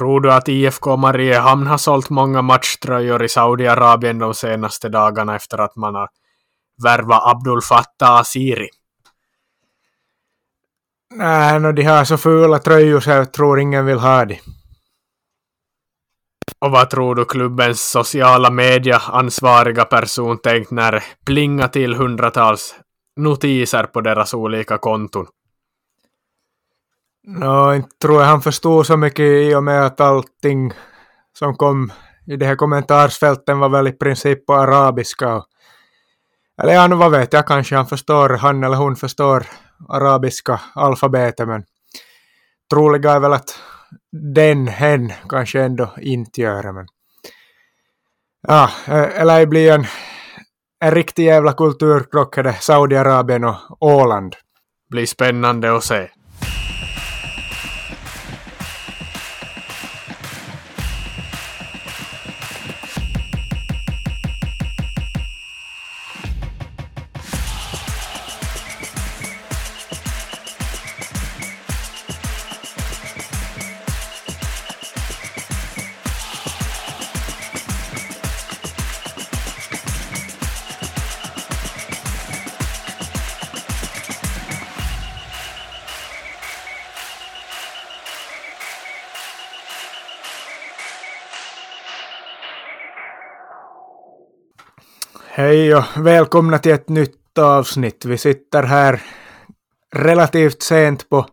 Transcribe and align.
Tror 0.00 0.20
du 0.20 0.32
att 0.32 0.48
IFK 0.48 0.96
Mariehamn 0.96 1.66
har 1.66 1.78
sålt 1.78 2.10
många 2.10 2.42
matchtröjor 2.42 3.24
i 3.24 3.28
Saudiarabien 3.28 4.18
de 4.18 4.34
senaste 4.34 4.88
dagarna 4.88 5.36
efter 5.36 5.58
att 5.58 5.76
man 5.76 5.94
har 5.94 6.08
värvat 6.82 7.22
Abdul 7.24 7.62
Fattah 7.62 8.20
Asiri? 8.20 8.68
Nej, 11.14 11.60
no, 11.60 11.72
de 11.72 11.82
har 11.82 12.04
så 12.04 12.16
fula 12.16 12.58
tröjor 12.58 13.00
så 13.00 13.10
jag 13.10 13.32
tror 13.32 13.60
ingen 13.60 13.86
vill 13.86 13.98
ha 13.98 14.24
dem. 14.24 14.36
Och 16.58 16.70
vad 16.70 16.90
tror 16.90 17.14
du 17.14 17.24
klubbens 17.24 17.90
sociala 17.90 18.50
media 18.50 18.98
ansvariga 18.98 19.84
person 19.84 20.38
tänkt 20.38 20.70
när 20.70 21.04
plinga 21.26 21.68
till 21.68 21.94
hundratals 21.94 22.74
notiser 23.16 23.82
på 23.84 24.00
deras 24.00 24.34
olika 24.34 24.78
konton? 24.78 25.26
Nå, 27.32 27.74
inte 27.74 27.96
tror 28.02 28.20
jag 28.20 28.28
han 28.28 28.42
förstod 28.42 28.86
så 28.86 28.96
mycket 28.96 29.24
i 29.24 29.54
och 29.54 29.64
med 29.64 29.86
att 29.86 30.00
allting 30.00 30.72
som 31.38 31.56
kom 31.56 31.92
i 32.26 32.36
de 32.36 32.46
här 32.46 32.56
kommentarsfälten 32.56 33.58
var 33.58 33.68
väl 33.68 33.88
i 33.88 33.92
princip 33.92 34.46
på 34.46 34.54
arabiska. 34.54 35.42
Eller 36.62 36.72
ja, 36.72 36.88
vad 36.88 37.10
vet 37.10 37.32
jag, 37.32 37.46
kanske 37.46 37.76
han 37.76 37.86
förstår, 37.86 38.28
han 38.28 38.64
eller 38.64 38.76
hon 38.76 38.96
förstår 38.96 39.46
arabiska 39.88 40.60
alfabetet, 40.74 41.48
men 41.48 41.64
troliga 42.70 43.12
är 43.12 43.20
väl 43.20 43.32
att 43.32 43.58
den, 44.34 44.68
hen, 44.68 45.12
kanske 45.28 45.62
ändå 45.62 45.90
inte 46.00 46.40
gör 46.40 46.62
det. 46.62 46.72
Men... 46.72 46.86
Ja, 48.48 48.70
ah, 48.86 48.92
eller 48.94 49.40
det 49.40 49.46
blir 49.46 49.72
en, 49.72 49.86
en 50.80 50.90
riktig 50.90 51.24
jävla 51.24 51.52
kulturkrock, 51.52 52.36
det 52.36 52.52
Saudiarabien 52.60 53.44
och 53.44 53.56
Åland. 53.80 54.36
Blir 54.90 55.06
spännande 55.06 55.76
att 55.76 55.84
se. 55.84 56.08
Hej 95.40 95.74
och 95.74 95.84
välkomna 95.96 96.58
till 96.58 96.72
ett 96.72 96.88
nytt 96.88 97.38
avsnitt. 97.38 98.04
Vi 98.04 98.18
sitter 98.18 98.62
här 98.62 99.02
relativt 99.94 100.62
sent 100.62 101.08
på 101.08 101.26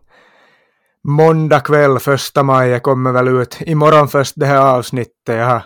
måndag 1.04 1.60
kväll, 1.60 1.98
första 1.98 2.42
maj. 2.42 2.68
Jag 2.68 2.82
kommer 2.82 3.12
väl 3.12 3.28
ut 3.28 3.58
imorgon 3.60 4.08
först 4.08 4.32
det 4.36 4.46
här 4.46 4.76
avsnittet. 4.76 5.12
Jag 5.26 5.46
har 5.46 5.62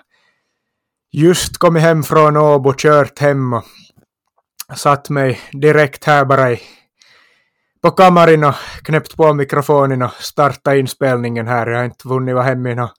just 1.12 1.58
kommit 1.58 1.82
hem 1.82 2.02
från 2.02 2.36
Åbo, 2.36 2.74
kört 2.76 3.18
hem 3.18 3.52
och 3.52 3.64
satt 4.74 5.10
mig 5.10 5.40
direkt 5.52 6.04
här 6.04 6.24
bara 6.24 6.52
i, 6.52 6.60
på 7.82 7.90
kammaren 7.90 8.44
och 8.44 8.54
knäppt 8.84 9.16
på 9.16 9.34
mikrofonen 9.34 10.02
och 10.02 10.12
startat 10.12 10.74
inspelningen 10.74 11.48
här. 11.48 11.66
Jag 11.66 11.78
har 11.78 11.84
inte 11.84 12.08
hunnit 12.08 12.34
vara 12.34 12.44
hemma 12.44 12.70
i 12.70 12.74
några 12.74 12.90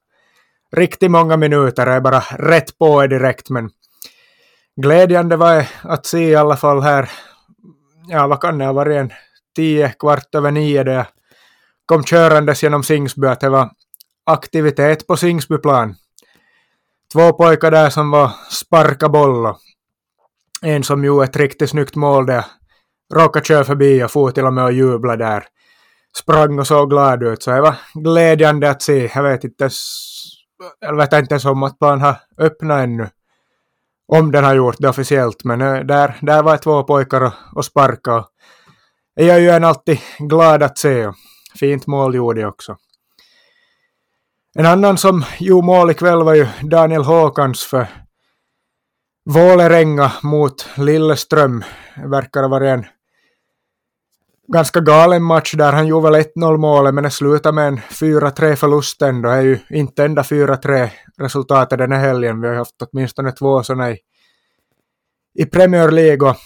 riktigt 0.76 1.12
många 1.12 1.38
minuter. 1.38 1.88
Jag 1.88 1.96
är 1.96 2.02
bara 2.02 2.24
rätt 2.38 2.78
på 2.78 3.08
direkt 3.08 3.50
men 3.50 3.70
glädjande 4.82 5.38
var 5.38 5.66
att 5.82 6.06
se 6.06 6.30
i 6.30 6.36
alla 6.36 6.58
fall 6.58 6.82
här, 6.82 7.10
ja 8.08 8.28
vad 8.28 8.42
kan 8.42 8.58
det 8.58 8.66
ha 8.66 8.74
varit, 8.74 8.98
en 8.98 9.14
tio, 9.56 9.90
kvart 9.90 10.36
över 10.36 10.52
nio 10.52 10.84
där 10.84 10.94
jag 10.94 11.06
kom 11.86 12.04
körandes 12.04 12.64
genom 12.64 12.84
Singsby 12.84 13.28
att 13.28 13.40
det 13.40 13.50
var 13.50 13.70
aktivitet 14.26 15.08
på 15.08 15.18
Singsbyplan. 15.18 15.96
Två 17.14 17.34
pojkar 17.34 17.72
där 17.72 17.90
som 17.90 18.12
var 18.12 18.32
sparka 18.50 19.10
boll 19.10 19.46
och 19.46 19.58
en 20.62 20.84
som 20.84 21.06
gjorde 21.06 21.26
ett 21.26 21.36
riktigt 21.36 21.70
snyggt 21.70 21.96
mål 21.96 22.26
där 22.26 22.46
råkade 23.14 23.46
köra 23.46 23.64
förbi 23.64 24.04
och 24.04 24.12
for 24.12 24.32
till 24.32 24.46
och 24.46 24.54
med 24.54 24.64
och 24.64 24.74
jubla 24.74 25.16
där. 25.16 25.44
Sprang 26.18 26.60
och 26.60 26.68
såg 26.68 26.90
glad 26.90 27.24
ut, 27.24 27.44
så 27.44 27.52
det 27.52 27.62
var 27.62 27.76
glädjande 27.94 28.70
att 28.70 28.82
se. 28.82 29.12
Jag 29.16 29.24
vet 29.24 29.44
inte 29.44 29.70
jag 30.80 30.96
vet 30.96 31.14
inte 31.14 31.34
ens 31.34 31.46
om 31.46 31.64
att 31.64 31.80
plan 31.80 32.02
har 32.02 32.16
öppnat 32.38 32.84
ännu 32.84 33.10
om 34.08 34.32
den 34.32 34.44
har 34.44 34.56
gjort 34.56 34.76
det 34.80 34.90
officiellt, 34.90 35.44
men 35.44 35.62
eh, 35.62 35.80
där, 35.80 36.18
där 36.22 36.44
var 36.44 36.58
två 36.58 36.84
pojkar 36.84 37.22
och, 37.22 37.34
och 37.56 37.66
sparka. 37.66 38.26
Jag 39.16 39.36
är 39.36 39.40
ju 39.40 39.50
en 39.50 39.64
alltid 39.64 40.00
glad 40.20 40.64
att 40.64 40.78
se. 40.78 41.12
Fint 41.60 41.88
mål 41.88 42.16
gjorde 42.16 42.46
också. 42.46 42.78
En 44.56 44.66
annan 44.66 44.98
som 44.98 45.26
gjorde 45.40 45.66
mål 45.66 45.92
ikväll 45.92 46.24
var 46.24 46.34
ju 46.34 46.48
Daniel 46.62 47.04
Håkans 47.04 47.64
för 47.64 47.88
Vålerenga 49.30 50.12
mot 50.24 50.70
Lilleström. 50.78 51.64
Det 51.96 52.08
verkar 52.08 52.42
ha 52.42 52.50
varit 52.50 52.68
en 52.68 52.86
ganska 54.54 54.80
galen 54.80 55.24
match 55.24 55.54
där. 55.54 55.74
Han 55.74 55.88
gjorde 55.88 56.12
väl 56.12 56.24
1-0 56.36 56.58
målet 56.58 56.94
men 56.94 57.04
det 57.04 57.10
slutade 57.10 57.56
med 57.56 57.68
en 57.68 57.78
4-3 57.78 58.56
förlust 58.56 59.02
ändå. 59.02 59.30
Det 59.30 59.36
är 59.36 59.42
ju 59.42 59.60
inte 59.70 60.06
enda 60.06 60.22
4-3 60.22 60.90
resultatet 61.18 61.80
den 61.80 61.92
här 61.92 62.00
helgen. 62.00 62.42
Vi 62.42 62.48
har 62.48 62.56
haft 62.56 62.82
åtminstone 62.92 63.32
två 63.32 63.64
sådana 63.64 63.92
i, 63.92 63.98
i 65.40 65.46
Premier 65.46 65.92
League 65.92 66.30
och 66.30 66.38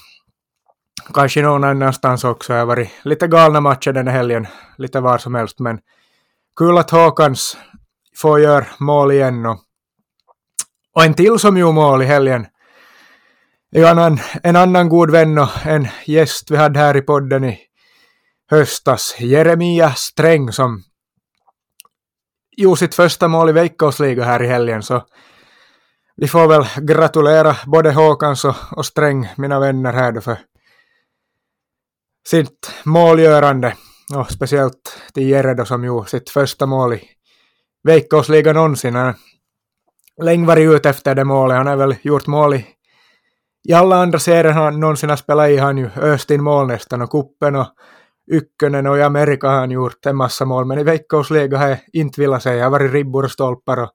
kanske 1.14 1.42
någon 1.42 1.64
annanstans 1.64 2.24
också. 2.24 2.54
Det 2.54 2.60
har 2.60 2.66
varit 2.66 2.90
lite 3.04 3.28
galna 3.28 3.62
matcher 3.62 3.92
den 3.92 4.08
här 4.08 4.18
helgen, 4.18 4.48
lite 4.78 5.00
var 5.00 5.18
som 5.18 5.36
helst. 5.36 5.60
Men 5.60 5.80
kul 6.60 6.78
att 6.78 6.92
Håkans 6.92 7.58
får 8.18 8.40
göra 8.40 8.66
mål 8.80 9.12
igen. 9.12 9.46
Och, 9.46 9.60
och 10.96 11.04
en 11.04 11.14
till 11.14 11.40
som 11.40 11.58
gjorde 11.58 11.74
mål 11.74 12.02
i 12.02 12.06
helgen 12.06 12.48
en, 13.72 14.20
en 14.44 14.56
annan 14.56 14.90
god 14.90 15.12
vän 15.12 15.38
och 15.38 15.66
en 15.66 15.88
gäst 16.06 16.52
vi 16.52 16.58
hade 16.58 16.80
här 16.80 16.98
i 16.98 17.02
podden 17.02 17.44
i 17.44 17.60
höstas, 18.50 19.16
Jeremia 19.20 19.92
Sträng 19.92 20.52
som 20.52 20.84
gjorde 22.58 22.78
sitt 22.78 22.96
första 22.96 23.28
mål 23.28 23.50
i 23.50 23.52
Veikkausliga 23.52 24.24
här 24.24 24.44
i 24.44 24.48
helgen 24.48 24.84
så 24.84 25.06
vi 26.16 26.28
får 26.28 26.48
väl 26.48 26.86
gratulera 26.88 27.56
både 27.66 27.92
Håkans 27.92 28.46
och, 28.46 28.56
och 28.72 28.86
Sträng, 28.86 29.28
mina 29.38 29.60
vänner 29.60 29.94
här 29.94 30.12
då 30.12 30.22
för 30.22 30.38
sitt 32.28 32.74
målgörande 32.84 33.76
och 34.16 34.32
speciellt 34.32 35.02
till 35.14 35.30
Jere 35.30 35.54
då 35.54 35.66
som 35.66 35.84
gjorde 35.84 36.10
sitt 36.10 36.30
första 36.30 36.66
mål 36.66 36.94
i 36.94 37.04
Veikkausliga 37.84 38.54
någonsin. 38.54 38.96
Han 38.96 39.14
länge 40.22 40.48
varit 40.48 40.76
ute 40.76 40.90
efter 40.90 41.16
det 41.16 41.24
målet. 41.24 41.58
Han 41.58 41.68
har 41.68 41.76
väl 41.76 41.96
gjort 42.02 42.28
mål 42.28 42.54
i, 42.54 42.66
i 43.64 43.74
alla 43.74 43.96
andra 43.96 44.20
serier 44.20 44.52
han 44.52 44.80
någonsin 44.80 45.10
har 45.10 45.18
spelat 45.18 45.50
i. 45.50 45.58
Han 45.58 45.78
ju 45.78 45.90
öst 45.96 46.32
in 46.32 46.44
mål 46.44 46.68
nästan 46.68 47.02
och 47.02 47.10
kuppen 47.12 47.56
och 47.56 47.68
Ykkönen 48.32 48.88
och 48.88 48.98
i 48.98 49.02
Amerika 49.02 49.48
har 49.48 49.56
han 49.56 49.72
gjort 49.72 50.06
en 50.06 50.16
massa 50.16 50.46
mål, 50.46 50.66
men 50.66 50.80
i 50.80 50.84
veckosliga 50.84 51.58
har 51.58 51.68
jag 51.68 51.80
inte 51.94 52.22
velat 52.22 52.44
säga. 52.44 52.56
Jag 52.56 52.66
har 52.66 52.72
varit 52.72 52.92
ribbor 52.92 53.24
och 53.24 53.32
stolpar 53.32 53.78
och 53.78 53.92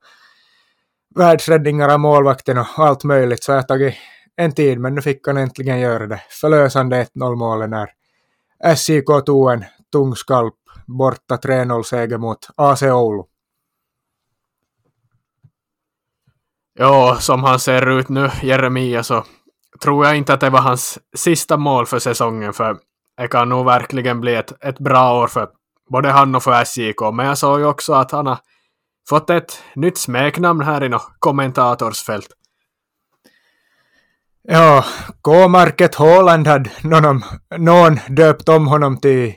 världsräddningar 1.14 1.88
av 1.88 2.00
målvakten 2.00 2.58
och 2.58 2.66
allt 2.76 3.04
möjligt, 3.04 3.44
så 3.44 3.52
jag 3.52 3.56
har 3.56 3.62
tagit 3.62 3.94
en 4.36 4.52
tid, 4.52 4.80
men 4.80 4.94
nu 4.94 5.02
fick 5.02 5.26
han 5.26 5.36
äntligen 5.36 5.80
göra 5.80 6.06
det. 6.06 6.20
Förlösande 6.40 7.04
1-0 7.04 7.36
målet 7.36 7.70
när 7.70 7.90
SIK 8.74 9.06
tog 9.26 9.52
en 9.52 9.64
tung 9.92 10.16
skalp 10.16 10.54
borta 10.86 11.36
3-0-seger 11.36 12.18
mot 12.18 12.48
AC 12.56 12.82
Oulu. 12.82 13.22
Ja, 16.74 17.16
som 17.20 17.44
han 17.44 17.60
ser 17.60 17.98
ut 17.98 18.08
nu, 18.08 18.30
Jeremia, 18.42 19.02
så 19.02 19.24
tror 19.82 20.06
jag 20.06 20.16
inte 20.16 20.34
att 20.34 20.40
det 20.40 20.50
var 20.50 20.60
hans 20.60 20.98
sista 21.16 21.56
mål 21.56 21.86
för 21.86 21.98
säsongen, 21.98 22.52
för 22.52 22.78
det 23.16 23.28
kan 23.28 23.48
nog 23.48 23.64
verkligen 23.64 24.20
bli 24.20 24.34
ett, 24.34 24.64
ett 24.64 24.78
bra 24.78 25.22
år 25.22 25.26
för 25.26 25.48
både 25.90 26.08
han 26.08 26.34
och 26.34 26.42
för 26.42 26.64
SJK, 26.64 27.00
men 27.14 27.26
jag 27.26 27.38
såg 27.38 27.60
ju 27.60 27.66
också 27.66 27.92
att 27.92 28.10
han 28.10 28.26
har 28.26 28.38
fått 29.08 29.30
ett 29.30 29.62
nytt 29.74 29.98
smeknamn 29.98 30.62
här 30.62 30.84
i 30.84 30.88
något 30.88 31.12
kommentatorsfält. 31.18 32.28
Ja, 34.42 34.84
K-Market 35.22 35.94
Håland 35.94 36.46
hade 36.46 36.70
någon, 36.82 37.22
någon 37.58 37.98
döpt 38.08 38.48
om 38.48 38.66
honom 38.66 39.00
till 39.00 39.34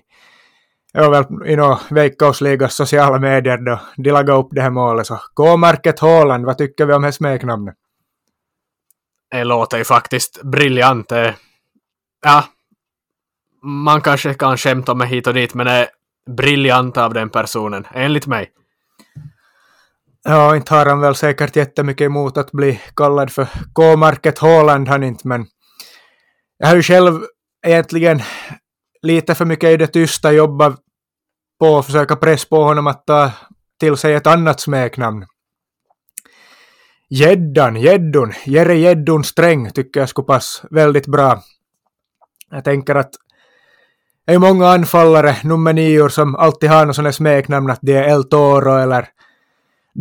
var 0.93 1.09
väl 1.09 1.47
i 1.47 1.55
några 1.55 1.79
Veikkausligas 1.89 2.75
sociala 2.75 3.19
medier 3.19 3.57
då 3.57 3.79
de 3.97 4.11
lagade 4.11 4.39
upp 4.39 4.47
det 4.51 4.61
här 4.61 4.69
målet. 4.69 5.07
Så 5.07 5.19
K-Market 5.35 5.99
Håland, 5.99 6.45
vad 6.45 6.57
tycker 6.57 6.85
vi 6.85 6.93
om 6.93 7.01
det 7.01 7.11
smeknamnet? 7.11 7.75
Det 9.31 9.43
låter 9.43 9.77
ju 9.77 9.83
faktiskt 9.83 10.41
briljant. 10.43 11.11
Ja, 12.25 12.43
man 13.65 14.01
kanske 14.01 14.33
kan 14.33 14.57
skämta 14.57 14.93
med 14.93 15.07
hit 15.07 15.27
och 15.27 15.33
dit, 15.33 15.53
men 15.53 15.67
är 15.67 15.87
briljant 16.37 16.97
av 16.97 17.13
den 17.13 17.29
personen, 17.29 17.87
enligt 17.93 18.27
mig. 18.27 18.51
Ja, 20.23 20.55
inte 20.55 20.73
har 20.73 20.85
han 20.85 20.99
väl 20.99 21.15
säkert 21.15 21.55
jättemycket 21.55 22.05
emot 22.05 22.37
att 22.37 22.51
bli 22.51 22.81
kallad 22.95 23.31
för 23.31 23.47
K-market 23.73 24.39
Haaland 24.39 24.87
han 24.87 25.03
inte, 25.03 25.27
men 25.27 25.45
jag 26.57 26.67
har 26.67 26.75
ju 26.75 26.83
själv 26.83 27.21
egentligen 27.67 28.21
lite 29.01 29.35
för 29.35 29.45
mycket 29.45 29.69
i 29.69 29.77
det 29.77 29.87
tysta 29.87 30.31
jobbat 30.31 30.79
på 31.59 31.77
att 31.77 31.85
försöka 31.85 32.15
pressa 32.15 32.47
på 32.49 32.63
honom 32.63 32.87
att 32.87 33.05
ta 33.05 33.31
till 33.79 33.97
sig 33.97 34.13
ett 34.13 34.27
annat 34.27 34.59
smeknamn. 34.59 35.25
Gäddan, 37.09 37.75
Jeddun, 37.75 38.33
Jere 38.45 38.75
Jeddun 38.75 39.23
Sträng 39.23 39.71
tycker 39.71 39.99
jag 39.99 40.09
skulle 40.09 40.25
passa 40.25 40.67
väldigt 40.71 41.07
bra. 41.07 41.43
Jag 42.49 42.63
tänker 42.63 42.95
att 42.95 43.11
det 44.25 44.33
är 44.33 44.39
många 44.39 44.67
anfallare, 44.67 45.35
nummer 45.43 45.73
nio, 45.73 46.09
som 46.09 46.35
alltid 46.35 46.69
har 46.69 46.85
något 46.85 46.95
sånt 46.95 47.15
smeknamn 47.15 47.69
att 47.69 47.79
det 47.81 47.93
är 47.93 48.03
El 48.03 48.23
Toro 48.23 48.77
eller 48.77 49.07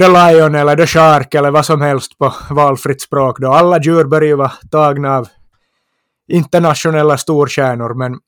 The 0.01 0.09
Lion 0.09 0.55
eller 0.55 0.77
The 0.77 0.87
Shark 0.87 1.35
eller 1.35 1.51
vad 1.51 1.67
som 1.67 1.81
helst 1.81 2.19
på 2.19 2.35
valfritt 2.51 3.03
språk 3.03 3.39
då. 3.41 3.53
Alla 3.53 3.81
djur 3.81 4.05
bör 4.05 4.23
ju 4.23 4.35
vara 4.35 4.53
tagna 4.71 5.17
av 5.17 5.29
internationella 6.29 7.19
storstjärnor, 7.19 7.95
men 7.95 8.19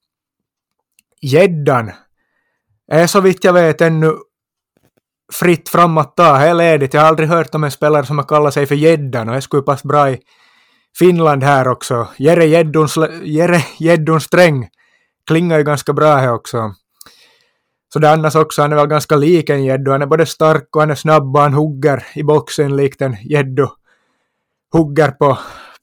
gäddan 1.20 1.90
är 2.92 3.06
så 3.06 3.20
vitt 3.20 3.44
jag 3.44 3.52
vet 3.52 3.80
ännu 3.80 4.12
fritt 5.32 5.68
fram 5.68 5.98
att 5.98 6.16
ta. 6.16 6.34
helt 6.34 6.58
ledigt. 6.58 6.94
Jag 6.94 7.00
har 7.00 7.08
aldrig 7.08 7.28
hört 7.28 7.54
om 7.54 7.64
en 7.64 7.70
spelare 7.70 8.06
som 8.06 8.18
har 8.18 8.24
kallat 8.24 8.54
sig 8.54 8.66
för 8.66 8.74
gäddan 8.74 9.28
och 9.28 9.34
det 9.34 9.42
skulle 9.42 9.62
passa 9.62 9.88
bra 9.88 10.10
i 10.10 10.18
Finland 10.98 11.42
här 11.42 11.68
också. 11.68 12.08
Jere 12.16 12.46
Gäddun, 12.46 12.88
Jere 13.22 13.60
Gäddun 13.78 14.20
Sträng 14.20 14.68
klingar 15.26 15.58
ju 15.58 15.64
ganska 15.64 15.92
bra 15.92 16.16
här 16.16 16.32
också. 16.32 16.74
Så 17.92 17.98
det 17.98 18.10
annars 18.10 18.34
också, 18.34 18.62
han 18.62 18.72
är 18.72 18.76
väl 18.76 18.86
ganska 18.86 19.16
lik 19.16 19.50
en 19.50 19.64
gäddo. 19.64 19.90
Han 19.92 20.02
är 20.02 20.06
både 20.06 20.26
stark 20.26 20.76
och 20.76 20.82
han 20.82 20.90
är 20.90 20.94
snabb 20.94 21.36
och 21.36 21.42
han 21.42 21.54
hugger 21.54 22.06
i 22.14 22.22
boxen 22.22 22.76
likt 22.76 23.02
en 23.02 23.16
gäddo. 23.22 23.68
Hugger 24.72 25.10
på, 25.10 25.38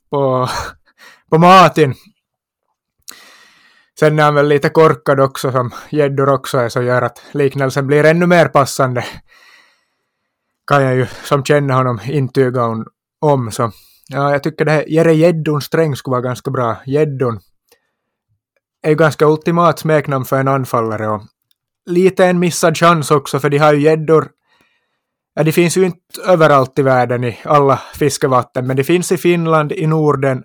på, 0.10 0.50
på 1.30 1.38
maten. 1.38 1.94
Sen 4.00 4.19
är 4.19 4.24
han 4.24 4.36
väl 4.36 4.48
lite 4.48 4.69
korkad 4.69 5.19
också 5.19 5.51
som 5.51 5.72
gäddor 5.90 6.30
också 6.30 6.57
är, 6.57 6.69
så 6.69 6.81
gör 6.81 7.01
att 7.01 7.22
liknelsen 7.31 7.88
blir 7.88 8.04
ännu 8.04 8.28
mer 8.28 8.45
passande. 8.45 9.06
Kan 10.68 10.84
jag 10.84 10.95
ju 10.95 11.06
som 11.24 11.44
känner 11.44 11.74
honom 11.74 12.00
intyga 12.06 12.86
om. 13.19 13.51
Så 13.51 13.72
ja, 14.07 14.31
jag 14.31 14.44
tycker 14.44 14.66
det 14.66 14.72
här 14.72 14.86
Jere 14.88 15.13
Gäddon 15.13 15.62
Sträng 15.62 15.95
skulle 15.95 16.12
vara 16.12 16.22
ganska 16.22 16.51
bra. 16.51 16.78
Gäddon 16.86 17.40
är 18.83 18.89
ju 18.89 18.95
ganska 18.95 19.25
ultimat 19.25 19.80
smeknamn 19.80 20.25
för 20.25 20.39
en 20.39 20.47
anfallare 20.47 21.07
och 21.07 21.21
lite 21.85 22.25
en 22.25 22.39
missad 22.39 22.77
chans 22.77 23.12
också 23.12 23.39
för 23.39 23.50
de 23.50 23.57
har 23.57 23.74
ju 23.74 23.81
gäddor 23.81 24.30
Ja, 25.35 25.44
de 25.44 25.51
finns 25.51 25.77
ju 25.77 25.85
inte 25.85 26.21
överallt 26.27 26.80
i 26.80 26.81
världen 26.81 27.24
i 27.24 27.39
alla 27.44 27.81
fiskevatten, 27.95 28.68
men 28.68 28.77
de 28.77 28.83
finns 28.83 29.12
i 29.12 29.18
Finland, 29.18 29.71
i 29.71 29.88
Norden 29.88 30.44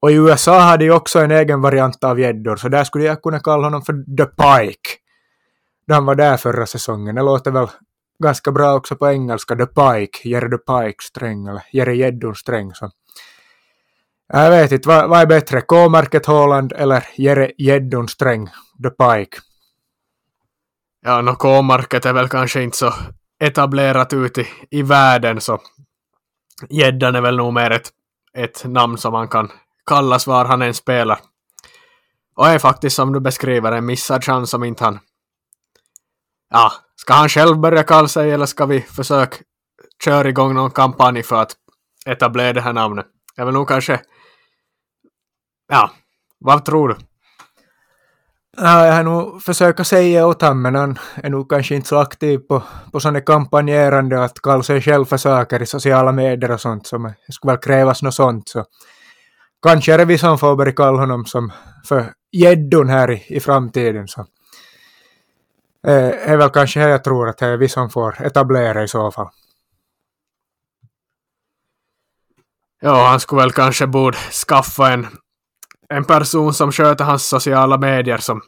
och 0.00 0.10
i 0.10 0.14
USA 0.14 0.60
har 0.60 0.78
de 0.78 0.90
också 0.90 1.18
en 1.18 1.30
egen 1.30 1.60
variant 1.60 2.04
av 2.04 2.20
gäddor, 2.20 2.56
så 2.56 2.68
där 2.68 2.84
skulle 2.84 3.04
jag 3.04 3.22
kunna 3.22 3.40
kalla 3.40 3.66
honom 3.66 3.82
för 3.82 3.92
The 4.16 4.24
Pike. 4.24 4.90
Då 5.86 5.94
han 5.94 6.04
var 6.04 6.14
där 6.14 6.36
förra 6.36 6.66
säsongen. 6.66 7.14
Det 7.14 7.22
låter 7.22 7.50
väl 7.50 7.68
ganska 8.22 8.52
bra 8.52 8.74
också 8.74 8.96
på 8.96 9.10
engelska, 9.10 9.56
The 9.56 9.66
Pike, 9.66 10.28
Jerry 10.28 10.50
The 10.50 10.58
Pike 10.58 11.02
sträng, 11.02 11.46
eller 11.46 11.62
Jerry 11.72 11.96
Gäddun 11.96 12.34
sträng. 12.34 12.74
Så. 12.74 12.90
Jag 14.34 14.50
vet 14.50 14.72
inte, 14.72 14.88
vad, 14.88 15.08
vad 15.08 15.20
är 15.20 15.26
bättre, 15.26 15.60
K-märket 15.60 16.26
Holland 16.26 16.72
eller 16.72 17.04
Jerry 17.16 17.54
Gäddun 17.58 18.08
sträng, 18.08 18.46
The 18.82 18.90
Pike? 18.90 19.38
Ja, 21.00 21.20
no 21.20 21.34
K-märket 21.34 22.06
är 22.06 22.12
väl 22.12 22.28
kanske 22.28 22.62
inte 22.62 22.76
så 22.76 22.94
etablerat 23.40 24.12
ute 24.12 24.40
i, 24.40 24.46
i 24.70 24.82
världen, 24.82 25.40
så 25.40 25.58
gäddan 26.68 27.14
är 27.14 27.20
väl 27.20 27.36
nog 27.36 27.52
mer 27.52 27.70
ett, 27.70 27.90
ett 28.38 28.64
namn 28.64 28.98
som 28.98 29.12
man 29.12 29.28
kan 29.28 29.52
kallas 29.86 30.26
var 30.26 30.44
han 30.44 30.62
än 30.62 30.74
spelar. 30.74 31.20
Och 32.34 32.48
är 32.48 32.58
faktiskt 32.58 32.96
som 32.96 33.12
du 33.12 33.20
beskriver 33.20 33.72
en 33.72 33.86
missad 33.86 34.24
chans 34.24 34.50
som 34.50 34.64
inte 34.64 34.84
han... 34.84 34.98
Ja, 36.50 36.72
ska 36.96 37.14
han 37.14 37.28
själv 37.28 37.58
börja 37.58 37.82
kalla 37.82 38.08
sig 38.08 38.30
eller 38.30 38.46
ska 38.46 38.66
vi 38.66 38.80
försöka 38.80 39.36
köra 40.04 40.28
igång 40.28 40.54
någon 40.54 40.70
kampanj 40.70 41.22
för 41.22 41.42
att 41.42 41.56
etablera 42.06 42.52
det 42.52 42.60
här 42.60 42.72
namnet? 42.72 43.06
Jag 43.36 43.44
vill 43.46 43.54
nog 43.54 43.68
kanske... 43.68 44.00
Ja, 45.68 45.90
vad 46.38 46.64
tror 46.64 46.88
du? 46.88 46.96
Ja, 48.56 48.86
jag 48.86 48.92
har 48.92 49.02
nog 49.02 49.42
försökt 49.42 49.86
säga 49.86 50.26
åt 50.26 50.42
honom, 50.42 50.62
men 50.62 50.74
han 50.74 50.98
är 51.14 51.30
nog 51.30 51.50
kanske 51.50 51.74
inte 51.74 51.88
så 51.88 51.98
aktiv 51.98 52.38
på, 52.38 52.62
på 52.92 53.00
sådana 53.00 53.20
kampanjerande 53.20 54.24
att 54.24 54.42
kalla 54.42 54.62
sig 54.62 54.80
själv 54.80 55.04
för 55.04 55.16
saker 55.16 55.62
i 55.62 55.66
sociala 55.66 56.12
medier 56.12 56.50
och 56.50 56.60
sånt, 56.60 56.86
så 56.86 56.98
det 57.26 57.32
skulle 57.32 57.52
väl 57.52 57.60
krävas 57.60 58.02
något 58.02 58.14
sånt. 58.14 58.48
Så 58.48 58.64
kanske 59.62 59.98
revisorn 59.98 60.38
får 60.38 60.56
börja 60.56 60.72
kalla 60.72 60.98
honom 60.98 61.24
som 61.26 61.52
för 61.88 62.12
gäddun 62.32 62.88
här 62.88 63.10
i, 63.10 63.36
i 63.36 63.40
framtiden. 63.40 64.08
Så. 64.08 64.26
Eh, 65.86 66.30
är 66.30 66.36
väl 66.36 66.50
kanske 66.50 66.80
här 66.80 66.88
jag 66.88 67.04
tror 67.04 67.28
att 67.28 67.38
det 67.38 67.46
är 67.46 67.56
vi 67.56 67.68
som 67.68 67.90
får 67.90 68.26
etablera 68.26 68.82
i 68.82 68.88
så 68.88 69.10
fall. 69.10 69.28
Ja, 72.80 73.06
han 73.06 73.20
skulle 73.20 73.42
väl 73.42 73.52
kanske 73.52 73.86
borde 73.86 74.18
skaffa 74.18 74.92
en, 74.92 75.06
en 75.92 76.04
person 76.04 76.54
som 76.54 76.72
sköter 76.72 77.04
hans 77.04 77.28
sociala 77.28 77.78
medier 77.78 78.18
som 78.18 78.42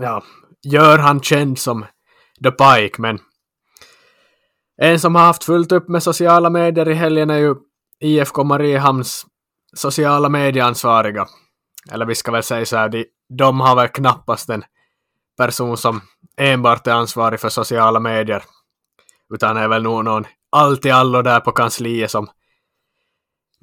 ja, 0.00 0.22
gör 0.62 0.98
han 0.98 1.20
känd 1.20 1.58
som 1.58 1.86
The 2.44 2.50
Pike, 2.50 3.02
men 3.02 3.18
en 4.76 5.00
som 5.00 5.14
har 5.14 5.22
haft 5.22 5.44
fullt 5.44 5.72
upp 5.72 5.88
med 5.88 6.02
sociala 6.02 6.50
medier 6.50 6.88
i 6.88 6.94
helgen 6.94 7.30
är 7.30 7.38
ju 7.38 7.54
IFK 8.00 8.44
Mariehamns 8.44 9.26
sociala 9.76 10.28
medieansvariga. 10.28 11.26
Eller 11.92 12.06
vi 12.06 12.14
ska 12.14 12.32
väl 12.32 12.42
säga 12.42 12.66
så 12.66 12.76
här, 12.76 12.88
de, 12.88 13.06
de 13.28 13.60
har 13.60 13.76
väl 13.76 13.88
knappast 13.88 14.48
en 14.48 14.64
person 15.36 15.76
som 15.76 16.00
enbart 16.36 16.86
är 16.86 16.92
ansvarig 16.92 17.40
för 17.40 17.48
sociala 17.48 18.00
medier. 18.00 18.42
Utan 19.34 19.56
är 19.56 19.68
väl 19.68 19.82
nog 19.82 20.04
någon 20.04 20.24
allt 20.50 20.86
i 20.86 20.90
allo 20.90 21.22
där 21.22 21.40
på 21.40 21.52
kansliet 21.52 22.10
som 22.10 22.28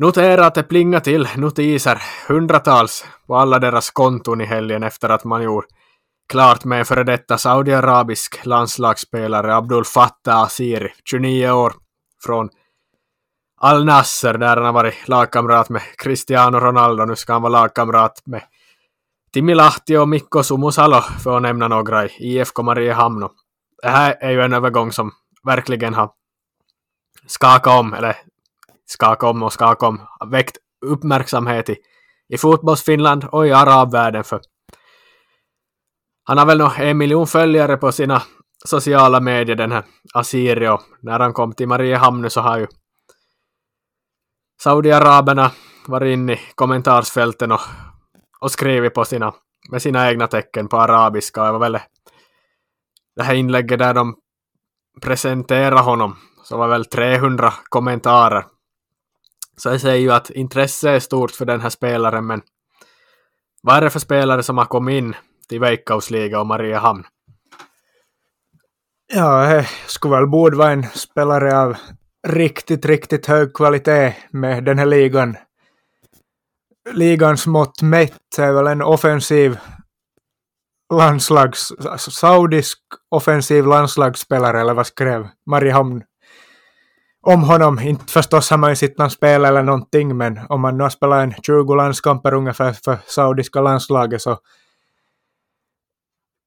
Notera 0.01 0.45
att 0.45 0.56
det 0.56 0.63
plingade 0.63 1.03
till 1.03 1.27
notiser 1.38 2.01
hundratals 2.27 3.06
på 3.27 3.36
alla 3.36 3.59
deras 3.59 3.89
konton 3.89 4.42
i 4.42 4.45
helgen 4.45 4.83
efter 4.83 5.09
att 5.09 5.24
man 5.24 5.44
gjort 5.44 5.65
klart 6.30 6.65
med 6.65 6.80
en 6.80 6.86
före 6.86 7.03
detta 7.03 7.38
saudiarabisk 7.38 8.45
landslagsspelare 8.45 9.56
Abdul 9.56 9.86
Fattah 9.86 10.42
Asiri, 10.42 10.94
29 11.06 11.51
år, 11.51 11.74
från 12.24 12.50
Al 13.58 13.86
Nasser 13.86 14.38
där 14.38 14.55
han 14.55 14.65
har 14.65 14.74
varit 14.74 15.08
lagkamrat 15.08 15.70
med 15.70 15.81
Cristiano 15.98 16.60
Ronaldo. 16.60 17.05
Nu 17.05 17.15
ska 17.15 17.34
han 17.34 17.41
vara 17.41 17.51
lagkamrat 17.51 18.22
med 18.25 18.41
Timi 19.34 19.55
Lahti 19.55 19.98
och 19.98 20.10
Mikko 20.10 20.43
Sumusalo 20.43 21.01
för 21.01 21.36
att 21.36 21.41
nämna 21.41 21.67
några 21.67 22.05
i 22.05 22.10
IFK 22.20 22.63
Mariehamn. 22.63 23.29
Det 23.81 23.89
här 23.89 24.17
är 24.22 24.31
ju 24.31 24.41
en 24.41 24.53
övergång 24.53 24.91
som 24.91 25.12
verkligen 25.43 25.93
har 25.93 26.12
skakat 27.27 27.79
om, 27.79 27.93
eller 27.93 28.15
skaka 28.91 29.27
om 29.27 29.43
och 29.43 29.53
skaka 29.53 29.88
om, 29.88 30.01
väckt 30.31 30.57
uppmärksamhet 30.86 31.69
i, 31.69 31.77
i 32.33 32.38
fotbollsfinland 32.38 33.25
och 33.31 33.48
i 33.48 33.51
arabvärlden 33.51 34.24
för 34.24 34.41
han 36.24 36.38
har 36.38 36.45
väl 36.45 36.57
nog 36.57 36.71
en 36.79 36.98
miljon 36.98 37.27
följare 37.27 37.77
på 37.77 37.91
sina 37.91 38.21
sociala 38.65 39.19
medier 39.19 39.55
den 39.55 39.71
här 39.71 39.83
Asiri 40.13 40.67
och 40.67 40.81
när 41.01 41.19
han 41.19 41.33
kom 41.33 41.53
till 41.53 41.67
Mariehamn 41.67 42.29
så 42.29 42.41
har 42.41 42.60
ju 42.60 42.67
Saudiaraberna 44.63 45.51
varit 45.88 46.13
inne 46.13 46.33
i 46.33 46.39
kommentarsfälten 46.55 47.51
och, 47.51 47.62
och 48.41 48.51
skrivit 48.51 48.93
på 48.93 49.05
sina, 49.05 49.33
med 49.71 49.81
sina 49.81 50.10
egna 50.10 50.27
tecken 50.27 50.67
på 50.67 50.77
arabiska. 50.77 51.43
Det 51.43 51.51
var 51.51 51.60
väl 51.60 51.79
det 53.15 53.24
här 53.24 53.33
inlägget 53.33 53.79
där 53.79 53.93
de 53.93 54.15
presenterade 55.01 55.81
honom, 55.81 56.15
så 56.43 56.57
var 56.57 56.67
väl 56.67 56.86
300 56.86 57.53
kommentarer. 57.69 58.45
Så 59.62 59.70
jag 59.70 59.82
säger 59.82 60.00
ju 60.00 60.12
att 60.12 60.30
intresset 60.30 60.89
är 60.89 61.00
stort 61.00 61.32
för 61.32 61.46
den 61.46 61.62
här 61.62 61.70
spelaren, 61.70 62.27
men 62.27 62.41
vad 63.62 63.77
är 63.77 63.82
det 63.82 63.89
för 63.89 64.00
spelare 64.00 64.44
som 64.44 64.58
har 64.58 64.65
kommit 64.65 64.94
in 64.94 65.15
till 65.50 65.60
Veikkausliga 65.60 66.39
och 66.39 66.48
Mariehamn? 66.48 67.03
Ja, 69.13 69.46
det 69.46 69.68
skulle 69.88 70.15
väl 70.15 70.27
borde 70.27 70.58
vara 70.58 70.72
en 70.72 70.84
spelare 70.84 71.60
av 71.60 71.75
riktigt, 72.27 72.86
riktigt 72.86 73.25
hög 73.25 73.53
kvalitet 73.53 74.15
med 74.32 74.63
den 74.63 74.80
här 74.80 74.86
ligan. 74.86 75.38
Ligans 76.91 77.48
mått 77.48 77.82
mätt 77.82 78.38
är 78.39 78.51
väl 78.51 78.68
en 78.68 78.82
offensiv 78.82 79.58
landslags, 80.94 81.72
alltså 81.72 82.12
saudisk 82.12 82.80
offensiv 83.10 83.65
landslagsspelare, 83.65 84.62
eller 84.62 84.74
vad 84.74 84.88
skrev 84.88 85.27
Mariehamn 85.46 86.03
om 87.22 87.44
honom. 87.44 87.80
Inte 87.80 88.12
förstås 88.13 88.50
har 88.50 88.58
man 88.58 88.70
ju 88.70 88.75
sett 88.75 88.98
någon 88.98 89.10
spel 89.10 89.46
eller 89.46 89.63
någonting, 89.63 90.18
men 90.18 90.40
om 90.50 90.62
man 90.62 90.78
nu 90.78 90.84
har 90.84 90.90
spelat 90.90 91.24
en 91.24 91.34
20 91.44 91.75
landskamper 91.75 92.34
ungefär 92.34 92.74
för 92.74 92.98
saudiska 93.08 93.62
landslaget 93.62 94.22
så 94.22 94.40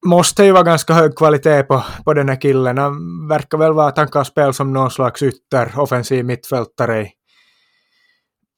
måste 0.05 0.43
ju 0.43 0.51
vara 0.51 0.63
ganska 0.63 0.93
hög 0.93 1.15
kvalitet 1.15 1.63
på, 1.63 1.83
på 2.05 2.13
den 2.13 2.29
här 2.29 2.41
killen. 2.41 2.77
Han 2.77 3.27
verkar 3.27 3.57
väl 3.57 3.73
vara 3.73 3.87
att 3.87 3.97
han 3.97 4.07
kan 4.07 4.25
spela 4.25 4.53
som 4.53 4.73
någon 4.73 4.91
slags 4.91 5.21
ytter, 5.21 5.79
offensiv 5.79 6.25
mittfältare 6.25 7.01
i 7.01 7.11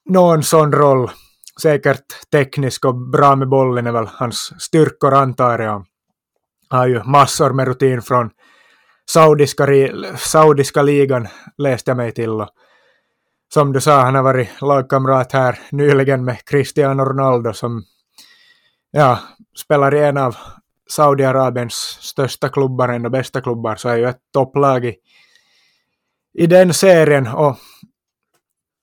någon 0.09 0.43
sån 0.43 0.71
roll. 0.71 1.11
Säkert 1.61 2.29
teknisk 2.31 2.85
och 2.85 2.95
bra 2.95 3.35
med 3.35 3.49
bollen 3.49 3.87
är 3.87 3.91
väl 3.91 4.07
hans 4.07 4.53
styrkor 4.61 5.13
antar 5.13 5.59
jag. 5.59 5.85
Han 6.69 6.79
Har 6.79 6.87
ju 6.87 7.03
massor 7.03 7.53
med 7.53 7.67
rutin 7.67 8.01
från 8.01 8.29
saudiska, 9.09 9.67
saudiska 10.17 10.81
ligan 10.81 11.27
läste 11.57 11.91
jag 11.91 11.97
mig 11.97 12.11
till. 12.11 12.29
Och 12.29 12.49
som 13.53 13.73
du 13.73 13.81
sa, 13.81 14.01
han 14.01 14.15
har 14.15 14.23
varit 14.23 14.61
lagkamrat 14.61 15.31
här 15.31 15.59
nyligen 15.71 16.25
med 16.25 16.45
Cristiano 16.45 17.03
Ronaldo 17.03 17.53
som 17.53 17.83
ja, 18.91 19.19
spelar 19.57 19.95
i 19.95 20.03
en 20.03 20.17
av 20.17 20.35
Saudiarabiens 20.89 21.97
största 22.01 22.49
klubbar, 22.49 22.89
en 22.89 23.05
av 23.05 23.11
bästa 23.11 23.41
klubbar, 23.41 23.75
så 23.75 23.89
är 23.89 23.97
ju 23.97 24.05
ett 24.05 24.21
topplag 24.33 24.85
i, 24.85 24.95
i 26.33 26.47
den 26.47 26.73
serien. 26.73 27.27
Och 27.27 27.57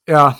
ja, 0.05 0.35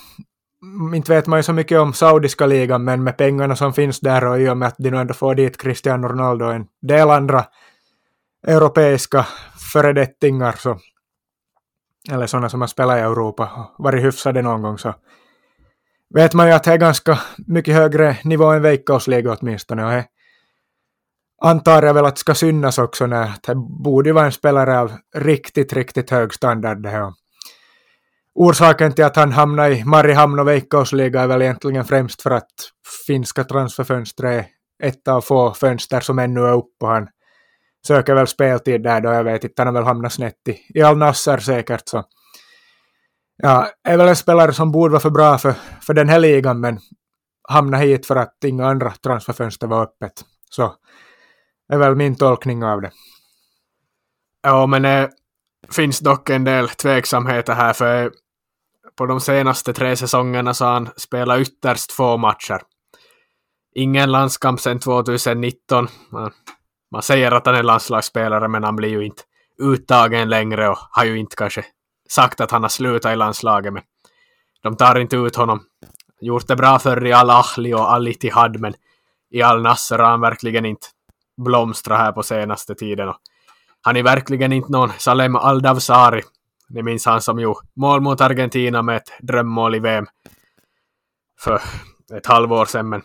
inte 0.95 1.13
vet 1.13 1.27
man 1.27 1.39
ju 1.39 1.43
så 1.43 1.53
mycket 1.53 1.81
om 1.81 1.93
saudiska 1.93 2.47
ligan, 2.47 2.85
men 2.85 3.05
med 3.05 3.17
pengarna 3.17 3.57
som 3.57 3.73
finns 3.73 4.01
där 4.01 4.25
och 4.25 4.41
i 4.41 4.49
och 4.49 4.57
med 4.57 4.69
att 4.69 4.75
de 4.79 4.91
nu 4.91 4.97
ändå 4.97 5.15
får 5.15 5.35
dit 5.35 5.61
Cristiano 5.61 6.09
Ronaldo 6.09 6.45
och 6.45 6.55
en 6.55 6.67
del 6.83 7.11
andra 7.11 7.45
europeiska 8.47 9.27
föredettingar, 9.75 10.53
så, 10.53 10.79
eller 12.11 12.27
sådana 12.27 12.49
som 12.49 12.61
har 12.61 12.69
spelat 12.69 12.99
i 12.99 13.01
Europa 13.01 13.71
och 13.77 13.85
varit 13.85 14.05
hyfsade 14.05 14.43
någon 14.43 14.63
gång, 14.63 14.79
så 14.79 14.95
vet 16.15 16.35
man 16.35 16.47
ju 16.47 16.53
att 16.53 16.65
det 16.65 16.73
är 16.73 16.79
ganska 16.79 17.19
mycket 17.47 17.75
högre 17.75 18.17
nivå 18.25 18.45
än 18.45 18.63
veikkausliga 18.63 19.37
åtminstone. 19.41 19.85
Och 19.85 19.91
det 19.91 20.07
antar 21.43 21.83
jag 21.83 21.95
väl 21.95 22.05
att 22.05 22.17
det 22.17 22.21
ska 22.21 22.35
synas 22.35 22.79
också 22.79 23.07
när 23.07 23.33
det 23.47 23.55
borde 23.85 24.13
vara 24.13 24.27
en 24.27 24.33
spelare 24.33 24.81
av 24.81 24.93
riktigt, 25.17 25.73
riktigt 25.73 26.11
hög 26.11 26.35
standard 26.35 26.83
det 26.83 26.91
här. 26.91 27.13
Orsaken 28.35 28.93
till 28.93 29.05
att 29.05 29.17
han 29.17 29.33
hamnade 29.33 29.77
i 29.77 29.85
Mariehamn 29.85 30.39
och 30.39 30.49
Veikkausliga 30.49 31.21
är 31.21 31.27
väl 31.27 31.43
egentligen 31.43 31.85
främst 31.85 32.23
för 32.23 32.31
att 32.31 32.53
finska 33.07 33.45
transferfönstret 33.45 34.47
är 34.81 34.89
ett 34.89 35.09
av 35.09 35.21
få 35.21 35.55
fönster 35.55 36.01
som 36.01 36.19
ännu 36.19 36.41
är 36.41 36.53
uppe 36.53 36.85
och 36.85 36.89
han 36.89 37.09
söker 37.87 38.15
väl 38.15 38.27
speltid 38.27 38.83
där 38.83 39.01
då, 39.01 39.13
jag 39.13 39.25
vet 39.25 39.45
inte, 39.45 39.63
han 39.63 39.67
har 39.67 39.75
väl 39.75 39.85
hamnat 39.85 40.13
snett 40.13 40.49
i, 40.49 40.79
i 40.79 40.83
Al-Nassr 40.83 41.39
säkert 41.39 41.89
så. 41.89 42.05
Ja, 43.37 43.69
är 43.85 43.97
väl 43.97 44.09
en 44.09 44.17
spelare 44.17 44.53
som 44.53 44.73
borde 44.73 44.93
vara 44.93 45.01
för 45.01 45.11
bra 45.11 45.39
för, 45.39 45.55
för 45.81 45.95
den 45.95 46.09
här 46.09 46.19
ligan 46.19 46.61
men 46.61 46.79
hamna 47.49 47.77
hit 47.77 48.07
för 48.07 48.17
att 48.17 48.45
inga 48.45 48.67
andra 48.67 48.91
transferfönster 48.91 49.67
var 49.67 49.83
öppet. 49.83 50.13
Så 50.51 50.75
är 51.69 51.79
väl 51.79 51.95
min 51.95 52.17
tolkning 52.17 52.65
av 52.65 52.81
det. 52.81 52.91
Ja, 54.43 54.67
men 54.67 54.83
det 54.83 55.11
finns 55.71 56.01
dock 56.01 56.31
en 56.31 56.45
del 56.45 56.69
tveksamheter 56.69 57.53
här, 57.53 57.73
för 57.73 58.05
eh, 58.05 58.11
på 58.97 59.07
de 59.07 59.21
senaste 59.21 59.73
tre 59.73 59.97
säsongerna 59.97 60.55
så 60.55 60.65
har 60.65 60.73
han 60.73 60.89
spelat 60.97 61.41
ytterst 61.41 61.93
få 61.93 62.17
matcher. 62.17 62.61
Ingen 63.75 64.13
landskamp 64.13 64.61
sedan 64.61 64.79
2019. 64.79 65.89
Man, 66.95 67.03
säger 67.03 67.33
att 67.33 67.47
han 67.47 67.55
är 67.55 67.63
landslagsspelare, 67.63 68.49
men 68.49 68.65
han 68.65 68.77
blir 68.77 68.89
ju 68.89 69.05
inte 69.05 69.23
uttagen 69.63 70.29
längre 70.29 70.69
och 70.69 70.79
har 70.91 71.05
ju 71.05 71.19
inte 71.19 71.37
kanske 71.37 71.65
sagt 72.09 72.41
att 72.41 72.51
han 72.51 72.63
har 72.63 72.69
slutat 72.69 73.13
i 73.13 73.17
landslaget, 73.17 73.73
men 73.73 73.83
de 74.63 74.77
tar 74.77 74.99
inte 74.99 75.17
ut 75.17 75.37
honom. 75.37 75.61
Gjort 76.21 76.47
det 76.47 76.57
bra 76.57 76.79
förr 76.79 77.07
i 77.07 77.13
Al-Ahli 77.13 77.75
och 77.75 77.93
Al-Ittihad, 77.93 78.61
men 78.61 78.75
i 79.31 79.43
Al-Nasser 79.43 79.99
har 79.99 80.11
han 80.11 80.21
verkligen 80.21 80.65
inte 80.65 80.87
blomstrat 81.37 81.99
här 81.99 82.13
på 82.13 82.23
senaste 82.23 82.75
tiden. 82.75 83.09
Och 83.09 83.17
han 83.81 83.97
är 83.97 84.03
verkligen 84.03 84.53
inte 84.53 84.73
någon 84.73 84.91
Salem 84.99 85.37
Aldavsari. 85.37 86.23
Ni 86.69 86.83
minns 86.83 87.07
han 87.07 87.21
som 87.21 87.39
gjorde 87.39 87.61
mål 87.77 88.01
mot 88.01 88.21
Argentina 88.21 88.83
med 88.83 88.97
ett 88.97 89.13
drömmål 89.21 89.75
i 89.75 89.79
VM 89.79 90.07
för 91.41 91.61
ett 92.17 92.27
halvår 92.27 92.65
sedan. 92.65 92.89
Men 92.89 93.03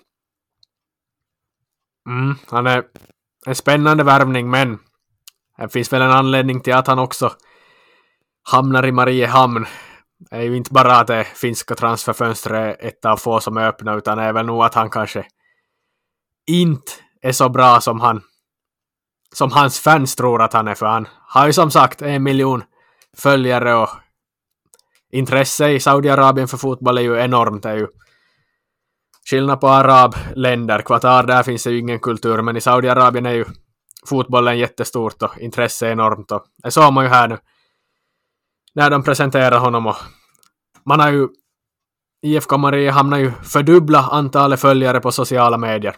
mm, 2.08 2.36
han 2.50 2.68
är 2.68 2.84
en 3.46 3.56
spännande 3.56 4.04
värvning, 4.04 4.50
men 4.50 4.80
det 5.58 5.70
finns 5.70 5.94
väl 5.94 6.02
en 6.02 6.12
anledning 6.12 6.62
till 6.62 6.74
att 6.74 6.88
han 6.88 7.00
också 7.00 7.32
hamnar 8.44 8.86
i 8.86 8.92
Mariehamn. 8.92 9.66
Det 10.30 10.36
är 10.36 10.42
ju 10.42 10.58
inte 10.58 10.74
bara 10.74 10.96
att 10.96 11.08
det 11.08 11.24
finska 11.24 11.76
transferfönstret 11.76 12.80
är 12.80 12.88
ett 12.88 13.06
av 13.06 13.18
få 13.18 13.40
som 13.40 13.58
är 13.58 13.68
öppna, 13.68 13.96
utan 13.96 14.18
det 14.18 14.24
är 14.24 14.34
väl 14.34 14.46
nog 14.46 14.64
att 14.64 14.74
han 14.74 14.90
kanske 14.90 15.26
inte 16.48 16.92
är 17.22 17.32
så 17.32 17.50
bra 17.50 17.82
som 17.82 18.00
han 18.00 18.22
som 19.36 19.52
hans 19.52 19.80
fans 19.80 20.16
tror 20.16 20.42
att 20.42 20.54
han 20.54 20.68
är, 20.68 20.76
för 20.76 20.86
han 20.86 21.08
har 21.28 21.48
ju 21.48 21.54
som 21.54 21.72
sagt 21.72 22.02
en 22.02 22.24
miljon 22.24 22.64
följare 23.18 23.76
och 23.76 23.90
intresse 25.12 25.70
i 25.70 25.80
Saudiarabien 25.80 26.48
för 26.48 26.58
fotboll 26.58 26.98
är 26.98 27.02
ju 27.02 27.20
enormt. 27.20 27.64
Det 27.64 27.70
är 27.70 27.76
ju 27.76 27.88
skillnad 29.30 29.62
på 29.62 29.68
arabländer, 29.68 30.82
Qatar 30.82 31.24
där 31.24 31.44
finns 31.44 31.64
det 31.64 31.72
ju 31.72 31.80
ingen 31.80 32.00
kultur, 32.00 32.42
men 32.42 32.58
i 32.58 32.62
Saudiarabien 32.62 33.26
är 33.26 33.34
ju 33.34 33.46
fotbollen 34.06 34.58
jättestort 34.58 35.22
och 35.22 35.38
intresse 35.38 35.92
enormt 35.92 36.32
och 36.32 36.46
det 36.64 36.72
såg 36.72 36.94
man 36.94 37.04
ju 37.04 37.10
här 37.10 37.28
nu 37.28 37.38
när 38.76 38.90
de 38.90 39.04
presenterar 39.04 39.60
honom 39.60 39.88
och 39.88 39.96
man 40.86 41.00
har 41.00 41.12
ju 41.12 41.28
IFK 42.22 42.58
Maria 42.58 42.92
hamnar 42.92 43.18
ju 43.18 43.32
fördubbla 43.32 44.00
antalet 44.00 44.60
följare 44.60 45.00
på 45.00 45.12
sociala 45.12 45.58
medier 45.58 45.96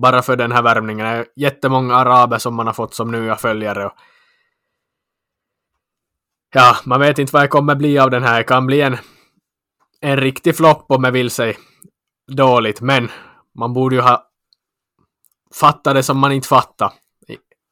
bara 0.00 0.22
för 0.22 0.36
den 0.36 0.52
här 0.52 0.62
värvningen. 0.62 1.06
Det 1.06 1.12
är 1.12 1.26
jättemånga 1.36 1.94
araber 1.94 2.38
som 2.38 2.54
man 2.54 2.66
har 2.66 2.74
fått 2.74 2.94
som 2.94 3.10
nya 3.10 3.36
följare. 3.36 3.86
Och 3.86 3.92
ja, 6.54 6.76
man 6.84 7.00
vet 7.00 7.18
inte 7.18 7.32
vad 7.32 7.42
det 7.42 7.48
kommer 7.48 7.74
bli 7.74 7.98
av 7.98 8.10
den 8.10 8.22
här. 8.22 8.38
Det 8.38 8.44
kan 8.44 8.66
bli 8.66 8.80
en, 8.80 8.96
en 10.00 10.16
riktig 10.16 10.56
flopp 10.56 10.84
om 10.88 11.04
jag 11.04 11.12
vill 11.12 11.30
sig 11.30 11.58
dåligt, 12.32 12.80
men 12.80 13.08
man 13.58 13.72
borde 13.72 13.94
ju 13.94 14.00
ha 14.00 14.26
fattat 15.54 15.94
det 15.94 16.02
som 16.02 16.18
man 16.18 16.32
inte 16.32 16.48
fattar. 16.48 16.92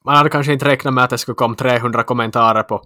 Man 0.05 0.17
hade 0.17 0.31
kanske 0.31 0.53
inte 0.53 0.65
räknat 0.67 0.95
med 0.95 1.05
att 1.05 1.11
det 1.11 1.19
skulle 1.19 1.35
komma 1.35 1.55
300 1.55 2.03
kommentarer 2.03 2.63
på, 2.63 2.83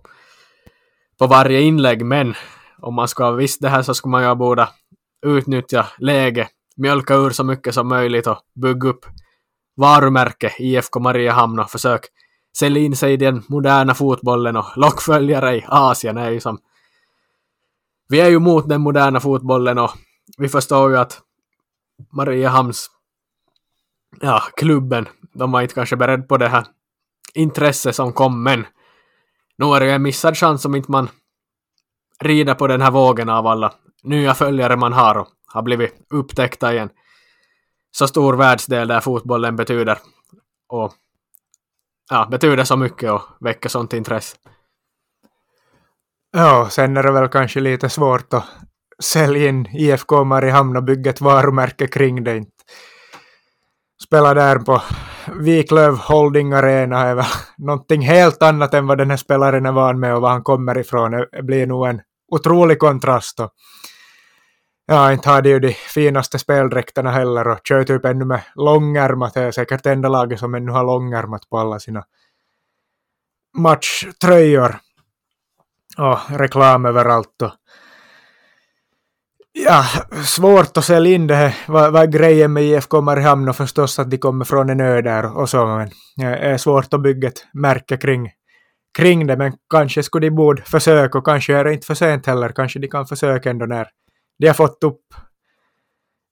på 1.19 1.27
varje 1.27 1.61
inlägg, 1.61 2.05
men 2.05 2.35
om 2.79 2.95
man 2.95 3.09
ska 3.09 3.25
ha 3.25 3.31
visst 3.31 3.61
det 3.61 3.69
här 3.69 3.83
så 3.83 3.95
skulle 3.95 4.11
man 4.11 4.23
ju 4.23 4.35
borde 4.35 4.69
utnyttja 5.27 5.87
läget, 5.99 6.49
mjölka 6.77 7.15
ur 7.15 7.31
så 7.31 7.45
mycket 7.45 7.75
som 7.75 7.89
möjligt 7.89 8.27
och 8.27 8.39
bygga 8.63 8.89
upp 8.89 9.07
varumärke 9.77 10.53
IFK 10.59 11.01
Mariehamn 11.01 11.59
och 11.59 11.71
försök 11.71 12.07
sälja 12.59 12.83
in 12.83 12.97
sig 12.97 13.13
i 13.13 13.17
den 13.17 13.43
moderna 13.49 13.95
fotbollen 13.95 14.57
och 14.57 14.67
lockföljare 14.77 15.57
i 15.57 15.65
Asien 15.69 16.17
är 16.17 16.31
ju 16.31 16.41
som... 16.41 16.59
Vi 18.13 18.21
är 18.21 18.31
ju 18.31 18.39
mot 18.39 18.69
den 18.69 18.81
moderna 18.81 19.21
fotbollen 19.21 19.79
och 19.79 19.91
vi 20.39 20.49
förstår 20.49 20.91
ju 20.91 20.97
att 20.99 21.21
Mariehamns, 22.11 22.91
ja, 24.21 24.43
klubben, 24.57 25.09
de 25.35 25.53
var 25.53 25.63
inte 25.63 25.75
kanske 25.75 25.97
beredda 25.97 26.23
på 26.23 26.37
det 26.37 26.49
här 26.49 26.67
intresse 27.35 27.93
som 27.93 28.13
kom, 28.13 28.43
men 28.43 28.67
nu 29.57 29.67
är 29.67 29.81
det 29.81 29.87
ju 29.87 29.93
en 29.93 30.03
missad 30.03 30.37
chans 30.37 30.65
om 30.65 30.75
inte 30.75 30.91
man 30.91 31.09
rider 32.21 32.55
på 32.55 32.67
den 32.67 32.81
här 32.81 32.91
vågen 32.91 33.29
av 33.29 33.47
alla 33.47 33.73
nya 34.03 34.35
följare 34.35 34.77
man 34.77 34.93
har 34.93 35.19
och 35.19 35.29
har 35.47 35.63
blivit 35.63 36.07
upptäckta 36.11 36.75
i 36.75 36.79
en 36.79 36.91
så 37.91 38.09
stor 38.09 38.37
världsdel 38.37 38.89
där 38.89 39.01
fotbollen 39.01 39.57
betyder 39.57 39.99
och 40.69 40.93
ja, 42.11 42.29
betyder 42.31 42.65
så 42.65 42.77
mycket 42.77 43.11
och 43.11 43.23
väcker 43.41 43.69
sånt 43.69 43.93
intresse. 43.93 44.37
Ja, 46.33 46.69
sen 46.71 46.97
är 46.97 47.03
det 47.03 47.13
väl 47.13 47.29
kanske 47.29 47.61
lite 47.61 47.89
svårt 47.89 48.35
att 48.35 48.45
sälja 49.03 49.49
in 49.49 49.69
IFK 49.73 50.25
Mariehamn 50.25 50.77
och 50.77 50.85
bygga 50.85 51.11
ett 51.11 51.21
varumärke 51.21 51.87
kring 51.87 52.25
det. 52.25 52.37
Inte. 52.37 52.53
Spela 54.07 54.35
där 54.35 54.59
på 54.59 54.83
Wiklöf 55.41 55.99
Holding 55.99 56.53
Arena 56.53 57.01
är 57.01 57.15
väl 57.15 57.25
någonting 57.59 58.03
helt 58.03 58.43
annat 58.43 58.75
än 58.75 58.87
vad 58.87 58.99
den 58.99 59.11
här 59.11 59.17
spelaren 59.17 59.67
är 59.67 59.73
van 59.73 60.01
med 60.01 60.15
och 60.15 60.23
var 60.23 60.31
han 60.31 60.43
kommer 60.43 60.79
ifrån. 60.79 61.11
Det 61.11 61.43
blir 61.43 61.67
nog 61.67 61.87
en 61.87 62.01
otrolig 62.33 62.79
kontrast. 62.79 63.41
Och 63.41 63.51
Ja, 64.87 65.13
inte 65.13 65.31
har 65.31 65.43
de 65.43 65.49
ju 65.51 65.61
de 65.61 65.73
finaste 65.73 66.39
speldräkterna 66.39 67.11
heller 67.11 67.49
och 67.49 67.59
kör 67.65 67.85
typ 67.85 68.05
ännu 68.05 68.25
med 68.25 68.43
långärmat. 68.55 69.35
Det 69.35 69.41
är 69.41 69.51
säkert 69.51 69.87
enda 69.87 70.09
laget 70.09 70.39
som 70.39 70.55
ännu 70.55 70.73
har 70.73 70.85
långärmat 70.85 71.49
på 71.49 71.59
alla 71.59 71.79
sina 71.79 72.05
matchtröjor. 73.59 74.77
Och 75.99 76.19
reklam 76.39 76.85
överallt. 76.87 77.43
Och 77.43 77.53
ja, 79.53 79.85
svårt 80.25 80.77
att 80.77 80.85
sälja 80.85 81.15
in 81.15 81.27
det 81.27 81.35
här. 81.35 81.57
Vad, 81.69 81.93
vad 81.93 82.03
är 82.03 82.07
grejen 82.07 82.53
med 82.53 82.65
IFK 82.65 83.01
Mariehamn 83.01 83.49
och 83.49 83.57
förstås 83.57 83.99
att 83.99 84.11
de 84.11 84.19
kommer 84.19 84.45
från 84.45 84.71
en 84.71 84.81
ö 84.81 85.03
där 85.03 85.37
och 85.37 85.49
så. 85.49 85.67
Men 85.67 85.91
det 86.17 86.25
är 86.25 86.59
svårt 86.59 86.95
att 86.95 87.03
bygga 87.03 87.29
ett 87.29 87.47
märke 87.53 87.97
kring, 87.97 88.31
kring 88.99 89.27
det. 89.27 89.37
Men 89.37 89.53
kanske 89.71 90.03
skulle 90.03 90.27
de 90.27 90.31
borde 90.31 90.63
försöka 90.63 91.19
och 91.19 91.25
kanske 91.25 91.57
är 91.57 91.65
det 91.65 91.73
inte 91.73 91.87
för 91.87 91.95
sent 91.95 92.27
heller. 92.27 92.49
Kanske 92.49 92.79
de 92.79 92.89
kan 92.89 93.07
försöka 93.07 93.51
ändå 93.51 93.67
när 93.67 93.89
de 94.39 94.47
har 94.47 94.55
fått 94.55 94.85
upp 94.85 95.01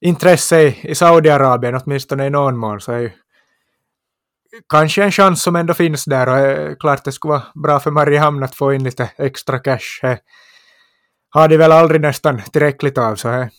intresse 0.01 0.63
i, 0.63 0.95
Saudiarabien, 0.95 1.81
åtminstone 1.85 2.27
i 2.27 2.31
någon 2.31 2.59
mån, 2.59 2.81
så 2.81 2.93
är 2.93 2.99
ju 2.99 3.11
kanske 4.69 5.05
en 5.05 5.13
chans 5.13 5.43
som 5.43 5.57
ändå 5.57 5.75
finns 5.75 6.05
där 6.05 6.29
och 6.29 6.37
är 6.37 6.75
klart 6.75 7.05
det 7.05 7.13
skulle 7.13 7.33
vara 7.33 7.43
bra 7.55 7.81
för 7.81 7.91
Mariehamn 7.91 8.43
att 8.43 8.55
få 8.55 8.73
in 8.73 8.85
lite 8.85 9.11
extra 9.17 9.59
cash. 9.59 9.99
Det 10.03 10.19
har 11.31 11.49
de 11.49 11.57
väl 11.57 11.73
aldrig 11.73 12.01
nästan 12.01 12.43
tillräckligt 12.53 12.99
av 12.99 13.17
så 13.17 13.29
det, 13.29 13.51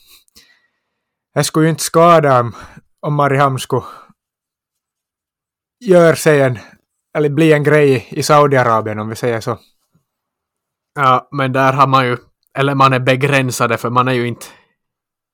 det 1.36 1.44
skulle 1.44 1.66
ju 1.66 1.70
inte 1.70 1.84
skada 1.84 2.40
om, 2.40 2.56
om 3.02 3.14
Mariehamn 3.14 3.60
skulle 3.60 3.86
göra 5.86 6.16
sig 6.16 6.42
en, 6.42 6.60
eller 7.18 7.30
bli 7.30 7.54
en 7.54 7.64
grej 7.64 8.08
i 8.10 8.24
Saudiarabien 8.24 9.00
om 9.00 9.10
vi 9.10 9.16
säger 9.16 9.42
så. 9.42 9.60
Ja, 10.96 11.28
men 11.32 11.54
där 11.54 11.74
har 11.74 11.88
man 11.88 12.08
ju, 12.08 12.18
eller 12.58 12.76
man 12.76 12.94
är 12.94 13.00
begränsade 13.00 13.78
för 13.78 13.90
man 13.90 14.08
är 14.08 14.14
ju 14.14 14.28
inte 14.28 14.46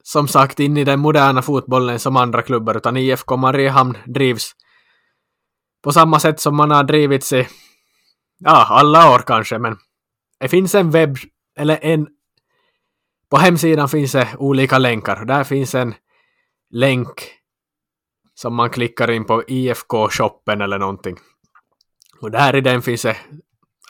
som 0.03 0.27
sagt 0.27 0.59
in 0.59 0.77
i 0.77 0.83
den 0.83 0.99
moderna 0.99 1.41
fotbollen 1.41 1.99
som 1.99 2.15
andra 2.15 2.41
klubbar 2.41 2.77
utan 2.77 2.97
IFK 2.97 3.37
Mariehamn 3.37 3.97
drivs 4.05 4.55
på 5.83 5.91
samma 5.91 6.19
sätt 6.19 6.39
som 6.39 6.55
man 6.55 6.71
har 6.71 6.83
drivits 6.83 7.33
i 7.33 7.47
ja, 8.39 8.65
alla 8.69 9.13
år 9.13 9.19
kanske 9.19 9.59
men 9.59 9.77
det 10.39 10.47
finns 10.47 10.75
en 10.75 10.91
webb 10.91 11.17
eller 11.59 11.79
en 11.81 12.07
på 13.29 13.37
hemsidan 13.37 13.89
finns 13.89 14.11
det 14.11 14.27
olika 14.37 14.77
länkar. 14.77 15.25
Där 15.25 15.43
finns 15.43 15.75
en 15.75 15.95
länk 16.69 17.31
som 18.33 18.55
man 18.55 18.69
klickar 18.69 19.11
in 19.11 19.25
på 19.25 19.43
IFK-shoppen 19.47 20.61
eller 20.61 20.79
någonting. 20.79 21.17
Och 22.21 22.31
där 22.31 22.55
i 22.55 22.61
den 22.61 22.81
finns 22.81 23.01
det 23.01 23.17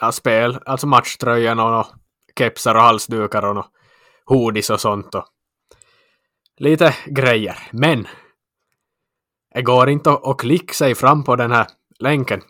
ja, 0.00 0.12
spel, 0.12 0.58
alltså 0.66 0.86
matchtröjan 0.86 1.58
och 1.60 1.86
kepsar 2.38 2.74
och 2.74 2.80
halsdukar 2.80 3.44
och 3.44 3.66
hoodies 4.24 4.70
och 4.70 4.80
sånt. 4.80 5.14
Och 5.14 5.24
lite 6.56 6.94
grejer. 7.06 7.58
Men 7.72 8.08
det 9.54 9.62
går 9.62 9.88
inte 9.88 10.10
att 10.10 10.38
klicka 10.38 10.74
sig 10.74 10.94
fram 10.94 11.24
på 11.24 11.36
den 11.36 11.52
här 11.52 11.66
länken. 11.98 12.40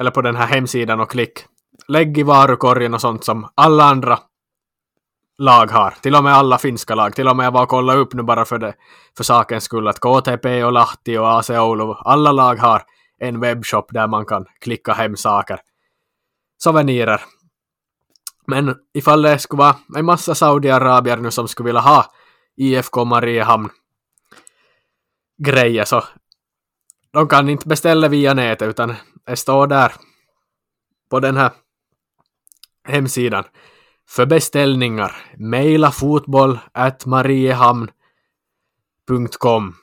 Eller 0.00 0.10
på 0.10 0.22
den 0.22 0.36
här 0.36 0.46
hemsidan 0.46 1.00
och 1.00 1.10
klick. 1.10 1.44
Lägg 1.88 2.18
i 2.18 2.22
varukorgen 2.22 2.94
och 2.94 3.00
sånt 3.00 3.24
som 3.24 3.48
alla 3.54 3.84
andra 3.84 4.18
lag 5.38 5.66
har. 5.66 5.90
Till 5.90 6.14
och 6.14 6.24
med 6.24 6.34
alla 6.34 6.58
finska 6.58 6.94
lag. 6.94 7.14
Till 7.14 7.28
och 7.28 7.36
med 7.36 7.46
jag 7.46 7.52
var 7.52 7.62
och 7.62 7.68
kollade 7.68 7.98
upp 7.98 8.14
nu 8.14 8.22
bara 8.22 8.44
för, 8.44 8.58
det, 8.58 8.74
för 9.16 9.24
sakens 9.24 9.64
skull 9.64 9.88
att 9.88 10.00
KTP 10.00 10.64
och 10.64 10.72
Lahti 10.72 11.16
och 11.18 11.38
AC 11.38 11.50
Oulu, 11.50 11.94
alla 11.98 12.32
lag 12.32 12.56
har 12.56 12.82
en 13.18 13.40
webbshop 13.40 13.86
där 13.92 14.06
man 14.06 14.26
kan 14.26 14.46
klicka 14.60 14.92
hem 14.92 15.16
saker. 15.16 15.60
Souvenirer. 16.58 17.20
Men 18.46 18.74
ifall 18.94 19.22
det 19.22 19.38
skulle 19.38 19.58
vara 19.58 19.76
en 19.96 20.04
massa 20.04 20.34
Saudiarabier 20.34 21.16
nu 21.16 21.30
som 21.30 21.48
skulle 21.48 21.66
vilja 21.66 21.80
ha 21.80 22.06
IFK 22.56 23.04
Mariehamn 23.04 23.68
grejer 25.38 25.84
så 25.84 26.04
de 27.12 27.28
kan 27.28 27.48
inte 27.48 27.68
beställa 27.68 28.08
via 28.08 28.34
nätet 28.34 28.68
utan 28.68 28.94
det 29.26 29.36
står 29.36 29.66
där 29.66 29.92
på 31.10 31.20
den 31.20 31.36
här 31.36 31.50
hemsidan. 32.84 33.44
För 34.08 34.26
beställningar, 34.26 35.16
mejla 35.36 35.90
fotboll 35.90 36.58
at 36.72 37.06
mariehamn.com 37.06 39.74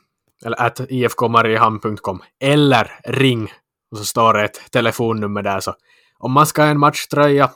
eller 0.46 0.62
at 0.62 0.80
ifkmariehamn.com 0.90 2.22
eller 2.40 3.00
ring 3.04 3.52
och 3.92 3.98
så 3.98 4.06
står 4.06 4.34
det 4.34 4.44
ett 4.44 4.72
telefonnummer 4.72 5.42
där 5.42 5.60
så 5.60 5.76
om 6.18 6.32
man 6.32 6.46
ska 6.46 6.62
ha 6.62 6.70
en 6.70 6.80
matchtröja 6.80 7.52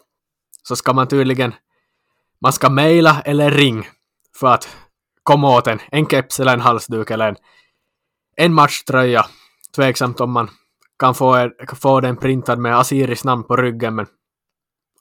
så 0.64 0.76
ska 0.76 0.94
man 0.94 1.08
tydligen 1.08 1.54
man 2.42 2.54
ska 2.54 2.70
mejla 2.70 3.22
eller 3.26 3.52
ring 3.52 3.88
för 4.40 4.48
att 4.48 4.78
komma 5.24 5.58
åt 5.58 5.68
en, 5.68 5.80
en 5.92 6.06
keps 6.06 6.40
eller 6.40 6.54
en 6.54 6.62
halsduk 6.62 7.12
eller 7.12 7.28
en, 7.28 7.36
en 8.36 8.54
matchtröja. 8.54 9.26
Tveksamt 9.76 10.22
om 10.22 10.32
man 10.32 10.50
kan 11.00 11.16
få, 11.16 11.50
få 11.76 12.00
den 12.00 12.18
printad 12.18 12.60
med 12.60 12.78
Asiris 12.78 13.24
namn 13.24 13.44
på 13.44 13.56
ryggen 13.56 13.96
men 13.96 14.06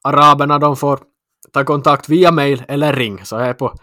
araberna 0.02 0.58
de 0.58 0.76
får 0.76 1.00
ta 1.52 1.64
kontakt 1.64 2.08
via 2.08 2.32
mail 2.32 2.64
eller 2.68 2.92
ring. 2.92 3.24
Så 3.24 3.36
är 3.36 3.54
på, 3.54 3.74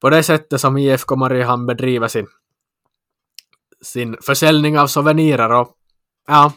på 0.00 0.10
det 0.10 0.22
sättet 0.22 0.60
som 0.60 0.76
IFK 0.76 1.16
Mariehamn 1.16 1.66
bedriver 1.66 2.08
sin, 2.08 2.26
sin 3.82 4.16
försäljning 4.22 4.78
av 4.78 4.86
souvenirer 4.86 5.52
och 5.52 5.76
ja. 6.26 6.52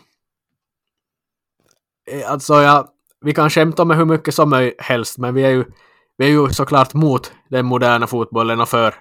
Eh, 2.12 2.32
alltså 2.32 2.54
ja, 2.54 2.94
vi 3.22 3.34
kan 3.34 3.50
skämta 3.50 3.86
med 3.86 3.98
hur 3.98 4.06
mycket 4.06 4.36
som 4.36 4.72
helst 4.78 5.18
men 5.18 5.34
vi 5.34 5.44
är 5.44 5.50
ju 5.50 5.66
vi 6.18 6.26
är 6.26 6.30
ju 6.30 6.50
såklart 6.50 6.94
mot 6.94 7.34
den 7.50 7.66
moderna 7.66 8.08
fotbollen 8.08 8.62
och 8.62 8.70
för 8.70 8.96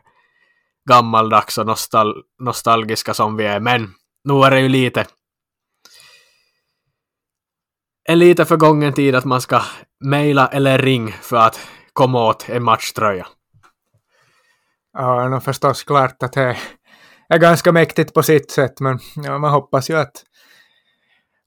gammaldags 0.89 1.59
och 1.59 1.67
nostal 1.67 2.23
nostalgiska 2.39 3.15
som 3.15 3.37
vi 3.37 3.45
är, 3.45 3.61
men 3.61 3.95
nu 4.29 4.43
är 4.43 4.51
det 4.51 4.61
ju 4.61 4.69
lite 4.69 5.07
en 8.09 8.19
lite 8.19 8.45
förgången 8.45 8.93
tid 8.93 9.15
att 9.15 9.25
man 9.25 9.41
ska 9.41 9.63
mejla 10.05 10.47
eller 10.49 10.79
ring 10.79 11.13
för 11.13 11.37
att 11.37 11.61
komma 11.93 12.27
åt 12.29 12.49
en 12.49 12.63
matchtröja. 12.63 13.27
Ja, 14.93 15.29
det 15.29 15.37
är 15.37 15.41
förstås 15.41 15.85
klart 15.85 16.23
att 16.23 16.33
det 16.33 16.57
är 17.29 17.39
ganska 17.39 17.73
mäktigt 17.73 18.15
på 18.15 18.23
sitt 18.23 18.51
sätt, 18.51 18.81
men 18.81 18.99
ja, 19.17 19.39
man 19.39 19.51
hoppas 19.51 19.91
ju 19.91 19.99
att, 19.99 20.13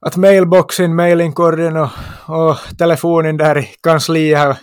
att 0.06 0.16
mailboxen, 0.16 0.96
mailinkorgen 0.96 1.76
och, 1.76 1.90
och 2.26 2.56
telefonen 2.78 3.36
där 3.36 3.58
i 3.58 3.68
kansliet 3.82 4.38
har 4.38 4.56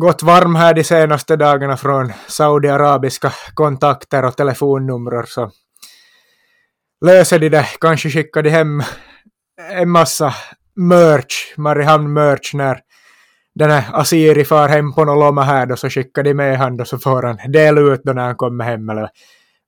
gått 0.00 0.22
varm 0.22 0.54
här 0.54 0.74
de 0.74 0.84
senaste 0.84 1.36
dagarna 1.36 1.76
från 1.76 2.12
saudiarabiska 2.28 3.32
kontakter 3.54 4.24
och 4.24 4.36
telefonnummer 4.36 5.24
så 5.26 5.50
löser 7.04 7.38
de 7.38 7.48
det, 7.48 7.66
kanske 7.80 8.10
skickar 8.10 8.42
de 8.42 8.50
hem 8.50 8.82
en 9.70 9.90
massa 9.90 10.34
merch, 10.76 11.54
Mariehamn-merch 11.56 12.54
när 12.54 12.80
den 13.54 13.70
här 13.70 14.00
Asiri 14.00 14.44
far 14.44 14.68
hem 14.68 14.92
på 14.92 15.04
någon 15.04 15.18
lomma 15.18 15.42
här 15.42 15.66
då 15.66 15.76
så 15.76 15.90
skickar 15.90 16.22
de 16.22 16.34
med 16.34 16.58
han 16.58 16.80
och 16.80 16.88
så 16.88 16.98
får 16.98 17.22
han 17.22 17.52
dela 17.52 17.80
ut 17.80 18.00
då 18.04 18.12
när 18.12 18.22
han 18.22 18.36
kommer 18.36 18.64
hem 18.64 18.88
eller 18.88 19.08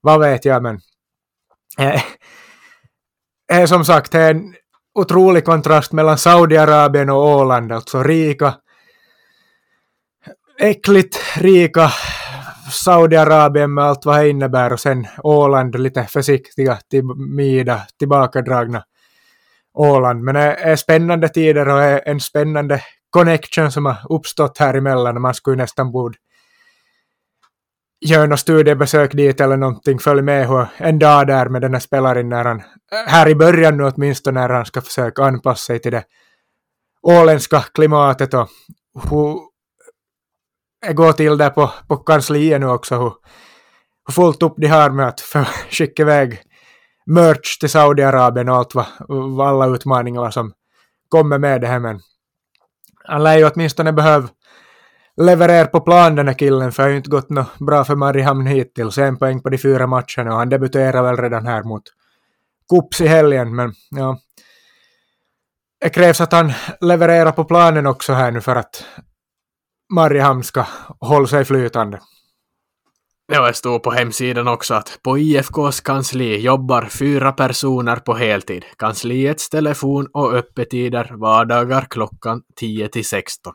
vad 0.01 0.21
vet 0.21 0.45
jag 0.45 0.63
men 0.63 0.81
eh, 1.79 2.03
är 3.53 3.67
som 3.67 3.85
sagt 3.85 4.15
en 4.15 4.55
otrolig 4.95 5.45
kontrast 5.45 5.93
mellan 5.93 6.19
Saudiarabien 6.19 7.11
och 7.11 7.27
Åland, 7.27 7.73
alltså 7.73 8.03
rika 8.03 8.55
äckligt 10.59 11.19
rika 11.37 11.93
Saudiarabien 12.71 13.75
med 13.75 13.85
allt 13.85 14.05
vad 14.05 14.21
det 14.21 14.29
innebär 14.29 14.73
och 14.73 14.81
sen 14.81 15.07
Åland 15.19 15.81
lite 15.81 16.03
försiktiga, 16.05 16.79
till 16.91 17.05
mida, 17.37 17.83
tillbakadragna 17.99 18.85
Åland. 19.75 20.23
Men 20.23 20.35
det 20.35 20.41
är 20.41 20.77
spännande 20.77 21.29
tider 21.29 21.69
och 21.69 21.83
är 21.83 22.09
en 22.09 22.21
spännande 22.21 22.83
connection 23.11 23.73
som 23.73 23.87
har 23.87 23.97
uppstått 24.09 24.59
här 24.59 24.75
emellan. 24.75 25.21
Man 25.21 25.35
skulle 25.35 25.57
nästan 25.57 25.93
borde 25.93 26.19
göra 28.01 28.27
något 28.27 28.41
studiebesök 28.41 29.13
dit 29.13 29.41
eller 29.41 29.57
någonting, 29.57 29.99
följ 29.99 30.23
med 30.23 30.49
hur 30.49 30.67
en 30.77 30.99
dag 30.99 31.27
där 31.27 31.49
med 31.49 31.63
den 31.63 31.73
här 31.73 31.81
spelaren 31.81 32.29
när 32.29 32.45
han, 32.45 32.63
här 33.07 33.29
i 33.29 33.35
början 33.35 33.77
nu 33.77 33.85
åtminstone 33.85 34.41
när 34.41 34.49
han 34.49 34.67
ska 34.67 34.81
försöka 34.81 35.25
anpassa 35.25 35.67
sig 35.67 35.79
till 35.79 35.93
det 35.93 36.05
åländska 37.03 37.61
klimatet 37.75 38.35
och 38.35 38.49
hur 39.11 39.39
går 40.95 41.13
till 41.13 41.39
där 41.39 41.51
på, 41.51 41.71
på 41.89 41.97
kansliet 41.97 42.61
nu 42.61 42.67
också 42.67 42.95
hur, 42.95 43.13
hur 44.07 44.13
fullt 44.13 44.43
upp 44.43 44.55
de 44.57 44.67
har 44.67 44.91
med 44.91 45.09
att 45.09 45.21
skicka 45.71 46.03
iväg 46.03 46.43
merch 47.07 47.59
till 47.59 47.71
Saudiarabien 47.71 48.49
och 48.49 48.57
allt 48.57 48.75
vad, 48.75 48.87
vad 49.09 49.49
alla 49.49 49.75
utmaningar 49.75 50.31
som 50.31 50.53
kommer 51.09 51.39
med 51.39 51.61
det 51.61 51.67
här 51.67 51.79
men 51.79 52.01
han 53.05 53.23
lär 53.23 53.39
ju 53.39 53.51
åtminstone 53.51 53.93
behöva 53.93 54.29
leverera 55.17 55.67
på 55.67 55.81
plan 55.81 56.15
den 56.15 56.29
här 56.29 56.35
killen 56.35 56.73
för 56.73 56.83
det 56.83 56.87
har 56.87 56.91
ju 56.91 56.97
inte 56.97 57.11
gått 57.11 57.31
något 57.31 57.59
bra 57.59 57.85
för 57.85 57.95
Mariehamn 57.95 58.47
hittills. 58.47 58.99
En 58.99 59.17
poäng 59.17 59.41
på 59.41 59.49
de 59.49 59.59
fyra 59.59 59.87
matcherna 59.87 60.33
och 60.33 60.39
han 60.39 60.49
debuterar 60.49 61.03
väl 61.03 61.17
redan 61.17 61.47
här 61.47 61.63
mot 61.63 61.83
Kups 62.71 63.01
i 63.01 63.07
helgen 63.07 63.55
men 63.55 63.73
ja. 63.91 64.19
Det 65.81 65.89
krävs 65.89 66.21
att 66.21 66.33
han 66.33 66.53
levererar 66.81 67.33
på 67.33 67.45
planen 67.45 67.87
också 67.87 68.13
här 68.13 68.31
nu 68.31 68.41
för 68.41 68.57
att 68.57 68.85
Mariehamn 69.89 70.45
ska 70.45 70.67
hålla 71.01 71.27
sig 71.27 71.45
flytande. 71.45 72.01
Det 73.29 73.57
stod 73.57 73.83
på 73.83 73.91
hemsidan 73.91 74.49
också 74.49 74.75
att 74.75 74.99
på 75.03 75.19
IFKs 75.19 75.81
kansli 75.81 76.41
jobbar 76.41 76.83
fyra 76.83 77.33
personer 77.33 77.97
på 77.97 78.15
heltid. 78.15 78.65
Kansliets 78.79 79.49
telefon 79.49 80.09
och 80.13 80.33
öppettider 80.35 81.13
vardagar 81.17 81.87
klockan 81.91 82.43
10 82.57 82.89
till 82.89 83.05
16. 83.05 83.53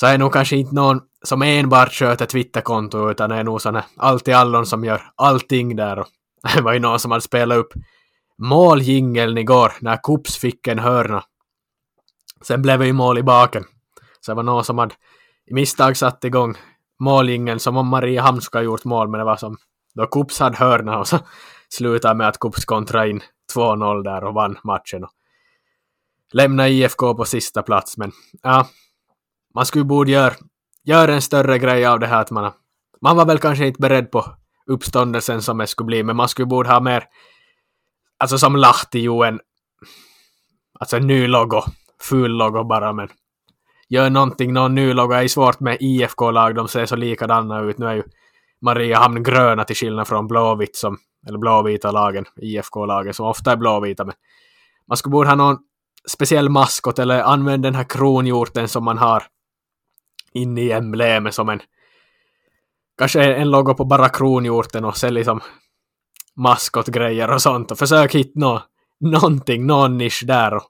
Så 0.00 0.06
är 0.06 0.18
nog 0.18 0.32
kanske 0.32 0.56
inte 0.56 0.74
någon 0.74 1.00
som 1.24 1.42
enbart 1.42 1.92
sköter 1.92 2.26
Twitterkonto 2.26 3.10
utan 3.10 3.30
är 3.30 3.44
nog 3.44 3.62
sån 3.62 3.80
allt 3.96 4.28
i 4.28 4.32
allon 4.32 4.66
som 4.66 4.84
gör 4.84 5.02
allting 5.16 5.76
där. 5.76 5.98
Och 5.98 6.06
det 6.54 6.62
var 6.62 6.72
ju 6.72 6.78
någon 6.78 7.00
som 7.00 7.10
hade 7.10 7.22
spelat 7.22 7.58
upp 7.58 7.72
måljingeln 8.38 9.38
igår 9.38 9.72
när 9.80 9.96
Kups 9.96 10.36
fick 10.36 10.66
en 10.66 10.78
hörna. 10.78 11.24
Sen 12.42 12.62
blev 12.62 12.78
det 12.78 12.86
ju 12.86 12.92
mål 12.92 13.18
i 13.18 13.22
baken. 13.22 13.64
Så 14.20 14.30
det 14.30 14.36
var 14.36 14.42
någon 14.42 14.64
som 14.64 14.78
hade 14.78 14.94
i 15.46 15.54
misstag 15.54 15.96
satt 15.96 16.24
igång 16.24 16.56
målingen 17.00 17.60
som 17.60 17.76
om 17.76 17.88
Mariehamn 17.88 18.40
skulle 18.40 18.60
ha 18.60 18.64
gjort 18.64 18.84
mål, 18.84 19.08
men 19.08 19.18
det 19.18 19.24
var 19.24 19.36
som 19.36 19.56
då 19.94 20.06
Kups 20.06 20.38
hade 20.40 20.56
hörna 20.56 20.98
och 20.98 21.08
så 21.08 21.18
slutade 21.68 22.14
med 22.14 22.28
att 22.28 22.38
Kups 22.38 22.64
kontra 22.64 23.06
in 23.06 23.22
2-0 23.54 24.02
där 24.02 24.24
och 24.24 24.34
vann 24.34 24.58
matchen. 24.64 25.04
Och 25.04 25.10
lämna 26.32 26.68
IFK 26.68 27.14
på 27.14 27.24
sista 27.24 27.62
plats, 27.62 27.96
men 27.96 28.12
ja, 28.42 28.66
man 29.54 29.66
skulle 29.66 29.84
borde 29.84 30.10
göra, 30.10 30.34
gör 30.84 31.08
en 31.08 31.22
större 31.22 31.58
grej 31.58 31.86
av 31.86 32.00
det 32.00 32.06
här 32.06 32.20
att 32.20 32.30
man, 32.30 32.52
man 33.00 33.16
var 33.16 33.26
väl 33.26 33.38
kanske 33.38 33.66
inte 33.66 33.80
beredd 33.80 34.10
på 34.10 34.24
uppståndelsen 34.66 35.42
som 35.42 35.58
det 35.58 35.66
skulle 35.66 35.86
bli, 35.86 36.02
men 36.02 36.16
man 36.16 36.28
skulle 36.28 36.46
borde 36.46 36.68
ha 36.68 36.80
mer, 36.80 37.04
alltså 38.18 38.38
som 38.38 38.56
Lahti 38.56 38.98
ju 38.98 39.22
en, 39.22 39.40
alltså 40.80 40.96
en 40.96 41.06
ny 41.06 41.26
logo, 41.26 41.62
ful 42.02 42.30
logo 42.30 42.64
bara, 42.64 42.92
men 42.92 43.08
gör 43.90 44.10
någonting, 44.10 44.52
någon 44.52 44.74
ny 44.74 44.92
logga. 44.92 45.16
det 45.16 45.24
är 45.24 45.28
svårt 45.28 45.60
med 45.60 45.76
IFK-lag, 45.80 46.54
de 46.54 46.68
ser 46.68 46.86
så 46.86 46.96
likadana 46.96 47.60
ut, 47.60 47.78
nu 47.78 47.86
är 47.86 47.94
ju 47.94 48.02
Mariehamn 48.60 49.22
gröna 49.22 49.64
till 49.64 49.76
skillnad 49.76 50.08
från 50.08 50.26
blåvitt 50.26 50.76
som, 50.76 50.98
eller 51.26 51.38
blåvita 51.38 51.90
lagen, 51.90 52.24
IFK-lagen 52.36 53.14
som 53.14 53.26
ofta 53.26 53.52
är 53.52 53.56
blåvita, 53.56 54.04
men 54.04 54.14
man 54.88 54.96
skulle 54.96 55.12
borde 55.12 55.28
ha 55.28 55.36
någon 55.36 55.58
speciell 56.08 56.48
maskot 56.48 56.98
eller 56.98 57.22
använda 57.22 57.68
den 57.68 57.74
här 57.74 57.84
kronhjorten 57.84 58.68
som 58.68 58.84
man 58.84 58.98
har 58.98 59.22
inne 60.32 60.60
i 60.60 60.72
emblemet 60.72 61.34
som 61.34 61.48
en 61.48 61.60
kanske 62.98 63.34
en 63.34 63.50
logo 63.50 63.74
på 63.74 63.84
bara 63.84 64.08
kronhjorten 64.08 64.84
och 64.84 64.96
sen 64.96 65.14
liksom 65.14 65.40
maskotgrejer 66.36 67.30
och 67.30 67.42
sånt. 67.42 67.70
Och 67.70 67.78
försök 67.78 68.14
hitta 68.14 68.40
nå, 68.40 68.62
någonting, 69.00 69.66
någon 69.66 69.98
nisch 69.98 70.22
där 70.26 70.54
och 70.54 70.62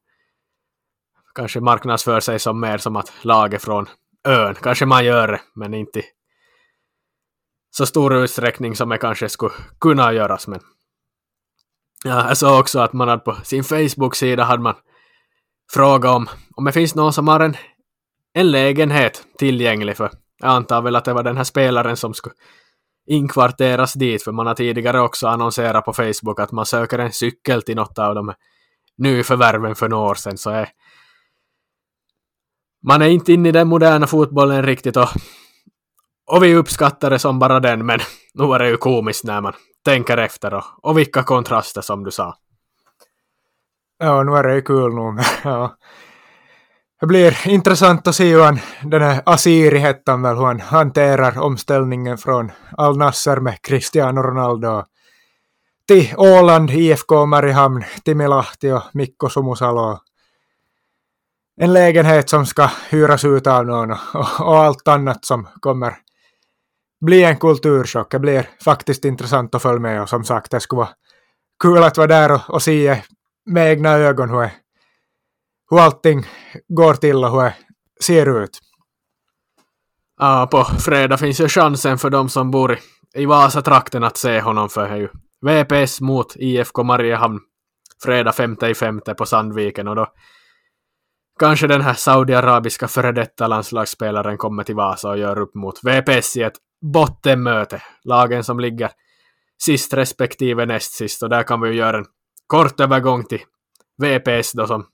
kanske 1.41 1.61
marknadsför 1.61 2.21
sig 2.21 2.39
som 2.39 2.61
mer 2.61 2.79
som 2.79 2.97
att 2.97 3.13
laget 3.23 3.63
från 3.63 3.87
ön. 4.25 4.55
Kanske 4.55 4.87
man 4.87 5.05
gör 5.05 5.29
det, 5.29 5.41
men 5.55 5.75
inte 5.75 5.99
i 5.99 6.03
så 7.71 7.87
stor 7.87 8.15
utsträckning 8.15 8.77
som 8.77 8.89
det 8.89 8.99
kanske 8.99 9.29
skulle 9.29 9.55
kunna 9.81 10.13
göras. 10.13 10.49
Men 10.49 10.61
ja, 12.05 12.29
jag 12.29 12.37
såg 12.37 12.61
också 12.61 12.79
att 12.79 12.93
man 12.93 13.09
hade 13.09 13.23
på 13.23 13.35
sin 13.45 13.65
Facebook-sida 13.65 14.45
hade 14.45 14.63
man 14.63 14.75
frågat 15.73 16.17
om, 16.17 16.29
om 16.57 16.65
det 16.65 16.73
finns 16.73 16.95
någon 16.95 17.13
som 17.13 17.29
har 17.29 17.41
en, 17.41 17.57
en 18.35 18.51
lägenhet 18.51 19.23
tillgänglig 19.39 19.97
för 19.97 20.11
jag 20.39 20.51
antar 20.51 20.83
väl 20.83 20.97
att 20.97 21.05
det 21.05 21.13
var 21.13 21.23
den 21.23 21.37
här 21.37 21.45
spelaren 21.45 21.97
som 21.97 22.15
skulle 22.15 22.35
inkvarteras 23.07 23.93
dit, 23.93 24.23
för 24.23 24.33
man 24.33 24.47
har 24.47 24.55
tidigare 24.55 25.01
också 25.01 25.29
annonserat 25.29 25.85
på 25.85 25.93
Facebook 25.93 26.41
att 26.41 26.53
man 26.53 26.67
söker 26.67 26.99
en 26.99 27.13
cykel 27.13 27.63
till 27.63 27.77
något 27.77 27.99
av 27.99 28.15
de 28.15 28.29
här 28.29 28.37
nyförvärven 28.99 29.75
för 29.75 29.89
några 29.89 30.11
år 30.11 30.15
sedan, 30.15 30.39
så 30.39 30.51
är 30.51 30.69
man 32.87 33.03
är 33.03 33.09
inte 33.09 33.33
inne 33.33 33.49
i 33.49 33.53
den 33.53 33.69
moderna 33.69 34.07
fotbollen 34.07 34.63
riktigt 34.63 34.97
och, 34.97 35.09
och 36.27 36.45
vi 36.45 36.55
uppskattar 36.55 37.11
det 37.11 37.19
som 37.19 37.39
bara 37.39 37.61
den, 37.61 37.87
men 37.87 38.01
nu 38.35 38.47
var 38.47 38.59
det 38.59 38.69
ju 38.69 38.77
komiskt 38.77 39.25
när 39.25 39.41
man 39.41 39.53
tänker 39.85 40.17
efter 40.17 40.55
och, 40.55 40.65
och 40.83 40.99
vilka 40.99 41.23
kontraster 41.23 41.81
som 41.81 42.05
du 42.05 42.11
sa. 42.11 42.37
Ja, 43.99 44.23
nu 44.23 44.33
är 44.33 44.43
det 44.43 44.55
ju 44.55 44.63
kul 44.63 44.95
nog. 44.95 45.21
ja. 45.45 45.77
Det 47.01 47.07
blir 47.07 47.49
intressant 47.49 48.09
att 48.09 48.15
se 48.15 48.33
hur 48.33 48.43
han, 48.43 48.59
den 48.83 49.03
här 49.03 49.23
Asiri 49.27 49.79
hette 49.79 50.17
väl, 50.17 50.37
hur 50.37 50.45
han 50.45 50.61
hanterar 50.61 51.39
omställningen 51.39 52.19
från 52.19 52.53
Al 52.77 52.97
Nasser 52.97 53.37
med 53.37 53.63
Cristiano 53.63 54.23
Ronaldo 54.23 54.85
till 55.89 56.15
Åland, 56.17 56.71
IFK 56.71 57.27
Mariehamn, 57.27 57.85
Timilahti 58.05 58.71
och 58.71 58.83
Mikko 58.93 59.29
Sumusalo. 59.29 59.99
En 61.63 61.73
lägenhet 61.73 62.29
som 62.29 62.47
ska 62.47 62.71
hyras 62.91 63.25
ut 63.25 63.47
av 63.47 63.67
någon 63.67 63.91
och, 63.91 64.41
och 64.41 64.59
allt 64.59 64.89
annat 64.89 65.25
som 65.25 65.49
kommer 65.61 65.97
bli 67.01 67.25
en 67.25 67.37
kulturchock. 67.37 68.11
Det 68.11 68.19
blir 68.19 68.49
faktiskt 68.65 69.05
intressant 69.05 69.55
att 69.55 69.63
följa 69.63 69.81
med 69.81 70.03
och 70.03 70.09
som 70.09 70.25
sagt, 70.25 70.51
det 70.51 70.61
skulle 70.61 70.79
vara 70.79 70.89
kul 71.63 71.83
att 71.83 71.97
vara 71.97 72.07
där 72.07 72.33
och, 72.33 72.41
och 72.51 72.63
se 72.63 73.03
med 73.47 73.73
egna 73.73 73.91
ögon 73.91 74.31
hur, 74.31 74.51
hur 75.71 75.81
allting 75.81 76.27
går 76.69 76.95
till 76.95 77.25
och 77.25 77.31
hur 77.31 77.43
det 77.43 77.55
ser 78.05 78.43
ut. 78.43 78.61
Ja, 80.19 80.49
på 80.51 80.65
fredag 80.65 81.19
finns 81.19 81.41
ju 81.41 81.49
chansen 81.49 81.99
för 81.99 82.11
de 82.11 82.29
som 82.29 82.51
bor 82.51 82.79
i 83.15 83.27
Vasatrakten 83.27 84.05
att 84.05 84.17
se 84.17 84.41
honom 84.41 84.69
för 84.69 84.89
det 84.89 84.95
är 84.95 84.97
ju 84.97 85.09
VPS 85.47 86.01
mot 86.01 86.37
IFK 86.37 86.83
Mariehamn 86.83 87.41
fredag 88.03 88.33
femte 88.33 88.67
i 88.67 88.75
femte 88.75 89.15
på 89.15 89.27
Sandviken 89.27 89.89
och 89.89 89.97
då 89.97 90.07
kanske 91.41 91.67
den 91.67 91.81
här 91.81 91.95
saudiarabiska 91.95 92.89
före 92.89 93.13
detta 93.13 93.47
landslagsspelaren 93.47 94.39
kommer 94.39 94.65
till 94.65 94.75
Vasa 94.75 95.09
och 95.09 95.19
gör 95.19 95.39
upp 95.39 95.55
mot 95.55 95.81
VPS 95.85 96.37
i 96.37 96.43
ett 96.43 96.57
bottenmöte. 96.93 97.83
Lagen 98.05 98.45
som 98.45 98.61
ligger 98.61 98.91
sist 99.63 99.95
respektive 99.95 100.67
näst 100.67 100.93
sist 100.93 101.23
och 101.23 101.29
där 101.29 101.43
kan 101.43 101.61
vi 101.61 101.69
ju 101.69 101.75
göra 101.75 101.99
en 101.99 102.07
kort 102.47 102.81
övergång 102.81 103.25
till 103.25 103.41
VPS 104.03 104.53
då 104.53 104.67
som 104.67 104.87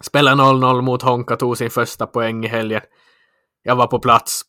spelar 0.00 0.34
0-0 0.34 0.82
mot 0.82 1.02
Honka, 1.02 1.36
tog 1.36 1.58
sin 1.58 1.70
första 1.70 2.06
poäng 2.06 2.44
i 2.44 2.48
helgen. 2.48 2.82
Jag 3.62 3.76
var 3.76 3.86
på 3.86 3.98
plats. 3.98 4.42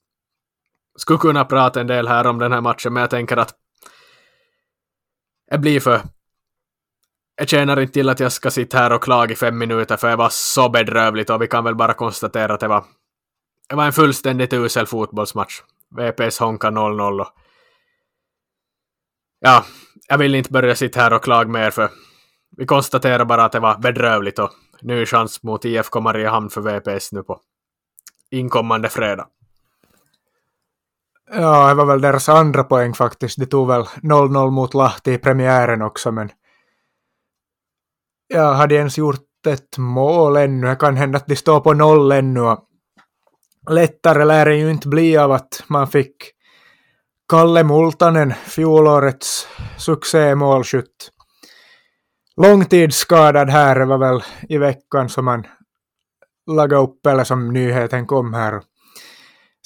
Skulle 0.97 1.19
kunna 1.19 1.45
prata 1.45 1.81
en 1.81 1.87
del 1.87 2.07
här 2.07 2.27
om 2.27 2.39
den 2.39 2.51
här 2.51 2.61
matchen, 2.61 2.93
men 2.93 3.01
jag 3.01 3.09
tänker 3.09 3.37
att 3.37 3.55
det 5.51 5.57
blir 5.57 5.79
för... 5.79 6.01
Jag 7.35 7.49
tjänar 7.49 7.79
inte 7.79 7.93
till 7.93 8.09
att 8.09 8.19
jag 8.19 8.31
ska 8.31 8.51
sitta 8.51 8.77
här 8.77 8.93
och 8.93 9.03
klaga 9.03 9.33
i 9.33 9.35
fem 9.35 9.57
minuter, 9.57 9.97
för 9.97 10.09
det 10.09 10.15
var 10.15 10.29
så 10.29 10.69
bedrövligt 10.69 11.29
och 11.29 11.41
vi 11.41 11.47
kan 11.47 11.63
väl 11.63 11.75
bara 11.75 11.93
konstatera 11.93 12.53
att 12.53 12.59
det 12.59 12.67
var... 12.67 12.85
Det 13.69 13.75
var 13.75 13.85
en 13.85 13.93
fullständigt 13.93 14.53
usel 14.53 14.87
fotbollsmatch. 14.87 15.61
VPS 15.89 16.39
Honka 16.39 16.67
0-0 16.69 17.21
och... 17.21 17.27
Ja, 19.39 19.65
jag 20.07 20.17
vill 20.17 20.35
inte 20.35 20.51
börja 20.51 20.75
sitta 20.75 21.01
här 21.01 21.13
och 21.13 21.23
klaga 21.23 21.49
mer 21.49 21.71
för 21.71 21.89
vi 22.57 22.65
konstaterar 22.65 23.25
bara 23.25 23.43
att 23.43 23.51
det 23.51 23.59
var 23.59 23.77
bedrövligt 23.77 24.39
och 24.39 24.51
ny 24.81 25.05
chans 25.05 25.43
mot 25.43 25.65
IFK 25.65 25.99
Mariehamn 25.99 26.49
för 26.49 26.61
VPS 26.61 27.11
nu 27.11 27.23
på 27.23 27.39
inkommande 28.31 28.89
fredag. 28.89 29.27
Ja, 31.31 31.67
det 31.67 31.73
var 31.73 31.85
väl 31.85 32.01
deras 32.01 32.29
andra 32.29 32.63
poäng 32.63 32.93
faktiskt. 32.93 33.37
De 33.39 33.45
tog 33.45 33.67
väl 33.67 33.83
0-0 33.83 34.49
mot 34.49 34.73
Lahti 34.73 35.11
i 35.13 35.17
premiären 35.17 35.81
också, 35.81 36.11
men 36.11 36.29
jag 38.27 38.53
hade 38.53 38.75
ens 38.75 38.97
gjort 38.97 39.47
ett 39.47 39.77
mål 39.77 40.37
ännu. 40.37 40.67
Det 40.67 40.75
kan 40.75 40.97
hända 40.97 41.17
att 41.17 41.27
de 41.27 41.35
står 41.35 41.59
på 41.59 41.73
noll 41.73 42.11
ännu. 42.11 42.55
Lättare 43.69 44.25
lär 44.25 44.45
det 44.45 44.55
ju 44.55 44.71
inte 44.71 44.87
bli 44.87 45.17
av 45.17 45.31
att 45.31 45.63
man 45.67 45.87
fick 45.87 46.15
Kalle 47.29 47.63
Multanen, 47.63 48.33
fjolårets 48.33 49.47
succémålskytt, 49.77 51.09
långtidsskadad 52.41 53.49
här 53.49 53.85
var 53.85 53.97
väl 53.97 54.23
i 54.49 54.57
veckan 54.57 55.09
som 55.09 55.25
man 55.25 55.47
lagade 56.51 56.83
upp, 56.83 57.05
eller 57.05 57.23
som 57.23 57.53
nyheten 57.53 58.07
kom 58.07 58.33
här. 58.33 58.61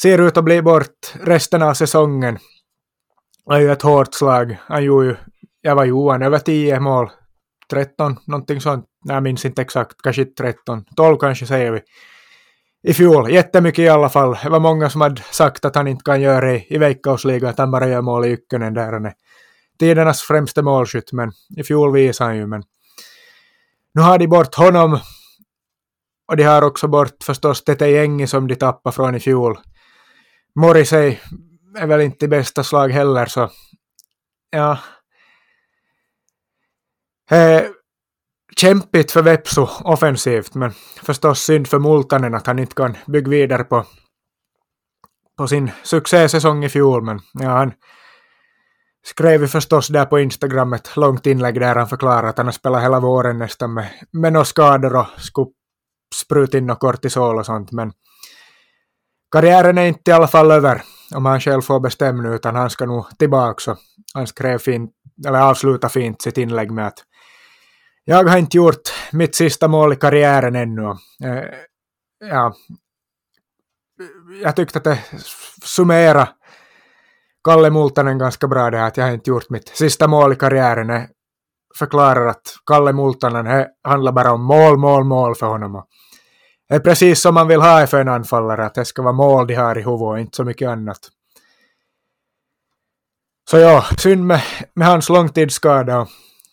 Ser 0.02 0.28
ut 0.28 0.38
att 0.38 0.43
bli 0.43 0.62
bort 0.62 1.13
resten 1.22 1.63
av 1.63 1.74
säsongen. 1.74 2.38
Det 3.46 3.56
är 3.56 3.60
ju 3.60 3.72
ett 3.72 3.82
hårt 3.82 4.13
slag. 4.13 4.58
Han 4.62 4.84
gjorde 4.84 5.08
ju, 5.08 5.15
jag 5.62 5.76
var 5.76 5.86
Johan, 5.86 6.22
över 6.22 6.39
tio 6.39 6.80
mål. 6.80 7.10
13, 7.71 8.15
någonting 8.25 8.62
sånt. 8.62 8.86
Jag 9.03 9.23
minns 9.23 9.45
inte 9.45 9.62
exakt, 9.62 10.01
kanske 10.03 10.25
13. 10.25 10.86
12 10.95 11.17
kanske 11.17 11.45
säger 11.45 11.71
vi. 11.71 11.82
I 12.84 12.93
fjol, 12.93 13.32
jättemycket 13.32 13.80
i 13.80 13.89
alla 13.89 14.10
fall. 14.10 14.38
Det 14.43 14.49
var 14.49 14.60
många 14.60 14.89
som 14.89 15.01
hade 15.01 15.21
sagt 15.21 15.65
att 15.65 15.75
han 15.75 15.88
inte 15.88 16.03
kan 16.03 16.21
göra 16.21 16.45
det 16.45 16.73
i 16.73 16.77
veikkausligan, 16.77 17.49
att 17.49 17.58
han 17.58 17.71
bara 17.71 17.88
gör 17.88 18.01
mål 18.01 18.25
i 18.25 18.30
Ykkönen 18.30 18.73
där 18.73 18.93
han 18.93 19.06
är 19.06 19.13
tidernas 19.80 20.21
främste 20.21 20.62
målskytt, 20.62 21.12
men 21.12 21.32
i 21.58 21.63
fjol 21.63 21.93
visade 21.93 22.30
han 22.30 22.38
ju, 22.38 22.47
men 22.47 22.63
nu 23.93 24.01
har 24.01 24.17
de 24.17 24.27
bort 24.27 24.56
honom 24.56 24.99
och 26.27 26.38
de 26.38 26.43
har 26.43 26.62
också 26.62 26.88
bort 26.88 27.23
förstås 27.23 27.63
det 27.63 27.88
gäng 27.88 28.27
som 28.27 28.47
de 28.47 28.56
tappade 28.56 28.95
från 28.95 29.15
i 29.15 29.19
fjol. 29.19 29.58
Morrissey 30.56 31.17
är 31.77 31.88
väl 31.88 32.01
inte 32.01 32.25
i 32.25 32.27
bästa 32.27 32.63
slag 32.63 32.89
heller, 32.89 33.25
så 33.25 33.49
ja. 34.49 34.77
Eh, 37.31 37.63
kämpigt 38.57 39.11
för 39.11 39.21
Vepsu 39.21 39.61
offensivt, 39.83 40.55
men 40.55 40.71
förstås 41.03 41.39
synd 41.39 41.67
för 41.67 41.79
Multanen 41.79 42.35
att 42.35 42.47
han 42.47 42.59
inte 42.59 42.75
kan 42.75 42.97
bygga 43.07 43.29
vidare 43.29 43.63
på, 43.63 43.85
på 45.37 45.47
sin 45.47 45.71
succésäsong 45.83 46.63
i 46.63 46.69
fjol, 46.69 47.03
men 47.03 47.19
ja, 47.33 47.49
han 47.49 47.73
skrev 49.05 49.41
ju 49.41 49.47
förstås 49.47 49.87
där 49.87 50.05
på 50.05 50.19
Instagram 50.19 50.73
ett 50.73 50.97
långt 50.97 51.25
inlägg 51.25 51.59
där 51.59 51.75
han 51.75 51.87
förklarar 51.87 52.27
att 52.27 52.37
han 52.37 52.47
har 52.47 52.53
spelat 52.53 52.83
hela 52.83 52.99
våren 52.99 53.37
nästan 53.37 53.73
med, 53.73 53.89
med 54.11 54.33
några 54.33 54.45
skador 54.45 54.95
och 54.95 55.07
sprut 56.15 56.53
in 56.53 56.69
och 56.69 56.79
kortisol 56.79 57.37
och 57.37 57.45
sånt. 57.45 57.71
Men 57.71 57.91
karriären 59.31 59.77
är 59.77 59.85
inte 59.85 60.11
i 60.11 60.13
alla 60.13 60.27
fall 60.27 60.51
över 60.51 60.81
om 61.15 61.25
han 61.25 61.41
själv 61.41 61.61
får 61.61 61.79
bestämma 61.79 62.23
nu, 62.23 62.35
utan 62.35 62.55
han 62.55 62.69
ska 62.69 62.85
nog 62.85 63.05
tillbaka. 63.17 63.59
Så 63.59 63.77
han 64.13 64.27
skrev 64.27 64.57
fint, 64.57 64.91
eller 65.27 65.39
avslutade 65.39 65.93
fint 65.93 66.21
sitt 66.21 66.37
inlägg 66.37 66.71
med 66.71 66.87
att 66.87 67.03
jag 68.10 68.24
har 68.24 68.38
inte 68.38 68.58
gjort 68.58 68.93
mitt 69.12 69.36
sista 69.36 69.67
mål 69.67 69.93
i 69.93 69.96
karriären 69.96 70.56
ännu. 70.56 70.89
Eh, 71.24 71.43
ja, 72.20 72.54
jag 74.43 74.56
tyckte 74.56 74.78
att 74.78 74.84
det 74.84 75.00
summerar 75.63 76.30
Kalle 77.43 77.70
Multanen 77.70 78.17
ganska 78.17 78.48
bra 78.48 78.70
det 78.70 78.78
här 78.78 78.88
att 78.88 78.98
jag 78.98 79.06
har 79.06 79.12
inte 79.12 79.30
gjort 79.30 79.50
mitt 79.50 79.67
sista 79.67 80.08
mål 80.08 80.34
i 80.34 80.36
karriären. 80.36 81.08
förklarar 81.80 82.28
att 82.28 82.41
Kalle 82.65 82.93
Multanen 82.93 83.46
det 83.46 83.67
handlar 83.84 84.12
bara 84.12 84.32
om 84.32 84.43
mål, 84.43 84.78
mål, 84.78 85.04
mål 85.04 85.36
för 85.36 85.48
honom. 85.48 85.84
Det 86.70 86.76
är 86.76 86.80
precis 86.80 87.22
som 87.22 87.34
man 87.34 87.48
vill 87.48 87.62
ha 87.62 87.88
för 87.88 88.02
en 88.02 88.08
anfallare, 88.08 88.65
att 88.65 88.76
det 88.76 88.86
ska 88.86 89.02
vara 89.02 89.13
mål 89.13 89.48
de 89.48 89.56
har 89.56 89.78
i 89.78 89.82
huvudet 89.82 90.02
och 90.02 90.20
inte 90.20 90.36
så 90.36 90.43
mycket 90.43 90.70
annat. 90.70 91.00
Så 93.50 93.58
ja, 93.58 93.86
synd 93.98 94.26
med, 94.26 94.41
med 94.74 94.88
hans 94.88 95.10
långtidsskada 95.10 96.08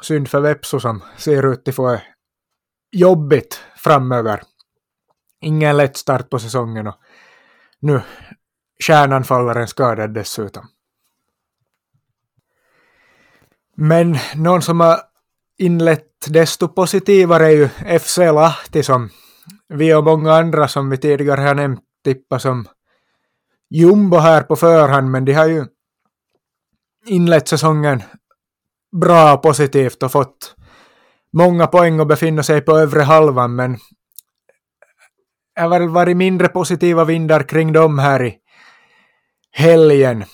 synd 0.05 0.29
för 0.29 0.41
Vepsu 0.41 0.81
som 0.81 1.03
ser 1.17 1.53
ut 1.53 1.69
att 1.69 1.75
få 1.75 2.01
jobbigt 2.93 3.61
framöver. 3.77 4.43
Ingen 5.41 5.77
lätt 5.77 5.97
start 5.97 6.31
på 6.31 6.39
säsongen 6.39 6.87
och 6.87 6.95
nu 7.81 8.03
stjärnanfallaren 8.83 9.69
skadad 9.69 10.15
dessutom. 10.15 10.69
Men 13.77 14.17
någon 14.35 14.63
som 14.63 14.81
har 14.81 15.01
inlett 15.59 16.27
desto 16.29 16.69
positivare 16.69 17.47
är 17.47 17.51
ju 17.51 17.99
FC 17.99 18.19
Lahti 18.19 18.83
som 18.83 19.11
vi 19.69 19.95
och 19.95 20.05
många 20.05 20.33
andra 20.33 20.69
som 20.69 20.91
vi 20.91 20.97
tidigare 20.97 21.41
har 21.41 21.55
nämnt 21.55 21.81
tippa 22.05 22.39
som 22.39 22.69
jumbo 23.71 24.17
här 24.17 24.43
på 24.43 24.57
förhand, 24.57 25.11
men 25.11 25.25
de 25.25 25.33
har 25.33 25.47
ju 25.47 25.65
inlett 27.07 27.49
säsongen 27.49 28.03
bra 29.01 29.37
positivt 29.37 30.03
och 30.03 30.13
fått 30.13 30.55
många 31.33 31.67
poäng 31.67 32.01
och 32.01 32.07
befinner 32.07 32.43
sig 32.43 32.61
på 32.61 32.79
övre 32.79 33.03
halvan, 33.03 33.55
men 33.55 33.79
det 35.55 35.61
har 35.61 35.69
väl 35.69 35.89
varit 35.89 36.17
mindre 36.17 36.49
positiva 36.49 37.05
vindar 37.05 37.43
kring 37.43 37.73
dem 37.73 37.99
här 37.99 38.25
i 38.25 38.39
helgen. 39.51 40.25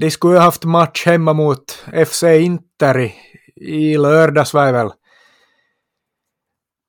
De 0.00 0.10
skulle 0.10 0.34
ju 0.34 0.40
haft 0.40 0.64
match 0.64 1.06
hemma 1.06 1.32
mot 1.32 1.84
FC 2.06 2.22
Inter 2.22 2.98
i, 2.98 3.14
i 3.56 3.98
lördags 3.98 4.54
var 4.54 4.66
det 4.66 4.72
väl. 4.72 4.90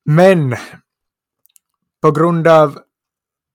Men 0.05 0.55
på 2.01 2.11
grund 2.11 2.47
av 2.47 2.79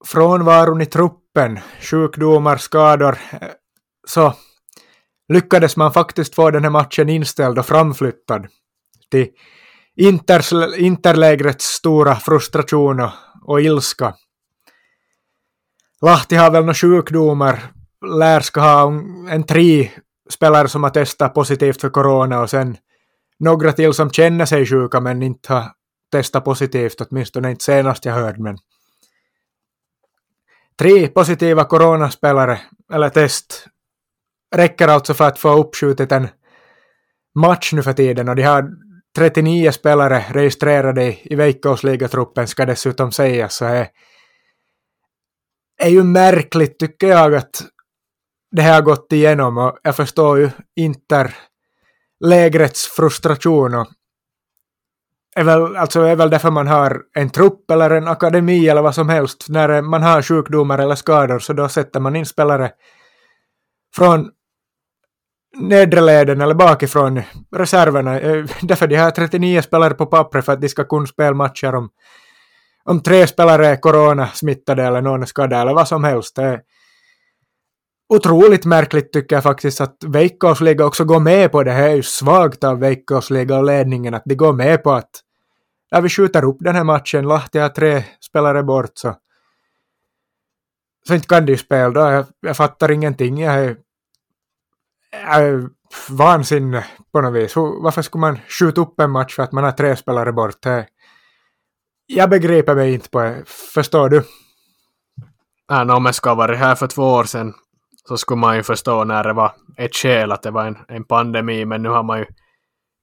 frånvaron 0.05 0.81
i 0.81 0.85
truppen, 0.85 1.59
sjukdomar, 1.81 2.57
skador, 2.57 3.17
eh, 3.31 3.47
så 4.07 4.33
lyckades 5.33 5.77
man 5.77 5.93
faktiskt 5.93 6.35
få 6.35 6.51
den 6.51 6.63
här 6.63 6.71
matchen 6.71 7.09
inställd 7.09 7.59
och 7.59 7.65
framflyttad 7.65 8.47
till 9.11 9.27
Inters, 9.97 10.53
interlägrets 10.77 11.65
stora 11.65 12.15
frustration 12.15 12.99
och, 12.99 13.11
och 13.41 13.61
ilska. 13.61 14.15
Lahti 16.01 16.35
har 16.35 16.51
väl 16.51 16.61
några 16.61 16.73
sjukdomar, 16.73 17.59
lär 18.05 18.39
ska 18.39 18.61
ha 18.61 18.91
en 19.29 19.43
tre 19.43 19.91
spelare 20.29 20.67
som 20.67 20.83
har 20.83 20.89
testat 20.89 21.33
positivt 21.33 21.81
för 21.81 21.89
corona 21.89 22.41
och 22.41 22.49
sen 22.49 22.77
några 23.39 23.71
till 23.71 23.93
som 23.93 24.11
känner 24.11 24.45
sig 24.45 24.65
sjuka 24.65 24.99
men 24.99 25.23
inte 25.23 25.53
har 25.53 25.71
testat 26.11 26.45
positivt, 26.45 27.01
åtminstone 27.01 27.51
inte 27.51 27.63
senast 27.63 28.05
jag 28.05 28.13
hörde. 28.13 28.41
Men 28.41 28.57
tre 30.79 31.07
positiva 31.07 31.63
coronaspelare, 31.63 32.59
eller 32.93 33.09
test, 33.09 33.67
räcker 34.55 34.87
alltså 34.87 35.13
för 35.13 35.27
att 35.27 35.39
få 35.39 35.59
uppskjutit 35.59 36.11
en 36.11 36.27
match 37.35 37.73
nu 37.73 37.83
för 37.83 37.93
tiden. 37.93 38.29
Och 38.29 38.35
de 38.35 38.43
har 38.43 38.69
39 39.15 39.71
spelare 39.71 40.25
registrerade 40.29 41.17
i 41.23 41.35
Veikkausligatruppen 41.35 42.47
ska 42.47 42.65
dessutom 42.65 43.11
sägas, 43.11 43.55
så 43.55 43.65
är, 43.65 43.87
är 45.81 45.89
ju 45.89 46.03
märkligt 46.03 46.79
tycker 46.79 47.07
jag 47.07 47.35
att 47.35 47.63
det 48.51 48.61
här 48.61 48.73
har 48.73 48.81
gått 48.81 49.11
igenom. 49.11 49.57
Och 49.57 49.77
jag 49.83 49.95
förstår 49.95 50.39
ju 50.39 50.49
Inter 50.75 51.35
lägrets 52.19 52.87
frustration 52.87 53.73
och 53.73 53.87
är 55.35 55.43
väl, 55.43 55.75
alltså 55.75 56.01
är 56.01 56.15
väl 56.15 56.29
därför 56.29 56.51
man 56.51 56.67
har 56.67 57.01
en 57.13 57.29
trupp 57.29 57.71
eller 57.71 57.89
en 57.89 58.07
akademi 58.07 58.67
eller 58.67 58.81
vad 58.81 58.95
som 58.95 59.09
helst. 59.09 59.45
När 59.49 59.81
man 59.81 60.03
har 60.03 60.21
sjukdomar 60.21 60.79
eller 60.79 60.95
skador 60.95 61.39
så 61.39 61.53
då 61.53 61.69
sätter 61.69 61.99
man 61.99 62.15
in 62.15 62.25
spelare 62.25 62.71
från 63.95 64.31
nedre 65.57 66.01
leden 66.01 66.41
eller 66.41 66.55
bakifrån 66.55 67.21
reserverna. 67.55 68.19
Eh, 68.19 68.45
därför 68.61 68.87
de 68.87 68.95
har 68.95 69.11
39 69.11 69.61
spelare 69.61 69.93
på 69.93 70.05
pappret 70.05 70.45
för 70.45 70.53
att 70.53 70.61
de 70.61 70.69
ska 70.69 70.83
kunna 70.83 71.05
spela 71.05 71.33
matcher 71.33 71.75
om, 71.75 71.89
om 72.83 73.01
tre 73.01 73.27
spelare 73.27 73.67
är 73.67 73.75
coronasmittade 73.75 74.83
eller 74.83 75.01
någon 75.01 75.21
är 75.21 75.25
skadad 75.25 75.61
eller 75.61 75.73
vad 75.73 75.87
som 75.87 76.03
helst. 76.03 76.35
Det 76.35 76.43
är 76.43 76.61
otroligt 78.13 78.65
märkligt 78.65 79.13
tycker 79.13 79.35
jag 79.35 79.43
faktiskt 79.43 79.81
att 79.81 79.97
Veikkausliga 80.05 80.85
också 80.85 81.05
går 81.05 81.19
med 81.19 81.51
på 81.51 81.63
det. 81.63 81.71
Det 81.71 81.77
är 81.77 81.95
ju 81.95 82.03
svagt 82.03 82.63
av 82.63 82.79
Veikkausliga 82.79 83.57
och 83.57 83.63
ledningen 83.63 84.13
att 84.13 84.23
de 84.25 84.35
går 84.35 84.53
med 84.53 84.83
på 84.83 84.91
att 84.91 85.09
när 85.91 86.01
vi 86.01 86.09
skjuter 86.09 86.45
upp 86.45 86.57
den 86.59 86.75
här 86.75 86.83
matchen, 86.83 87.27
Lahti 87.27 87.59
har 87.59 87.69
tre 87.69 88.03
spelare 88.21 88.63
bort 88.63 88.91
så 88.93 89.15
så 91.07 91.13
inte 91.13 91.27
kan 91.27 91.45
de 91.45 91.57
spela 91.57 91.89
då. 91.89 91.99
Jag, 91.99 92.25
jag 92.39 92.57
fattar 92.57 92.91
ingenting. 92.91 93.41
Jag 93.41 93.55
är 93.55 93.77
äh, 95.23 95.67
vansinne 96.09 96.85
på 97.11 97.21
något 97.21 97.33
vis. 97.33 97.55
Varför 97.55 98.01
skulle 98.01 98.21
man 98.21 98.39
skjuta 98.59 98.81
upp 98.81 98.99
en 98.99 99.11
match 99.11 99.35
för 99.35 99.43
att 99.43 99.51
man 99.51 99.63
har 99.63 99.71
tre 99.71 99.95
spelare 99.95 100.33
bort? 100.33 100.65
Eh, 100.65 100.83
jag 102.05 102.29
begriper 102.29 102.75
mig 102.75 102.93
inte 102.93 103.09
på 103.09 103.19
det. 103.19 103.43
Förstår 103.73 104.09
du? 104.09 104.23
Ja, 105.67 105.95
om 105.95 106.05
jag 106.05 106.15
ska 106.15 106.29
ha 106.29 106.35
varit 106.35 106.59
här 106.59 106.75
för 106.75 106.87
två 106.87 107.03
år 107.03 107.23
sedan 107.23 107.53
så 108.07 108.17
skulle 108.17 108.39
man 108.39 108.55
ju 108.55 108.63
förstå 108.63 109.03
när 109.03 109.23
det 109.23 109.33
var 109.33 109.51
ett 109.77 109.95
skäl 109.95 110.31
att 110.31 110.41
det 110.41 110.51
var 110.51 110.65
en, 110.65 110.77
en 110.87 111.03
pandemi, 111.03 111.65
men 111.65 111.83
nu 111.83 111.89
har 111.89 112.03
man 112.03 112.19
ju 112.19 112.25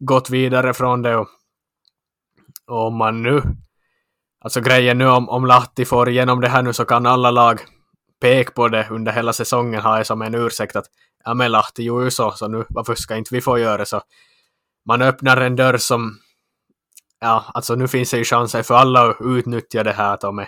gått 0.05 0.31
vidare 0.31 0.75
från 0.75 1.03
det 1.03 1.17
och, 1.17 1.29
och 2.67 2.87
om 2.87 2.97
man 2.97 3.23
nu 3.23 3.43
Alltså 4.45 4.61
grejen 4.61 4.99
nu 4.99 5.09
om, 5.09 5.29
om 5.29 5.47
Lahti 5.47 5.85
får 5.85 6.09
igenom 6.09 6.41
det 6.41 6.49
här 6.49 6.63
nu 6.63 6.73
så 6.73 6.85
kan 6.85 7.07
alla 7.07 7.31
lag 7.31 7.61
peka 8.21 8.53
på 8.53 8.69
det 8.69 8.87
under 8.91 9.13
hela 9.13 9.33
säsongen 9.33 9.81
Har 9.81 9.97
jag 9.97 10.07
som 10.07 10.23
en 10.23 10.35
ursäkt 10.35 10.77
att 10.77 10.87
ja 11.25 11.35
men 11.35 11.53
Lahti 11.53 11.83
gjorde 11.83 12.05
ju 12.05 12.11
så, 12.11 12.31
så 12.31 12.49
nu 12.49 12.65
varför 12.69 12.95
ska 12.95 13.17
inte 13.17 13.35
vi 13.35 13.41
få 13.41 13.59
göra 13.59 13.85
så? 13.85 14.03
Man 14.87 15.03
öppnar 15.03 15.37
en 15.37 15.57
dörr 15.57 15.77
som, 15.77 16.19
ja 17.21 17.45
alltså 17.55 17.75
nu 17.75 17.89
finns 17.89 18.11
det 18.11 18.19
ju 18.19 18.25
chanser 18.25 18.63
för 18.63 18.75
alla 18.75 19.11
att 19.11 19.17
utnyttja 19.21 19.83
det 19.83 19.93
här 19.93 20.15
att 20.15 20.25
om, 20.25 20.47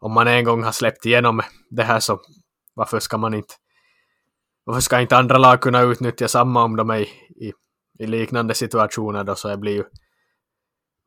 om 0.00 0.12
man 0.12 0.28
en 0.28 0.44
gång 0.44 0.62
har 0.62 0.72
släppt 0.72 1.06
igenom 1.06 1.42
det 1.70 1.82
här 1.82 2.00
så 2.00 2.20
varför 2.74 3.00
ska 3.00 3.18
man 3.18 3.34
inte, 3.34 3.54
varför 4.64 4.80
ska 4.80 5.00
inte 5.00 5.16
andra 5.16 5.38
lag 5.38 5.60
kunna 5.60 5.80
utnyttja 5.80 6.28
samma 6.28 6.64
om 6.64 6.76
de 6.76 6.90
är 6.90 6.98
i, 6.98 7.08
i, 7.36 7.52
i 7.98 8.06
liknande 8.06 8.54
situationer 8.54 9.24
då 9.24 9.34
så 9.34 9.48
det 9.48 9.56
blir 9.56 9.72
ju, 9.72 9.84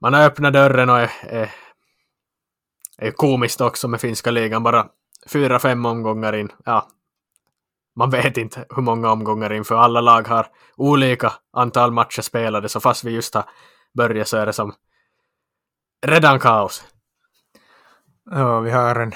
man 0.01 0.13
har 0.13 0.25
öppnat 0.25 0.53
dörren 0.53 0.89
och 0.89 0.99
är, 0.99 1.11
är, 1.21 1.51
är 2.97 3.11
komiskt 3.11 3.61
också 3.61 3.87
med 3.87 4.01
finska 4.01 4.31
ligan 4.31 4.63
bara 4.63 4.87
fyra, 5.27 5.59
fem 5.59 5.85
omgångar 5.85 6.35
in, 6.35 6.51
ja, 6.65 6.87
man 7.95 8.09
vet 8.09 8.37
inte 8.37 8.65
hur 8.75 8.81
många 8.81 9.11
omgångar 9.11 9.53
in, 9.53 9.63
för 9.63 9.75
alla 9.75 10.01
lag 10.01 10.27
har 10.27 10.47
olika 10.77 11.33
antal 11.53 11.91
matcher 11.91 12.21
spelade, 12.21 12.69
så 12.69 12.79
fast 12.79 13.03
vi 13.03 13.11
just 13.11 13.35
har 13.35 13.45
börjat 13.97 14.27
så 14.27 14.37
är 14.37 14.45
det 14.45 14.53
som 14.53 14.73
redan 16.05 16.39
kaos. 16.39 16.83
Ja, 18.31 18.59
vi 18.59 18.71
har 18.71 18.95
en 18.95 19.13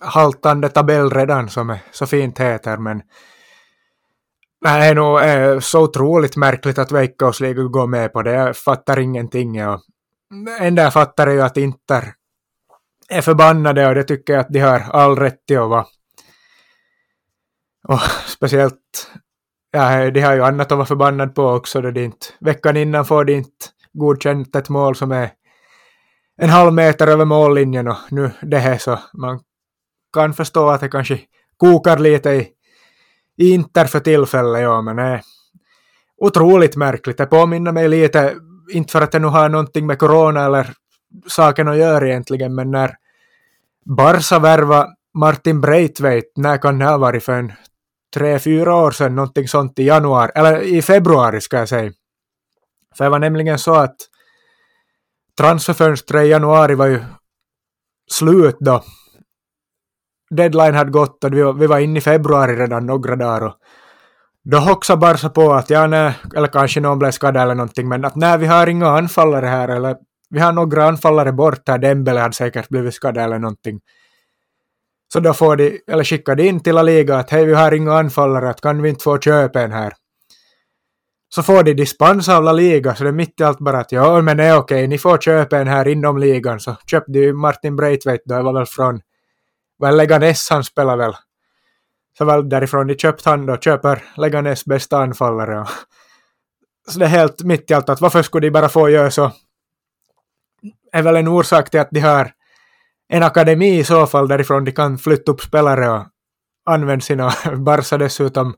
haltande 0.00 0.68
tabell 0.68 1.10
redan 1.10 1.48
som 1.48 1.70
är 1.70 1.78
så 1.90 2.06
fint 2.06 2.38
heter, 2.38 2.76
men 2.76 3.02
det 4.60 4.68
är 4.68 4.94
nog 4.94 5.20
är 5.20 5.60
så 5.60 5.82
otroligt 5.82 6.36
märkligt 6.36 6.78
att 6.78 6.92
Veikkausliga 6.92 7.52
går 7.52 7.86
med 7.86 8.12
på 8.12 8.22
det. 8.22 8.32
Jag 8.32 8.56
fattar 8.56 8.98
ingenting. 8.98 9.52
Det 10.46 10.58
enda 10.60 10.82
jag 10.82 10.92
fattar 10.92 11.26
är 11.26 11.32
ju 11.32 11.42
att 11.42 11.56
Inter 11.56 12.14
är 13.08 13.20
förbannade 13.22 13.88
och 13.88 13.94
det 13.94 14.04
tycker 14.04 14.32
jag 14.32 14.40
att 14.40 14.52
de 14.52 14.60
har 14.60 14.80
all 14.80 15.16
rätt 15.16 15.46
till 15.46 15.58
att 15.58 15.68
vara. 15.68 15.86
Och 17.88 18.00
speciellt, 18.26 19.10
ja, 19.70 20.10
de 20.10 20.20
har 20.20 20.34
ju 20.34 20.42
annat 20.42 20.72
att 20.72 20.78
vara 20.78 20.86
förbannad 20.86 21.34
på 21.34 21.48
också 21.48 21.80
då 21.80 21.90
de 21.90 22.04
inte, 22.04 22.26
veckan 22.40 22.76
innan 22.76 23.04
får 23.04 23.24
de 23.24 23.32
inte 23.32 23.66
godkänt 23.92 24.56
ett 24.56 24.68
mål 24.68 24.96
som 24.96 25.12
är 25.12 25.30
en 26.36 26.50
halv 26.50 26.72
meter 26.72 27.06
över 27.06 27.24
mållinjen 27.24 27.88
och 27.88 27.96
nu 28.10 28.30
det 28.42 28.58
här 28.58 28.78
så 28.78 28.98
man 29.12 29.40
kan 30.12 30.34
förstå 30.34 30.68
att 30.68 30.80
det 30.80 30.88
kanske 30.88 31.20
kokar 31.56 31.98
lite 31.98 32.30
i, 32.30 32.48
i 33.36 33.50
Inter 33.54 33.84
för 33.84 34.00
tillfället, 34.00 34.62
ja, 34.62 34.82
men 34.82 34.96
det 34.96 35.02
är 35.02 35.22
otroligt 36.18 36.76
märkligt. 36.76 37.18
Det 37.18 37.26
påminner 37.26 37.72
mig 37.72 37.88
lite, 37.88 38.34
inte 38.72 38.92
för 38.92 39.00
att 39.00 39.12
det 39.12 39.18
nu 39.18 39.26
har 39.26 39.48
någonting 39.48 39.86
med 39.86 39.98
corona 39.98 40.44
eller 40.44 40.72
saken 41.26 41.68
att 41.68 41.76
göra 41.76 42.08
egentligen, 42.08 42.54
men 42.54 42.70
när 42.70 42.94
Barca 43.84 44.38
värva 44.38 44.86
Martin 45.14 45.60
Breitveit, 45.60 46.32
när 46.36 46.58
kan 46.58 46.78
det 46.78 46.84
ha 46.84 46.98
varit 46.98 47.24
för 47.24 47.32
en 47.32 47.52
tre, 48.16 48.38
fyra 48.38 48.74
år 48.74 48.90
sedan, 48.90 49.14
någonting 49.14 49.48
sånt 49.48 49.78
i 49.78 49.82
januari, 49.82 50.30
eller 50.34 50.60
i 50.60 50.82
februari 50.82 51.40
ska 51.40 51.58
jag 51.58 51.68
säga. 51.68 51.92
För 52.96 53.04
det 53.04 53.10
var 53.10 53.18
nämligen 53.18 53.58
så 53.58 53.74
att 53.74 53.96
transferfönstret 55.38 56.24
i 56.24 56.28
januari 56.28 56.74
var 56.74 56.86
ju 56.86 57.00
slut 58.10 58.56
då. 58.60 58.82
Deadline 60.30 60.74
hade 60.74 60.90
gått 60.90 61.24
och 61.24 61.32
vi 61.32 61.42
var, 61.42 61.52
vi 61.52 61.66
var 61.66 61.78
inne 61.78 61.98
i 61.98 62.00
februari 62.00 62.56
redan 62.56 62.86
några 62.86 63.16
dagar 63.16 63.40
och 63.46 63.54
då 64.44 64.58
hoxade 64.58 65.00
Barca 65.00 65.28
på 65.28 65.52
att 65.52 65.70
ja, 65.70 65.86
nej, 65.86 66.14
eller 66.36 66.48
kanske 66.48 66.80
någon 66.80 66.98
blev 66.98 67.10
skadad 67.10 67.42
eller 67.42 67.54
någonting, 67.54 67.88
men 67.88 68.04
att 68.04 68.16
nej, 68.16 68.38
vi 68.38 68.46
har 68.46 68.66
inga 68.66 68.88
anfallare 68.88 69.46
här, 69.46 69.68
eller 69.68 69.96
vi 70.30 70.40
har 70.40 70.52
några 70.52 70.84
anfallare 70.84 71.32
bort 71.32 71.68
här, 71.68 71.78
Dembele 71.78 72.20
hade 72.20 72.34
säkert 72.34 72.68
blivit 72.68 72.94
skadad 72.94 73.24
eller 73.24 73.38
någonting. 73.38 73.80
Så 75.12 75.20
då 75.20 75.34
får 75.34 75.56
de, 75.56 75.80
eller 75.86 76.04
skickar 76.04 76.34
de 76.34 76.48
in 76.48 76.60
till 76.60 76.74
La 76.74 76.82
Liga 76.82 77.16
att 77.16 77.30
hej, 77.30 77.44
vi 77.46 77.54
har 77.54 77.72
inga 77.72 77.98
anfallare, 77.98 78.50
att 78.50 78.60
kan 78.60 78.82
vi 78.82 78.88
inte 78.88 79.02
få 79.02 79.18
köpa 79.18 79.60
en 79.60 79.72
här? 79.72 79.92
Så 81.28 81.42
får 81.42 81.62
de 81.62 81.74
dispens 81.74 82.28
av 82.28 82.44
La 82.44 82.52
Liga, 82.52 82.94
så 82.94 83.04
det 83.04 83.10
är 83.10 83.12
mitt 83.12 83.40
i 83.40 83.44
allt 83.44 83.58
bara 83.58 83.78
att 83.78 83.92
ja, 83.92 84.20
men 84.20 84.40
är 84.40 84.56
okej, 84.56 84.86
ni 84.86 84.98
får 84.98 85.18
köpa 85.18 85.58
en 85.58 85.68
här 85.68 85.88
inom 85.88 86.18
ligan, 86.18 86.60
så 86.60 86.76
köpte 86.86 87.12
ju 87.12 87.32
Martin 87.32 87.76
Braithwaite 87.76 88.22
då, 88.26 88.36
det 88.36 88.42
var 88.42 88.52
väl 88.52 88.66
från, 88.66 89.00
väl 89.82 89.96
Leganes 89.96 90.50
han 90.50 90.64
spelar 90.64 90.96
väl. 90.96 91.14
Så 92.18 92.24
väl 92.24 92.48
därifrån 92.48 92.86
de 92.86 92.94
köpt 92.94 93.24
han 93.24 93.46
då, 93.46 93.56
köper 93.56 94.04
Leganes 94.16 94.64
bästa 94.64 94.98
anfallare. 94.98 95.66
Så 96.88 96.98
det 96.98 97.04
är 97.04 97.08
helt 97.08 97.42
mitt 97.42 97.70
i 97.70 97.74
allt 97.74 97.88
att 97.88 98.00
varför 98.00 98.22
skulle 98.22 98.46
de 98.46 98.50
bara 98.50 98.68
få 98.68 98.88
göra 98.88 99.10
så? 99.10 99.32
är 100.92 101.02
väl 101.02 101.16
en 101.16 101.28
orsak 101.28 101.70
till 101.70 101.80
att 101.80 101.90
de 101.90 102.00
har 102.00 102.30
en 103.08 103.22
akademi 103.22 103.78
i 103.78 103.84
så 103.84 104.06
fall 104.06 104.28
därifrån 104.28 104.64
de 104.64 104.72
kan 104.72 104.98
flytta 104.98 105.32
upp 105.32 105.40
spelare 105.40 105.90
och 105.90 106.04
använda 106.66 107.02
sina 107.02 107.32
Barca 107.56 107.98
dessutom 107.98 108.54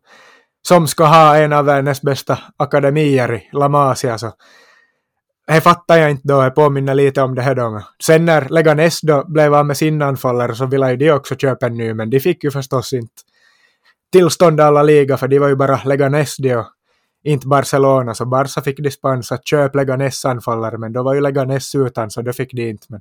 som 0.68 0.88
ska 0.88 1.04
ha 1.04 1.36
en 1.36 1.52
av 1.52 1.64
världens 1.64 2.02
bästa 2.02 2.38
akademier 2.56 3.34
i 3.34 3.48
La 3.52 3.68
Masia 3.68 4.18
så 4.18 4.32
det 5.46 5.60
fattar 5.60 5.96
jag 5.96 6.10
inte 6.10 6.28
då, 6.28 6.42
jag 6.42 6.54
påminner 6.54 6.94
lite 6.94 7.22
om 7.22 7.34
det 7.34 7.42
här 7.42 7.54
då. 7.54 7.82
Sen 8.02 8.24
när 8.24 8.48
Leganes 8.48 9.00
då 9.00 9.24
blev 9.28 9.54
av 9.54 9.66
med 9.66 9.76
sin 9.76 10.02
anfallare 10.02 10.54
så 10.54 10.66
ville 10.66 10.90
ju 10.90 10.96
de 10.96 11.12
också 11.12 11.36
köpa 11.36 11.66
en 11.66 11.74
ny, 11.74 11.94
men 11.94 12.10
de 12.10 12.20
fick 12.20 12.44
ju 12.44 12.50
förstås 12.50 12.92
inte 12.92 13.22
tillstånd 14.12 14.60
alla 14.60 14.82
liga, 14.82 15.16
för 15.16 15.28
de 15.28 15.38
var 15.38 15.48
ju 15.48 15.56
bara 15.56 15.80
Leganes 15.84 16.36
de 16.36 16.56
och 16.56 16.66
inte 17.24 17.46
Barcelona, 17.46 18.14
så 18.14 18.26
Barca 18.26 18.60
fick 18.60 18.82
dispens 18.82 19.32
att 19.32 19.48
köpa 19.48 19.78
Leganes 19.78 20.24
anfallare, 20.24 20.78
men 20.78 20.92
då 20.92 21.02
var 21.02 21.14
ju 21.14 21.20
Leganes 21.20 21.74
utan, 21.74 22.10
så 22.10 22.22
då 22.22 22.32
fick 22.32 22.52
de 22.52 22.68
inte. 22.68 22.86
Men 22.88 23.00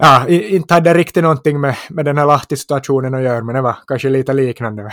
ja, 0.00 0.28
inte 0.28 0.74
hade 0.74 0.94
riktigt 0.94 1.22
någonting 1.22 1.60
med, 1.60 1.76
med 1.90 2.04
den 2.04 2.18
här 2.18 2.26
Lahti-situationen 2.26 3.14
att 3.14 3.22
göra, 3.22 3.44
men 3.44 3.54
det 3.54 3.60
var 3.60 3.76
kanske 3.86 4.08
lite 4.08 4.32
liknande. 4.32 4.92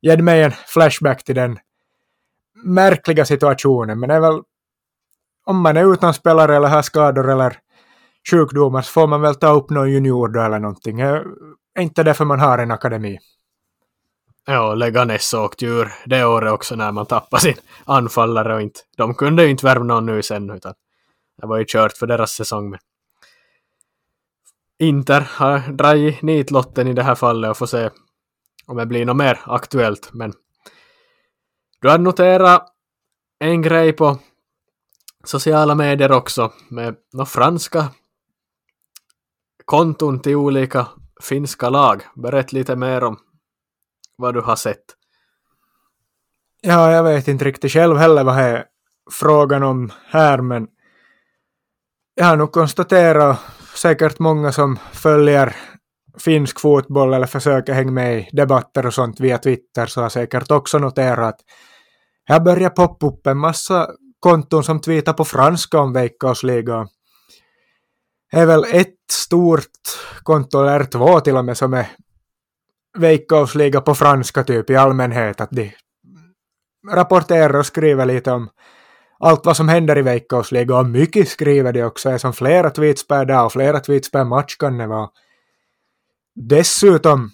Ge 0.00 0.16
mig 0.16 0.42
en 0.42 0.52
flashback 0.66 1.24
till 1.24 1.34
den 1.34 1.58
märkliga 2.64 3.24
situationen, 3.24 4.00
men 4.00 4.08
det 4.08 4.14
är 4.14 4.20
väl 4.20 4.42
om 5.46 5.60
man 5.60 5.76
är 5.76 5.92
utan 5.92 6.14
spelare 6.14 6.56
eller 6.56 6.68
har 6.68 6.82
skador 6.82 7.30
eller 7.30 7.58
sjukdomar 8.30 8.82
så 8.82 8.92
får 8.92 9.06
man 9.06 9.20
väl 9.20 9.34
ta 9.34 9.52
upp 9.52 9.70
någon 9.70 9.92
junior 9.92 10.28
då 10.28 10.40
eller 10.40 10.58
någonting. 10.58 11.00
Eh, 11.00 11.22
är 11.74 11.82
inte 11.82 12.02
därför 12.02 12.24
man 12.24 12.40
har 12.40 12.58
en 12.58 12.70
akademi. 12.70 13.18
Ja, 14.46 14.74
Leganes 14.74 15.34
åkte 15.34 15.64
ju 15.64 15.70
ur 15.70 15.92
det 16.06 16.24
året 16.24 16.52
också 16.52 16.76
när 16.76 16.92
man 16.92 17.06
tappade 17.06 17.42
sin 17.42 17.56
anfallare 17.84 18.54
och 18.54 18.62
inte, 18.62 18.80
de 18.96 19.14
kunde 19.14 19.44
ju 19.44 19.50
inte 19.50 19.66
värva 19.66 19.84
någon 19.84 20.06
nu 20.06 20.22
sen 20.22 20.50
utan 20.50 20.74
det 21.40 21.46
var 21.46 21.58
ju 21.58 21.64
kört 21.68 21.92
för 21.92 22.06
deras 22.06 22.30
säsong. 22.30 22.70
Men 22.70 22.78
Inter 24.78 25.20
har 25.20 25.58
dragit 25.58 26.22
nitlotten 26.22 26.88
i 26.88 26.92
det 26.92 27.02
här 27.02 27.14
fallet 27.14 27.50
och 27.50 27.56
får 27.56 27.66
se 27.66 27.90
om 28.66 28.76
det 28.76 28.86
blir 28.86 29.04
något 29.04 29.16
mer 29.16 29.40
aktuellt. 29.44 30.10
Men 30.12 30.32
du 31.80 31.88
har 31.88 31.98
noterat 31.98 32.68
en 33.38 33.62
grej 33.62 33.92
på 33.92 34.18
sociala 35.24 35.74
medier 35.74 36.12
också 36.12 36.52
med 36.68 36.96
några 37.12 37.26
franska 37.26 37.88
konton 39.64 40.20
till 40.20 40.36
olika 40.36 40.86
finska 41.22 41.70
lag. 41.70 42.02
Berätta 42.14 42.56
lite 42.56 42.76
mer 42.76 43.04
om 43.04 43.18
vad 44.16 44.34
du 44.34 44.40
har 44.40 44.56
sett. 44.56 44.84
Ja, 46.60 46.92
jag 46.92 47.04
vet 47.04 47.28
inte 47.28 47.44
riktigt 47.44 47.72
själv 47.72 47.96
heller 47.96 48.24
vad 48.24 48.36
det 48.36 48.42
är 48.42 48.64
frågan 49.10 49.62
om 49.62 49.92
här, 50.06 50.38
men 50.38 50.68
jag 52.14 52.26
har 52.26 52.36
nog 52.36 52.52
konstaterat, 52.52 53.38
säkert 53.76 54.18
många 54.18 54.52
som 54.52 54.78
följer 54.92 55.56
finsk 56.18 56.60
fotboll 56.60 57.14
eller 57.14 57.26
försöker 57.26 57.72
hänga 57.72 57.90
med 57.90 58.18
i 58.18 58.28
debatter 58.32 58.86
och 58.86 58.94
sånt 58.94 59.20
via 59.20 59.38
Twitter 59.38 59.86
så 59.86 60.02
har 60.02 60.08
säkert 60.08 60.50
också 60.50 60.78
noterat 60.78 61.28
att 61.28 61.40
här 62.24 62.40
börjar 62.40 62.70
poppa 62.70 63.06
upp 63.06 63.26
en 63.26 63.38
massa 63.38 63.90
konton 64.20 64.64
som 64.64 64.80
tweetar 64.80 65.12
på 65.12 65.24
franska 65.24 65.78
om 65.78 65.92
veckosliga. 65.92 66.86
Det 68.32 68.38
är 68.38 68.46
väl 68.46 68.64
ett 68.72 68.94
stort 69.12 69.62
konto, 70.22 70.58
eller 70.58 70.84
två 70.84 71.20
till 71.20 71.36
och 71.36 71.44
med, 71.44 71.56
som 71.56 71.74
är 71.74 71.86
veckosliga 72.98 73.80
på 73.80 73.94
franska 73.94 74.44
typ 74.44 74.70
i 74.70 74.76
allmänhet. 74.76 75.40
Att 75.40 75.50
de 75.50 75.72
rapporterar 76.92 77.58
och 77.58 77.66
skriver 77.66 78.06
lite 78.06 78.32
om 78.32 78.48
allt 79.18 79.46
vad 79.46 79.56
som 79.56 79.68
händer 79.68 79.98
i 79.98 80.02
veckosliga 80.02 80.78
och 80.78 80.86
mycket 80.86 81.28
skriver 81.28 81.72
de 81.72 81.82
också. 81.82 82.08
Det 82.08 82.14
är 82.14 82.18
som 82.18 82.32
flera 82.32 82.70
tweets 82.70 83.08
per 83.08 83.24
dag 83.24 83.46
och 83.46 83.52
flera 83.52 83.80
tweets 83.80 84.10
per 84.10 84.24
match 84.24 84.56
kan 84.56 84.78
det 84.78 84.86
vara. 84.86 85.08
Dessutom 86.34 87.30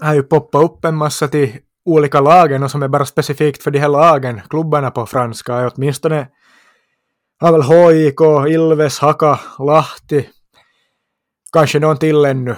har 0.00 0.14
ju 0.14 0.22
poppat 0.22 0.64
upp 0.64 0.84
en 0.84 0.96
massa 0.96 1.28
till 1.28 1.58
olika 1.84 2.20
lagen 2.20 2.62
och 2.62 2.70
som 2.70 2.82
är 2.82 2.88
bara 2.88 3.06
specifikt 3.06 3.62
för 3.62 3.70
de 3.70 3.78
här 3.78 3.88
lagen, 3.88 4.40
klubbarna 4.50 4.90
på 4.90 5.06
franska, 5.06 5.70
åtminstone 5.74 6.28
har 7.38 7.52
väl 7.52 7.62
HIK, 7.62 8.20
Ilves, 8.54 8.98
Haka, 8.98 9.40
Lahti, 9.58 10.28
kanske 11.52 11.78
någon 11.78 11.96
till 11.96 12.24
ännu, 12.24 12.56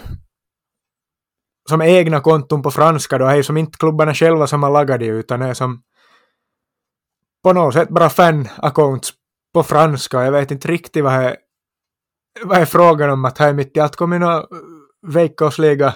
som 1.68 1.82
egna 1.82 2.20
konton 2.20 2.62
på 2.62 2.70
franska 2.70 3.18
då, 3.18 3.26
är 3.26 3.36
ju 3.36 3.42
som 3.42 3.56
inte 3.56 3.78
klubbarna 3.78 4.14
själva 4.14 4.46
som 4.46 4.62
har 4.62 4.70
lagat 4.70 5.00
det, 5.00 5.06
utan 5.06 5.42
är 5.42 5.54
som 5.54 5.82
på 7.42 7.52
något 7.52 7.74
sätt 7.74 7.88
bara 7.88 8.08
fan-accounts 8.08 9.12
på 9.54 9.62
franska. 9.62 10.24
Jag 10.24 10.32
vet 10.32 10.50
inte 10.50 10.68
riktigt 10.68 11.04
vad 11.04 11.12
är, 11.12 11.36
vad 12.44 12.58
är 12.58 12.64
frågan 12.64 13.10
om 13.10 13.24
att 13.24 13.38
här 13.38 13.52
mitt 13.52 13.76
i 13.76 13.80
allt 13.80 13.96
kommer 13.96 14.18
några 14.18 14.36
eh, 14.36 14.44
veckosliga 15.06 15.94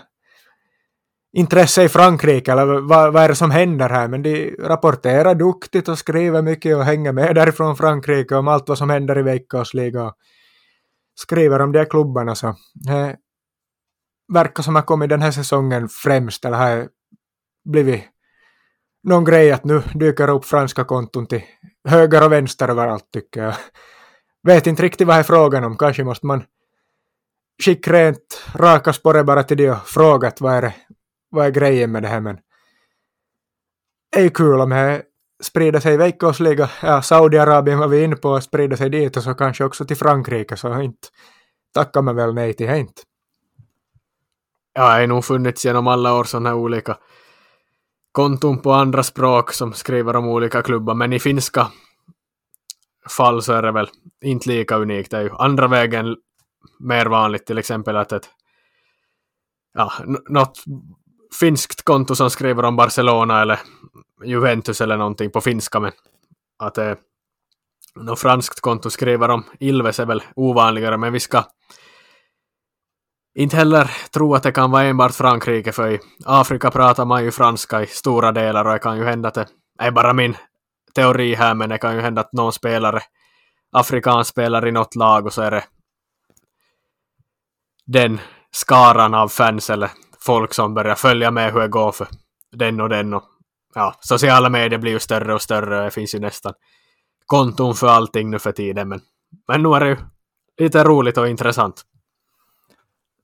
intresse 1.37 1.83
i 1.83 1.89
Frankrike 1.89 2.53
eller 2.53 2.81
vad, 2.81 3.13
vad 3.13 3.23
är 3.23 3.29
det 3.29 3.35
som 3.35 3.51
händer 3.51 3.89
här 3.89 4.09
men 4.09 4.23
de 4.23 4.57
rapporterar 4.59 5.35
duktigt 5.35 5.89
och 5.89 5.99
skriver 5.99 6.43
mycket 6.43 6.77
och 6.77 6.85
hänger 6.85 7.13
med 7.13 7.35
därifrån 7.35 7.77
Frankrike 7.77 8.35
om 8.35 8.49
allt 8.49 8.69
vad 8.69 8.79
som 8.79 8.91
händer 8.91 9.19
i 9.19 9.23
veckosliga 9.23 10.13
skriver 11.21 11.61
om 11.61 11.73
de 11.73 11.79
här 11.79 11.91
klubbarna 11.91 12.35
så 12.35 12.55
det 12.75 13.17
verkar 14.33 14.63
som 14.63 14.77
att 14.77 14.87
kommit 14.87 15.09
den 15.09 15.23
här 15.23 15.31
säsongen 15.31 15.89
främst 15.89 16.45
eller 16.45 16.57
har 16.57 16.89
blivit 17.65 18.05
någon 19.03 19.25
grej 19.25 19.53
att 19.53 19.65
nu 19.65 19.83
dyker 19.95 20.31
upp 20.31 20.45
franska 20.45 20.85
konton 20.85 21.27
till 21.27 21.43
höger 21.89 22.25
och 22.25 22.33
vänster 22.33 22.69
överallt 22.69 23.11
tycker 23.13 23.43
jag. 23.43 23.55
Vet 24.43 24.67
inte 24.67 24.83
riktigt 24.83 25.07
vad 25.07 25.17
det 25.17 25.21
är 25.21 25.25
frågan 25.25 25.65
om, 25.65 25.77
kanske 25.77 26.05
måste 26.05 26.27
man 26.27 26.45
skicka 27.65 27.93
rent 27.93 28.45
raka 28.55 28.93
spåret 28.93 29.27
bara 29.27 29.43
till 29.43 29.57
det 29.57 29.71
och 29.71 29.89
fråga 29.89 30.33
vad 30.41 30.55
är 30.55 30.63
det 30.63 30.75
vad 31.31 31.47
är 31.47 31.51
grejen 31.51 31.93
med 31.93 32.03
det 32.03 32.09
här 32.09 32.21
men 32.21 32.39
det 34.13 34.19
är 34.19 34.23
ju 34.23 34.31
kul 34.31 34.61
om 34.61 34.71
det 34.71 35.03
sprider 35.43 35.81
sig 35.81 35.97
veckosliga, 35.97 36.71
ja 36.83 37.03
Saudiarabien 37.03 37.79
var 37.79 37.89
vi 37.89 38.05
inne 38.05 38.17
på 38.17 38.35
att 38.35 38.45
sprida 38.45 38.77
sig 38.77 38.91
dit 38.91 39.17
och 39.17 39.23
så 39.23 39.35
kanske 39.35 39.65
också 39.65 39.85
till 39.85 39.97
Frankrike 39.97 40.57
så 40.57 40.81
inte 40.81 41.09
tackar 41.75 42.03
man 42.03 42.17
väl 42.17 42.35
nej 42.35 42.53
till 42.55 42.67
det 42.67 42.79
inte. 42.79 43.03
Ja, 44.75 44.95
det 44.95 45.01
har 45.01 45.07
nog 45.07 45.25
funnits 45.25 45.65
genom 45.65 45.87
alla 45.87 46.15
år 46.15 46.25
sådana 46.25 46.49
här 46.49 46.57
olika 46.57 46.99
konton 48.13 48.59
på 48.59 48.73
andra 48.73 49.03
språk 49.03 49.53
som 49.53 49.73
skriver 49.73 50.17
om 50.17 50.27
olika 50.27 50.63
klubbar, 50.63 50.95
men 50.95 51.13
i 51.13 51.19
finska 51.19 51.71
fall 53.11 53.43
så 53.43 53.53
är 53.53 53.63
det 53.63 53.73
väl 53.73 53.89
inte 54.25 54.49
lika 54.49 54.77
unikt. 54.77 55.11
Det 55.11 55.17
är 55.17 55.23
ju 55.23 55.31
andra 55.39 55.69
vägen 55.69 56.17
mer 56.79 57.07
vanligt, 57.07 57.47
till 57.47 57.59
exempel 57.59 57.97
att 57.97 58.13
ett 58.13 58.31
ja, 59.75 59.93
något 60.29 60.65
finskt 61.41 61.83
konto 61.83 62.15
som 62.15 62.31
skriver 62.31 62.63
om 62.63 62.77
Barcelona 62.77 63.43
eller 63.43 63.61
Juventus 64.25 64.81
eller 64.81 64.97
någonting 64.97 65.31
på 65.31 65.41
finska, 65.41 65.81
men 65.81 65.93
att 66.59 66.79
eh, 66.79 66.95
något 67.95 68.21
franskt 68.21 68.61
konto 68.61 68.91
skriver 68.91 69.29
om 69.29 69.45
Ilves 69.61 70.01
är 70.01 70.07
väl 70.07 70.23
ovanligare, 70.37 70.97
men 70.97 71.13
vi 71.13 71.21
ska 71.21 71.45
inte 73.35 73.57
heller 73.57 73.91
tro 74.11 74.35
att 74.35 74.43
det 74.43 74.53
kan 74.53 74.71
vara 74.71 74.85
enbart 74.85 75.15
Frankrike, 75.15 75.73
för 75.73 75.91
i 75.91 76.01
Afrika 76.25 76.71
pratar 76.71 77.05
man 77.05 77.25
ju 77.25 77.31
franska 77.31 77.83
i 77.83 77.87
stora 77.87 78.33
delar 78.33 78.65
och 78.65 78.73
det 78.73 78.79
kan 78.79 78.99
ju 78.99 79.05
hända 79.05 79.29
att 79.29 79.35
det 79.35 79.47
är 79.79 79.91
bara 79.91 80.13
min 80.13 80.37
teori 80.95 81.35
här, 81.35 81.55
men 81.55 81.69
det 81.69 81.79
kan 81.79 81.95
ju 81.95 82.01
hända 82.01 82.21
att 82.21 82.33
någon 82.33 82.53
spelare, 82.53 83.01
afrikan 83.73 84.25
spelar 84.25 84.67
i 84.67 84.73
något 84.73 84.95
lag 84.95 85.27
och 85.27 85.33
så 85.33 85.43
är 85.43 85.51
det 85.51 85.65
den 87.87 88.21
skaran 88.51 89.15
av 89.15 89.29
fans 89.29 89.71
eller 89.71 89.91
folk 90.21 90.55
som 90.55 90.75
börjar 90.75 90.95
följa 90.95 91.31
med 91.31 91.53
hur 91.53 91.61
det 91.61 91.69
går 91.69 91.93
för 91.93 92.07
den 92.53 92.81
och 92.81 92.89
den 92.89 93.15
och 93.15 93.25
ja, 93.75 93.95
sociala 94.01 94.49
medier 94.49 94.79
blir 94.79 94.93
ju 94.93 94.99
större 94.99 95.35
och 95.35 95.43
större. 95.43 95.85
Det 95.85 95.91
finns 95.91 96.15
ju 96.15 96.19
nästan 96.19 96.53
konton 97.27 97.75
för 97.75 97.87
allting 97.87 98.31
nu 98.31 98.39
för 98.39 98.53
tiden, 98.53 98.89
men, 98.89 99.01
men 99.49 99.63
nu 99.63 99.69
är 99.69 99.81
det 99.81 99.89
ju 99.89 99.97
lite 100.59 100.85
roligt 100.85 101.19
och 101.19 101.29
intressant. 101.29 101.83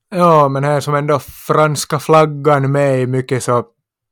Ja, 0.09 0.49
men 0.49 0.63
här 0.63 0.79
som 0.79 0.95
ändå 0.95 1.19
franska 1.19 1.99
flaggan 1.99 2.71
med 2.71 3.01
i 3.01 3.07
mycket 3.07 3.43
så 3.43 3.65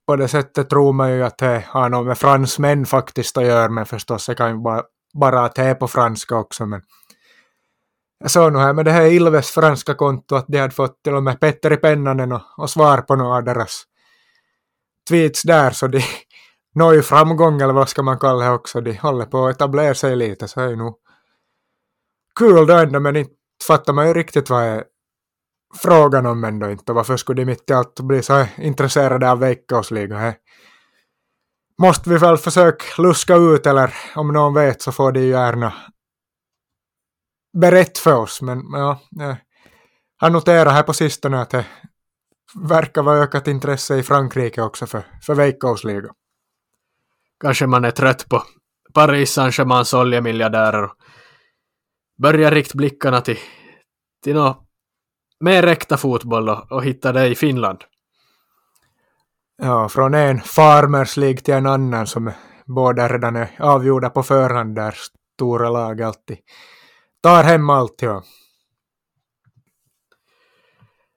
på 0.07 0.15
det 0.15 0.27
sättet 0.27 0.69
tror 0.69 0.93
man 0.93 1.11
ju 1.11 1.23
att 1.23 1.37
det 1.37 1.63
har 1.67 1.89
något 1.89 2.07
med 2.07 2.17
fransmän 2.17 2.85
faktiskt 2.85 3.37
att 3.37 3.45
göra, 3.45 3.69
men 3.69 3.85
förstås 3.85 4.25
det 4.25 4.35
kan 4.35 4.49
ju 4.49 4.57
bara, 4.57 4.83
bara 5.13 5.45
att 5.45 5.55
det 5.55 5.63
är 5.63 5.75
på 5.75 5.87
franska 5.87 6.35
också. 6.35 6.65
Men 6.65 6.81
jag 8.19 8.31
såg 8.31 8.53
nog 8.53 8.61
här 8.61 8.73
med 8.73 8.85
det 8.85 8.91
här 8.91 9.05
Ilves 9.05 9.51
franska 9.51 9.93
konto 9.93 10.35
att 10.35 10.45
de 10.47 10.57
hade 10.59 10.73
fått 10.73 11.03
till 11.03 11.13
och 11.13 11.23
med 11.23 11.39
Petteri 11.39 11.77
Pennanen 11.77 12.31
och, 12.31 12.41
och 12.57 12.69
svar 12.69 12.97
på 12.97 13.15
några 13.15 13.35
av 13.35 13.43
deras 13.43 13.83
tweets 15.09 15.43
där, 15.43 15.71
så 15.71 15.87
de 15.87 16.01
når 16.75 16.93
ju 16.93 17.01
framgång 17.01 17.61
eller 17.61 17.73
vad 17.73 17.89
ska 17.89 18.03
man 18.03 18.19
kalla 18.19 18.45
det 18.45 18.51
också. 18.51 18.81
De 18.81 18.97
håller 18.97 19.25
på 19.25 19.47
att 19.47 19.55
etablera 19.55 19.93
sig 19.93 20.15
lite, 20.15 20.47
så 20.47 20.59
det 20.59 20.65
är 20.65 20.69
ju 20.69 20.75
nog 20.75 20.95
kul 22.39 22.67
då 22.67 22.73
ändå, 22.73 22.99
men 22.99 23.15
inte 23.15 23.33
fattar 23.67 23.93
man 23.93 24.07
ju 24.07 24.13
riktigt 24.13 24.49
vad 24.49 24.63
är 24.63 24.83
frågan 25.75 26.25
om 26.25 26.43
ändå 26.43 26.69
inte. 26.71 26.93
Varför 26.93 27.17
skulle 27.17 27.41
de 27.41 27.45
mitt 27.45 27.69
i 27.69 27.73
allt 27.73 27.99
bli 27.99 28.23
så 28.23 28.45
intresserade 28.57 29.31
av 29.31 29.39
Veikkausliga? 29.39 30.33
Måste 31.81 32.09
vi 32.09 32.17
väl 32.17 32.37
försöka 32.37 33.01
luska 33.01 33.35
ut 33.35 33.65
eller 33.65 33.93
om 34.15 34.33
någon 34.33 34.53
vet 34.53 34.81
så 34.81 34.91
får 34.91 35.11
de 35.11 35.19
ju 35.19 35.29
gärna 35.29 35.73
berätta 37.57 37.99
för 37.99 38.15
oss. 38.15 38.41
Men 38.41 38.63
ja, 38.71 38.99
jag 39.09 39.37
har 40.17 40.29
noterat 40.29 40.73
här 40.73 40.83
på 40.83 40.93
sistone 40.93 41.41
att 41.41 41.49
det 41.49 41.65
verkar 42.55 43.03
vara 43.03 43.17
ökat 43.17 43.47
intresse 43.47 43.97
i 43.97 44.03
Frankrike 44.03 44.61
också 44.61 44.85
för, 44.85 45.03
för 45.21 45.35
Veikkausliga. 45.35 46.09
Kanske 47.39 47.67
man 47.67 47.85
är 47.85 47.91
trött 47.91 48.29
på 48.29 48.43
Paris 48.93 49.31
Saint-Germains 49.31 49.93
oljemiljardärer 49.93 50.83
och 50.83 50.93
börjar 52.21 52.51
rikta 52.51 52.77
blickarna 52.77 53.21
till, 53.21 53.39
till 54.23 54.35
något 54.35 54.66
mer 55.39 55.67
äkta 55.67 55.97
fotboll 55.97 56.49
och, 56.49 56.71
och 56.71 56.85
hitta 56.85 57.11
det 57.11 57.27
i 57.27 57.35
Finland. 57.35 57.77
Ja, 59.61 59.89
från 59.89 60.13
en 60.13 60.41
Farmers 60.41 61.17
League 61.17 61.37
till 61.37 61.53
en 61.53 61.65
annan 61.65 62.07
som 62.07 62.31
båda 62.65 63.07
redan 63.07 63.35
är 63.35 63.55
avgjorda 63.59 64.09
på 64.09 64.23
förhand 64.23 64.75
där 64.75 64.95
stora 65.35 65.69
lag 65.69 66.01
alltid 66.01 66.37
tar 67.23 67.43
hem 67.43 67.69
allt. 67.69 68.01
Ja. 68.01 68.23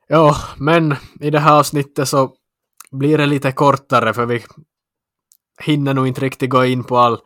ja, 0.09 0.37
men 0.57 0.97
i 1.21 1.31
det 1.31 1.39
här 1.39 1.59
avsnittet 1.59 2.09
så 2.09 2.35
blir 2.91 3.18
det 3.18 3.27
lite 3.27 3.53
kortare 3.53 4.14
för 4.14 4.27
vi 4.27 4.45
hinner 5.62 5.95
nog 5.95 6.09
inte 6.09 6.21
riktigt 6.21 6.51
gå 6.51 6.64
in 6.64 6.85
på 6.85 6.99
all 6.99 7.21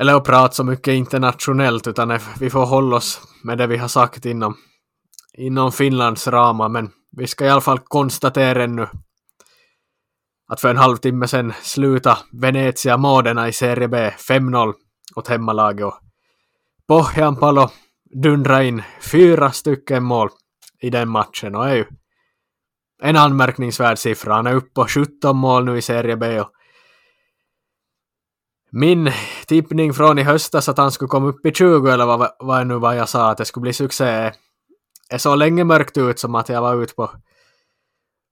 eller 0.00 0.14
att 0.14 0.24
prata 0.24 0.54
så 0.54 0.64
mycket 0.64 0.92
internationellt 0.92 1.86
utan 1.86 2.18
vi 2.40 2.50
får 2.50 2.66
hålla 2.66 2.96
oss 2.96 3.20
med 3.42 3.58
det 3.58 3.66
vi 3.66 3.76
har 3.76 3.88
sagt 3.88 4.26
inom 4.26 4.56
inom 5.38 5.72
Finlands 5.72 6.26
ramar, 6.26 6.68
men 6.68 6.90
vi 7.16 7.26
ska 7.26 7.46
i 7.46 7.48
alla 7.48 7.60
fall 7.60 7.78
konstatera 7.78 8.64
ännu 8.64 8.88
att 10.48 10.60
för 10.60 10.70
en 10.70 10.76
halvtimme 10.76 11.28
sedan 11.28 11.52
sluta 11.62 12.18
Venezia 12.32 12.96
Modena 12.96 13.48
i 13.48 13.52
Serie 13.52 13.88
B 13.88 14.10
5-0 14.28 14.74
åt 15.16 15.28
hemmalaget 15.28 15.86
och 15.86 15.94
Pohjanpalo 16.88 17.68
dundra 18.22 18.64
in 18.64 18.82
fyra 19.12 19.52
stycken 19.52 20.02
mål 20.02 20.28
i 20.80 20.90
den 20.90 21.08
matchen 21.08 21.54
och 21.54 21.68
är 21.68 21.74
ju 21.74 21.84
en 23.02 23.16
anmärkningsvärd 23.16 23.98
siffra. 23.98 24.34
Han 24.34 24.46
är 24.46 24.54
uppe 24.54 24.70
på 24.74 24.86
17 24.86 25.36
mål 25.36 25.64
nu 25.64 25.78
i 25.78 25.82
Serie 25.82 26.16
B 26.16 26.40
och 26.40 26.50
min 28.70 29.12
tippning 29.46 29.94
från 29.94 30.18
i 30.18 30.22
höstas 30.22 30.68
att 30.68 30.78
han 30.78 30.92
skulle 30.92 31.08
komma 31.08 31.28
upp 31.28 31.46
i 31.46 31.52
20 31.52 31.88
eller 31.88 32.06
vad, 32.06 32.30
vad 32.38 32.66
nu 32.66 32.74
vad 32.74 32.96
jag 32.96 33.08
sa 33.08 33.30
att 33.30 33.38
det 33.38 33.44
skulle 33.44 33.62
bli 33.62 33.72
succé 33.72 34.32
det 35.10 35.18
såg 35.18 35.38
länge 35.38 35.64
mörkt 35.64 35.96
ut 35.96 36.18
som 36.18 36.34
att 36.34 36.48
jag 36.48 36.62
var 36.62 36.82
ute 36.82 36.94
på 36.94 37.10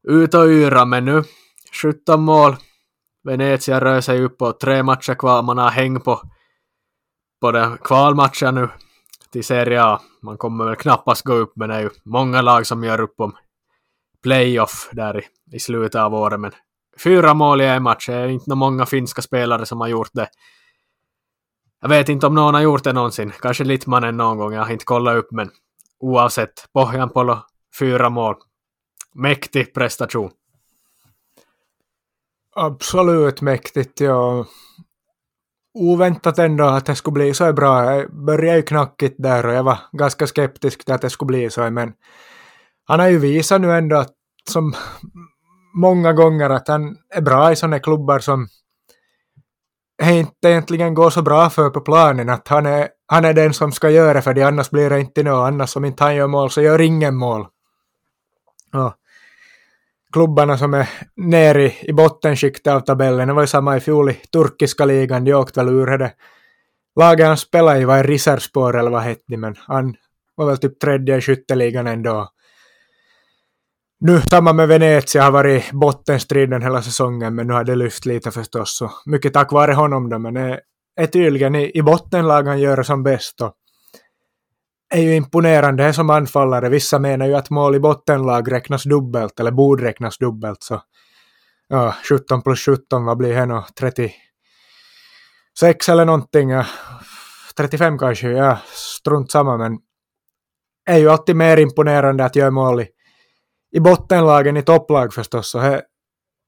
ut 0.09 0.35
och 0.35 0.47
yra, 0.47 0.85
men 0.85 1.05
nu 1.05 1.25
17 1.83 2.23
mål. 2.23 2.57
Venezia 3.25 3.81
rör 3.81 4.01
sig 4.01 4.23
upp 4.23 4.39
på 4.39 4.53
tre 4.53 4.83
matcher 4.83 5.15
kvar, 5.15 5.43
man 5.43 5.59
har 5.59 5.71
häng 5.71 6.01
på, 6.01 6.21
på 7.41 7.53
den 7.53 7.79
kvalmatchen 7.79 8.55
nu 8.55 8.69
till 9.33 9.45
Serie 9.45 9.85
A. 9.85 10.01
Man 10.23 10.39
kommer 10.39 10.65
väl 10.65 10.77
knappast 10.77 11.23
gå 11.23 11.33
upp, 11.33 11.53
men 11.57 11.69
det 11.69 11.75
är 11.75 11.81
ju 11.81 11.91
många 12.05 12.43
lag 12.43 12.67
som 12.67 12.85
gör 12.85 13.01
upp 13.01 13.21
om 13.21 13.37
playoff 14.23 14.89
där 14.93 15.19
i, 15.19 15.57
i 15.57 15.59
slutet 15.61 16.01
av 16.01 16.15
året. 16.15 16.41
Men 16.41 16.53
fyra 17.03 17.35
mål 17.35 17.61
i 17.61 17.67
en 17.67 17.83
match, 17.83 18.07
det 18.07 18.15
är 18.15 18.29
inte 18.29 18.55
många 18.55 18.87
finska 18.87 19.23
spelare 19.23 19.67
som 19.67 19.81
har 19.81 19.89
gjort 19.89 20.11
det. 20.13 20.29
Jag 21.81 21.89
vet 21.89 22.09
inte 22.09 22.27
om 22.27 22.35
någon 22.35 22.55
har 22.55 22.61
gjort 22.61 22.85
det 22.85 22.93
någonsin, 22.93 23.33
kanske 23.41 23.65
Littmanen 23.65 24.17
någon 24.17 24.39
gång, 24.39 24.53
jag 24.53 24.65
har 24.65 24.73
inte 24.73 24.85
kollat 24.85 25.17
upp, 25.17 25.29
men 25.31 25.51
oavsett. 26.01 26.73
Pohjanpolo, 26.73 27.39
fyra 27.79 28.11
mål. 28.11 28.35
Mäktig 29.15 29.75
prestation. 29.75 30.31
Absolut 32.55 33.41
mäktigt, 33.41 34.01
ja. 34.01 34.47
Oväntat 35.75 36.39
ändå 36.39 36.65
att 36.65 36.87
det 36.87 36.95
skulle 36.95 37.15
bli 37.15 37.35
så 37.35 37.53
bra. 37.53 37.95
Jag 37.95 38.25
började 38.25 38.57
ju 38.57 38.63
knackigt 38.63 39.15
där 39.19 39.47
och 39.47 39.55
jag 39.55 39.63
var 39.63 39.79
ganska 39.93 40.27
skeptisk 40.27 40.85
till 40.85 40.95
att 40.95 41.03
det 41.03 41.11
skulle 41.11 41.27
bli 41.27 41.51
så, 41.51 41.71
men 41.71 41.93
han 42.85 43.01
har 43.01 43.09
ju 43.09 43.19
visat 43.19 43.61
nu 43.61 43.73
ändå 43.73 43.97
att 43.97 44.15
som 44.51 44.75
många 45.75 46.13
gånger 46.13 46.51
att 46.51 46.69
han 46.69 46.97
är 47.11 47.21
bra 47.21 47.53
i 47.53 47.57
sådana 47.57 47.79
klubbar 47.79 48.19
som 48.19 48.49
inte 50.15 50.49
egentligen 50.49 50.95
går 50.95 51.11
så 51.11 51.23
bra 51.23 51.51
för 51.51 51.71
på 51.71 51.81
planen, 51.81 52.29
att 52.29 52.49
han 52.49 52.67
är 52.67 52.89
han 53.09 53.25
är 53.25 53.33
den 53.35 53.55
som 53.55 53.73
ska 53.73 53.91
göra 53.91 54.23
för 54.23 54.35
det, 54.35 54.43
annars 54.43 54.71
blir 54.71 54.91
det 54.91 55.01
inte 55.01 55.23
något. 55.23 55.49
Annars 55.49 55.77
om 55.77 55.85
inte 55.85 56.05
han 56.05 56.17
gör 56.17 56.27
mål 56.27 56.51
så 56.51 56.63
gör 56.63 56.81
ingen 56.81 57.17
mål. 57.17 57.47
Ja. 58.73 58.95
Klubbarna 60.13 60.59
som 60.59 60.75
är 60.75 60.89
nere 61.17 61.65
i, 61.65 61.75
i 61.83 61.93
bottenskiktet 61.93 62.73
av 62.73 62.81
tabellen, 62.81 63.29
det 63.29 63.35
var 63.35 63.43
ju 63.43 63.47
samma 63.47 63.77
i 63.77 63.81
fjol 63.81 64.11
i 64.11 64.15
turkiska 64.15 64.85
ligan, 64.85 65.25
de 65.25 65.35
åkte 65.35 65.61
väl 65.61 65.75
ur 65.75 65.99
det. 65.99 66.13
Laget 66.97 67.27
han 67.27 67.37
spelade 67.37 67.81
i 67.81 67.85
var 67.85 67.99
i 67.99 68.03
Riserspor 68.03 68.79
eller 68.79 68.91
vad 68.91 69.03
hette 69.03 69.25
det, 69.27 69.37
men 69.37 69.55
han 69.59 69.95
var 70.35 70.47
väl 70.47 70.59
typ 70.59 70.81
tredje 70.81 71.17
i 71.17 71.21
skytteligan 71.21 71.87
ändå. 71.87 72.29
Nu 74.01 74.21
samma 74.21 74.53
med 74.53 74.69
Venezia 74.69 75.23
har 75.23 75.31
varit 75.31 75.73
bottenstriden 75.73 76.63
hela 76.63 76.83
säsongen, 76.83 77.35
men 77.35 77.47
nu 77.47 77.53
har 77.53 77.65
det 77.65 77.77
lyft 77.77 78.07
lite 78.07 78.31
förstås. 78.31 78.77
Så 78.77 78.91
mycket 79.07 79.35
tack 79.35 79.53
vare 79.53 79.73
honom 79.73 80.09
då, 80.09 80.19
men 80.19 80.37
eh, 80.37 80.57
det 80.97 81.03
är 81.03 81.07
tydligen 81.07 81.55
i, 81.55 81.71
i 81.75 81.83
bottenlag 81.83 82.43
han 82.43 82.61
gör 82.61 82.83
som 82.83 83.03
bäst. 83.03 83.41
Och 83.41 83.55
är 84.95 85.01
ju 85.01 85.15
imponerande 85.15 85.93
som 85.93 86.11
anfallare. 86.11 86.69
Vissa 86.69 86.99
menar 86.99 87.27
ju 87.27 87.35
att 87.35 87.51
mål 87.51 87.75
i 87.75 87.81
bottenlag 87.81 88.53
räknas 88.53 88.85
dubbelt, 88.85 89.41
eller 89.41 89.51
borde 89.51 89.85
räknas 89.85 90.19
dubbelt. 90.19 90.63
Så 90.63 90.83
ja, 91.69 91.95
17 92.09 92.43
plus 92.43 92.61
17, 92.61 93.05
vad 93.05 93.17
blir 93.17 93.35
det 93.35 93.47
nu? 93.47 93.63
36 93.79 95.89
eller 95.89 96.05
någonting. 96.05 96.51
Ja. 96.51 96.67
35 97.57 97.99
kanske, 97.99 98.29
ja, 98.29 98.59
strunt 98.73 99.31
samma, 99.31 99.57
men 99.57 99.79
är 100.87 100.99
ju 100.99 101.11
alltid 101.11 101.37
mer 101.37 101.57
imponerande 101.57 102.25
att 102.25 102.37
göra 102.37 102.51
mål 102.51 102.81
i, 102.81 102.89
i 103.77 103.81
bottenlagen 103.81 104.57
i 104.57 104.63
topplag 104.63 105.15
förstås. 105.15 105.51
Så 105.51 105.59
he, 105.59 105.83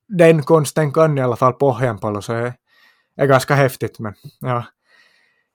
den 0.09 0.43
konsten 0.43 0.93
kan 0.93 1.19
i 1.19 1.21
alla 1.21 1.37
fall 1.37 1.53
Pohjanpalo, 1.53 2.23
så 2.23 2.35
he, 2.35 2.55
är 3.17 3.27
ganska 3.27 3.55
häftigt, 3.55 3.99
men 3.99 4.15
ja. 4.41 4.65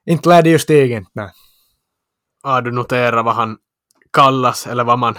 Inte 0.06 0.30
lär 0.30 0.42
det 0.44 0.50
ju 0.50 0.60
stiga 0.60 1.06
nej. 1.14 1.32
Har 2.44 2.62
du 2.62 2.72
noterat 2.72 3.26
vad 3.26 3.36
han 3.36 3.58
kallas, 4.14 4.68
eller 4.68 4.84
vad 4.84 5.00
man 5.00 5.18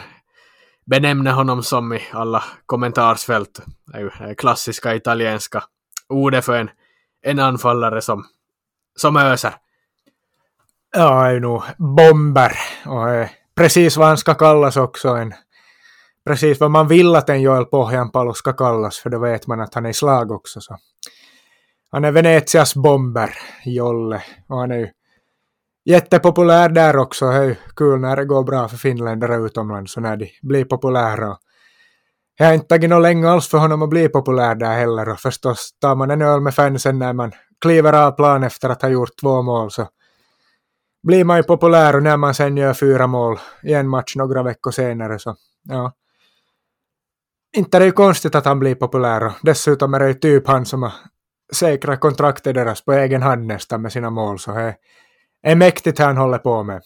benämner 0.86 1.32
honom 1.32 1.62
som 1.62 1.92
i 1.92 2.00
alla 2.12 2.44
kommentarsfält? 2.66 3.60
Det 3.86 3.96
är 3.96 4.00
ju 4.00 4.10
det 4.18 4.34
klassiska 4.34 4.94
italienska 4.94 5.64
ordet 6.08 6.44
för 6.44 6.56
en, 6.56 6.70
en 7.22 7.38
anfallare 7.38 8.00
som, 8.00 8.24
som 8.96 9.16
öser. 9.16 9.54
Ja, 10.96 11.26
är 11.26 11.32
ju 11.32 11.40
nog 11.40 11.62
bomber. 11.78 12.52
Och 12.86 13.10
är 13.10 13.30
precis 13.54 13.96
vad 13.96 14.08
han 14.08 14.18
ska 14.18 14.34
kallas 14.34 14.76
också. 14.76 15.08
En, 15.08 15.34
precis 16.26 16.60
vad 16.60 16.70
man 16.70 16.88
vill 16.88 17.16
att 17.16 17.28
en 17.28 17.40
Joel 17.40 17.64
Pohjanpalo 17.64 18.34
ska 18.34 18.52
kallas, 18.52 18.98
för 18.98 19.10
då 19.10 19.18
vet 19.18 19.46
man 19.46 19.60
att 19.60 19.74
han 19.74 19.86
är 19.86 19.90
i 19.90 19.94
slag 19.94 20.30
också. 20.30 20.60
Så 20.60 20.76
han 21.90 22.04
är 22.04 22.12
Venetias 22.12 22.74
bomber, 22.74 23.30
Jolle. 23.64 24.22
Och 24.48 24.58
han 24.58 24.70
är 24.70 24.78
ju 24.78 24.88
jättepopulär 25.84 26.68
där 26.68 26.96
också. 26.96 27.30
Det 27.30 27.36
är 27.36 27.42
ju 27.42 27.56
kul 27.76 28.00
när 28.00 28.16
det 28.16 28.24
går 28.24 28.44
bra 28.44 28.68
för 28.68 28.76
finländare 28.76 29.36
utomlands 29.36 29.96
och 29.96 30.02
när 30.02 30.16
de 30.16 30.30
blir 30.42 30.64
populära. 30.64 31.36
Jag 32.36 32.46
har 32.46 32.54
inte 32.54 32.66
tagit 32.66 32.90
något 32.90 33.02
länge 33.02 33.28
alls 33.28 33.48
för 33.48 33.58
honom 33.58 33.82
att 33.82 33.88
bli 33.88 34.08
populär 34.08 34.54
där 34.54 34.72
heller 34.72 35.08
och 35.08 35.20
förstås 35.20 35.70
tar 35.80 35.94
man 35.94 36.10
en 36.10 36.22
öl 36.22 36.40
med 36.40 36.54
fansen 36.54 36.98
när 36.98 37.12
man 37.12 37.32
kliver 37.60 37.92
av 37.92 38.10
plan 38.10 38.44
efter 38.44 38.68
att 38.68 38.82
ha 38.82 38.88
gjort 38.88 39.16
två 39.20 39.42
mål 39.42 39.70
så 39.70 39.88
blir 41.06 41.24
man 41.24 41.36
ju 41.36 41.42
populär 41.42 41.96
och 41.96 42.02
när 42.02 42.16
man 42.16 42.34
sen 42.34 42.56
gör 42.56 42.74
fyra 42.74 43.06
mål 43.06 43.38
i 43.62 43.72
en 43.72 43.88
match 43.88 44.16
några 44.16 44.42
veckor 44.42 44.70
senare 44.70 45.18
så 45.18 45.36
ja. 45.62 45.92
Inte 47.56 47.78
det 47.78 47.84
är 47.84 47.86
ju 47.86 47.92
konstigt 47.92 48.34
att 48.34 48.44
han 48.44 48.58
blir 48.58 48.74
populär 48.74 49.26
och 49.26 49.32
dessutom 49.42 49.94
är 49.94 49.98
det 49.98 50.08
ju 50.08 50.14
typ 50.14 50.46
han 50.46 50.66
som 50.66 50.82
har 50.82 50.92
säkrat 51.52 52.00
kontraktet 52.00 52.54
deras 52.54 52.84
på 52.84 52.92
egen 52.92 53.22
hand 53.22 53.46
nästan 53.46 53.82
med 53.82 53.92
sina 53.92 54.10
mål, 54.10 54.38
så 54.38 54.52
det 54.52 54.76
är 55.42 55.56
mäktigt 55.56 55.98
han 55.98 56.16
håller 56.16 56.38
på 56.38 56.62
med. 56.62 56.82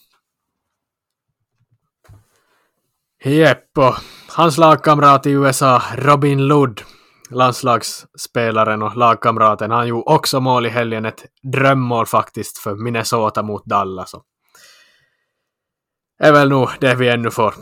Jepp, 3.25 3.79
och 3.79 3.95
hans 4.29 4.59
lagkamrat 4.59 5.27
i 5.27 5.31
USA, 5.31 5.83
Robin 5.97 6.47
Ludd, 6.47 6.83
landslagsspelaren 7.31 8.83
och 8.83 8.97
lagkamraten, 8.97 9.71
han 9.71 9.89
gjorde 9.89 10.15
också 10.15 10.41
mål 10.41 10.67
i 10.67 10.69
helgen, 10.69 11.05
ett 11.05 11.25
drömmål 11.43 12.07
faktiskt 12.07 12.59
för 12.59 12.75
Minnesota 12.75 13.43
mot 13.43 13.65
Dallas. 13.65 14.15
Det 16.19 16.27
är 16.27 16.33
väl 16.33 16.49
nog 16.49 16.69
det 16.81 16.95
vi 16.95 17.09
ännu 17.09 17.31
får 17.31 17.55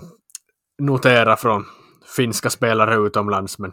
notera 0.79 1.37
från 1.37 1.65
finska 2.17 2.51
spelare 2.51 2.97
utomlands, 3.07 3.59
men 3.59 3.73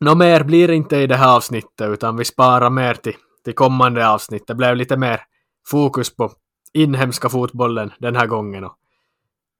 Nå 0.00 0.14
mer 0.14 0.44
blir 0.44 0.68
det 0.68 0.74
inte 0.74 0.96
i 0.96 1.06
det 1.06 1.16
här 1.16 1.36
avsnittet, 1.36 1.88
utan 1.88 2.16
vi 2.16 2.24
sparar 2.24 2.70
mer 2.70 2.94
till, 2.94 3.16
till 3.44 3.54
kommande 3.54 4.08
avsnitt. 4.08 4.46
Det 4.46 4.54
blev 4.54 4.76
lite 4.76 4.96
mer 4.96 5.20
fokus 5.66 6.16
på 6.16 6.32
inhemska 6.72 7.28
fotbollen 7.28 7.92
den 7.98 8.16
här 8.16 8.26
gången. 8.26 8.64
Och 8.64 8.76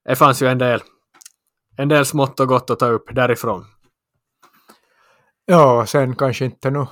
det 0.05 0.16
fanns 0.16 0.43
ju 0.43 0.47
en 0.47 0.59
del, 0.59 0.83
en 1.77 1.89
del 1.89 2.07
smått 2.07 2.41
och 2.41 2.49
gott 2.49 2.70
att 2.70 2.79
ta 2.79 2.87
upp 2.87 3.14
därifrån. 3.14 3.64
Ja, 5.47 5.87
sen 5.87 6.16
kanske 6.16 6.45
inte 6.45 6.70
nu 6.70 6.87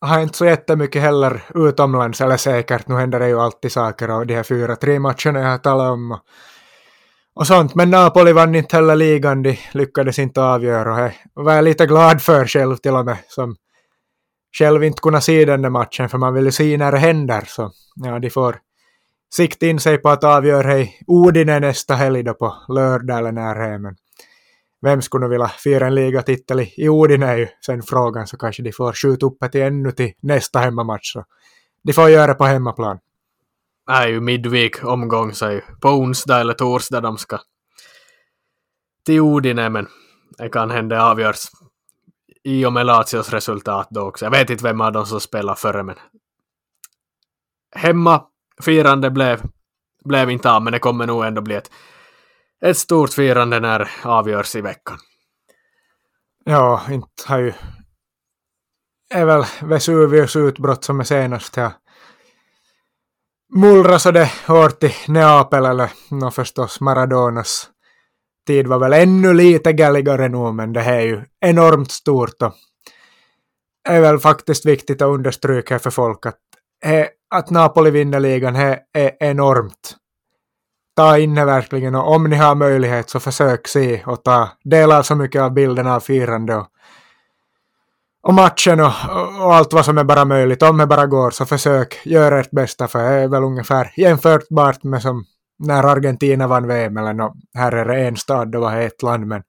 har 0.00 0.20
inte 0.20 0.38
så 0.38 0.44
jättemycket 0.44 1.02
heller 1.02 1.42
utomlands, 1.54 2.20
eller 2.20 2.36
säkert, 2.36 2.88
nu 2.88 2.94
händer 2.94 3.20
det 3.20 3.28
ju 3.28 3.40
alltid 3.40 3.72
saker 3.72 4.10
och 4.10 4.26
de 4.26 4.34
här 4.34 4.42
fyra, 4.42 4.76
tre 4.76 4.98
matcherna 4.98 5.40
jag 5.40 5.50
har 5.50 5.58
talat 5.58 5.92
om 5.92 6.18
och, 7.34 7.46
sånt. 7.46 7.74
Men 7.74 7.90
Napoli 7.90 8.32
vann 8.32 8.54
inte 8.54 8.76
heller 8.76 8.96
ligan, 8.96 9.42
de 9.42 9.58
lyckades 9.72 10.18
inte 10.18 10.42
avgöra 10.42 10.92
och 10.92 11.10
det 11.34 11.42
var 11.42 11.54
jag 11.54 11.64
lite 11.64 11.86
glad 11.86 12.22
för 12.22 12.46
själv 12.46 12.76
till 12.76 12.94
och 12.94 13.04
med, 13.04 13.18
som 13.28 13.56
själv 14.58 14.84
inte 14.84 15.00
kunna 15.00 15.20
se 15.20 15.44
den 15.44 15.62
där 15.62 15.70
matchen, 15.70 16.08
för 16.08 16.18
man 16.18 16.34
vill 16.34 16.44
ju 16.44 16.52
se 16.52 16.76
när 16.76 16.92
det 16.92 16.98
händer, 16.98 17.44
så 17.46 17.72
ja, 17.94 18.18
de 18.18 18.30
får 18.30 18.56
sikta 19.34 19.66
in 19.66 19.80
sig 19.80 19.98
på 19.98 20.08
att 20.08 20.24
avgöra 20.24 20.68
hej 20.68 21.00
Odine 21.06 21.60
nästa 21.60 21.94
helg 21.94 22.22
då 22.22 22.34
på 22.34 22.56
lördag 22.68 23.18
eller 23.18 23.32
när 23.32 23.54
det 23.54 23.64
är, 23.64 23.78
men 23.78 23.96
vem 24.84 25.02
skulle 25.02 25.28
vilja 25.28 25.48
fira 25.48 25.86
en 25.86 25.94
ligatitel 25.94 26.60
i 26.76 26.88
Odine 26.88 27.26
är 27.26 27.36
ju 27.36 27.48
sen 27.66 27.82
frågan 27.82 28.26
så 28.26 28.36
kanske 28.36 28.62
de 28.62 28.72
får 28.72 28.92
skjuta 28.92 29.26
upp 29.26 29.36
det 29.52 29.62
ännu 29.62 29.92
till 29.92 30.12
nästa 30.20 30.58
hemmamatch. 30.58 31.12
Så 31.12 31.24
de 31.82 31.92
får 31.92 32.10
göra 32.10 32.26
det 32.26 32.34
på 32.34 32.44
hemmaplan. 32.44 32.98
Det 33.86 33.92
är 33.92 34.08
ju 34.08 34.20
midweek 34.20 34.84
omgång 34.84 35.32
så 35.32 35.46
är 35.46 35.50
ju 35.50 35.60
på 35.80 35.88
onsdag 35.88 36.40
eller 36.40 36.54
torsdag 36.54 37.00
de 37.00 37.18
ska 37.18 37.38
till 39.06 39.20
Odine 39.20 39.68
men 39.68 39.88
det 40.38 40.48
kan 40.48 40.70
hända 40.70 41.02
avgörs 41.02 41.46
i 42.44 42.66
och 42.66 42.72
med 42.72 42.86
Lazios 42.86 43.30
resultat 43.30 43.86
då 43.90 44.00
också. 44.00 44.24
Jag 44.26 44.30
vet 44.30 44.50
inte 44.50 44.64
vem 44.64 44.80
av 44.80 44.92
dem 44.92 45.06
som 45.06 45.20
spelar 45.20 45.54
före 45.54 45.82
men 45.82 45.96
hemma 47.76 48.24
firande 48.62 49.10
blev, 49.10 49.42
blev 50.04 50.30
inte 50.30 50.50
av 50.50 50.62
men 50.62 50.72
det 50.72 50.78
kommer 50.78 51.06
nog 51.06 51.24
ändå 51.24 51.42
bli 51.42 51.54
ett 51.54 51.70
ett 52.64 52.78
stort 52.78 53.12
firande 53.12 53.60
när 53.60 53.90
avgörs 54.02 54.56
i 54.56 54.60
veckan. 54.60 54.98
Ja, 56.44 56.82
inte 56.90 57.22
har 57.26 57.38
ju... 57.38 57.52
är 59.10 59.24
väl 59.24 59.44
Vesuvius 59.62 60.36
utbrott 60.36 60.84
som 60.84 61.00
är 61.00 61.04
senast 61.04 61.56
här. 61.56 61.72
Mullra 63.56 63.98
så 63.98 64.10
det 64.10 64.30
hårt 64.46 64.84
i 64.84 64.94
Neapel 65.08 65.64
eller 65.64 65.90
no, 66.10 66.30
förstås 66.30 66.80
Maradonas 66.80 67.70
tid 68.46 68.66
var 68.66 68.78
väl 68.78 68.92
ännu 68.92 69.34
lite 69.34 69.72
galligare 69.72 70.28
nu 70.28 70.52
men 70.52 70.72
det 70.72 70.80
här 70.80 70.94
är 70.94 71.00
ju 71.00 71.22
enormt 71.40 71.90
stort 71.90 72.42
och 72.42 72.52
är 73.88 74.00
väl 74.00 74.18
faktiskt 74.18 74.66
viktigt 74.66 75.02
att 75.02 75.08
understryka 75.08 75.78
för 75.78 75.90
folk 75.90 76.26
att, 76.26 76.38
att 77.34 77.50
Napoli 77.50 77.90
vinner 77.90 78.20
ligan 78.20 78.56
är 78.56 78.78
e 78.96 79.10
enormt. 79.20 79.96
Ta 80.96 81.18
in 81.18 81.34
det 81.34 81.44
verkligen 81.44 81.94
och 81.94 82.14
om 82.14 82.24
ni 82.24 82.36
har 82.36 82.54
möjlighet 82.54 83.10
så 83.10 83.20
försök 83.20 83.68
se 83.68 84.04
och 84.04 84.24
ta 84.24 84.48
del 84.64 84.92
av 84.92 85.02
så 85.02 85.14
mycket 85.14 85.42
av 85.42 85.52
bilden 85.52 85.86
av 85.86 86.00
firande 86.00 86.56
och, 86.56 86.66
och 88.24 88.34
matchen 88.34 88.80
och, 88.80 88.92
och, 89.40 89.54
allt 89.54 89.72
vad 89.72 89.84
som 89.84 89.98
är 89.98 90.04
bara 90.04 90.24
möjligt. 90.24 90.62
Om 90.62 90.76
det 90.76 90.86
bara 90.86 91.06
går 91.06 91.30
så 91.30 91.46
försök 91.46 92.00
göra 92.04 92.40
ert 92.40 92.50
bästa 92.50 92.88
för 92.88 92.98
det 92.98 93.08
är 93.08 93.28
väl 93.28 93.42
ungefär 93.42 93.92
jämförbart 93.96 94.82
med 94.82 95.02
som 95.02 95.24
när 95.58 95.82
Argentina 95.82 96.46
vann 96.46 96.68
VM 96.68 96.96
eller 96.96 97.12
no, 97.12 97.34
här 97.54 97.72
är 97.72 97.84
det 97.84 98.06
en 98.06 98.16
stad, 98.16 98.52
det 98.52 98.58
var 98.58 98.76
ett 98.76 99.02
land 99.02 99.26
men 99.26 99.42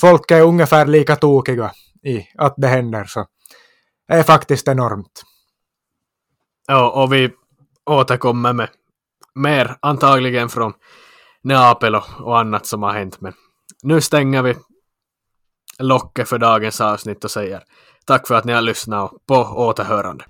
folk 0.00 0.30
är 0.30 0.42
ungefär 0.42 0.86
lika 0.86 1.16
tokiga 1.16 1.72
i 2.02 2.26
att 2.38 2.54
det 2.56 2.68
händer 2.68 3.04
så 3.04 3.26
det 4.08 4.14
är 4.14 4.22
faktiskt 4.22 4.68
enormt. 4.68 5.22
Ja, 6.66 6.90
och 6.90 7.12
vi 7.12 7.30
återkommer 7.90 8.52
med 8.52 8.68
mer 9.34 9.76
antagligen 9.82 10.48
från 10.48 10.72
Neapel 11.42 11.94
och 12.20 12.38
annat 12.38 12.66
som 12.66 12.82
har 12.82 12.92
hänt. 12.92 13.20
Men 13.20 13.32
nu 13.82 14.00
stänger 14.00 14.42
vi 14.42 14.56
locket 15.82 16.28
för 16.28 16.38
dagens 16.38 16.80
avsnitt 16.80 17.24
och 17.24 17.30
säger 17.30 17.62
tack 18.06 18.28
för 18.28 18.34
att 18.34 18.44
ni 18.44 18.52
har 18.52 18.62
lyssnat 18.62 19.12
och 19.12 19.26
på 19.26 19.34
återhörande. 19.34 20.24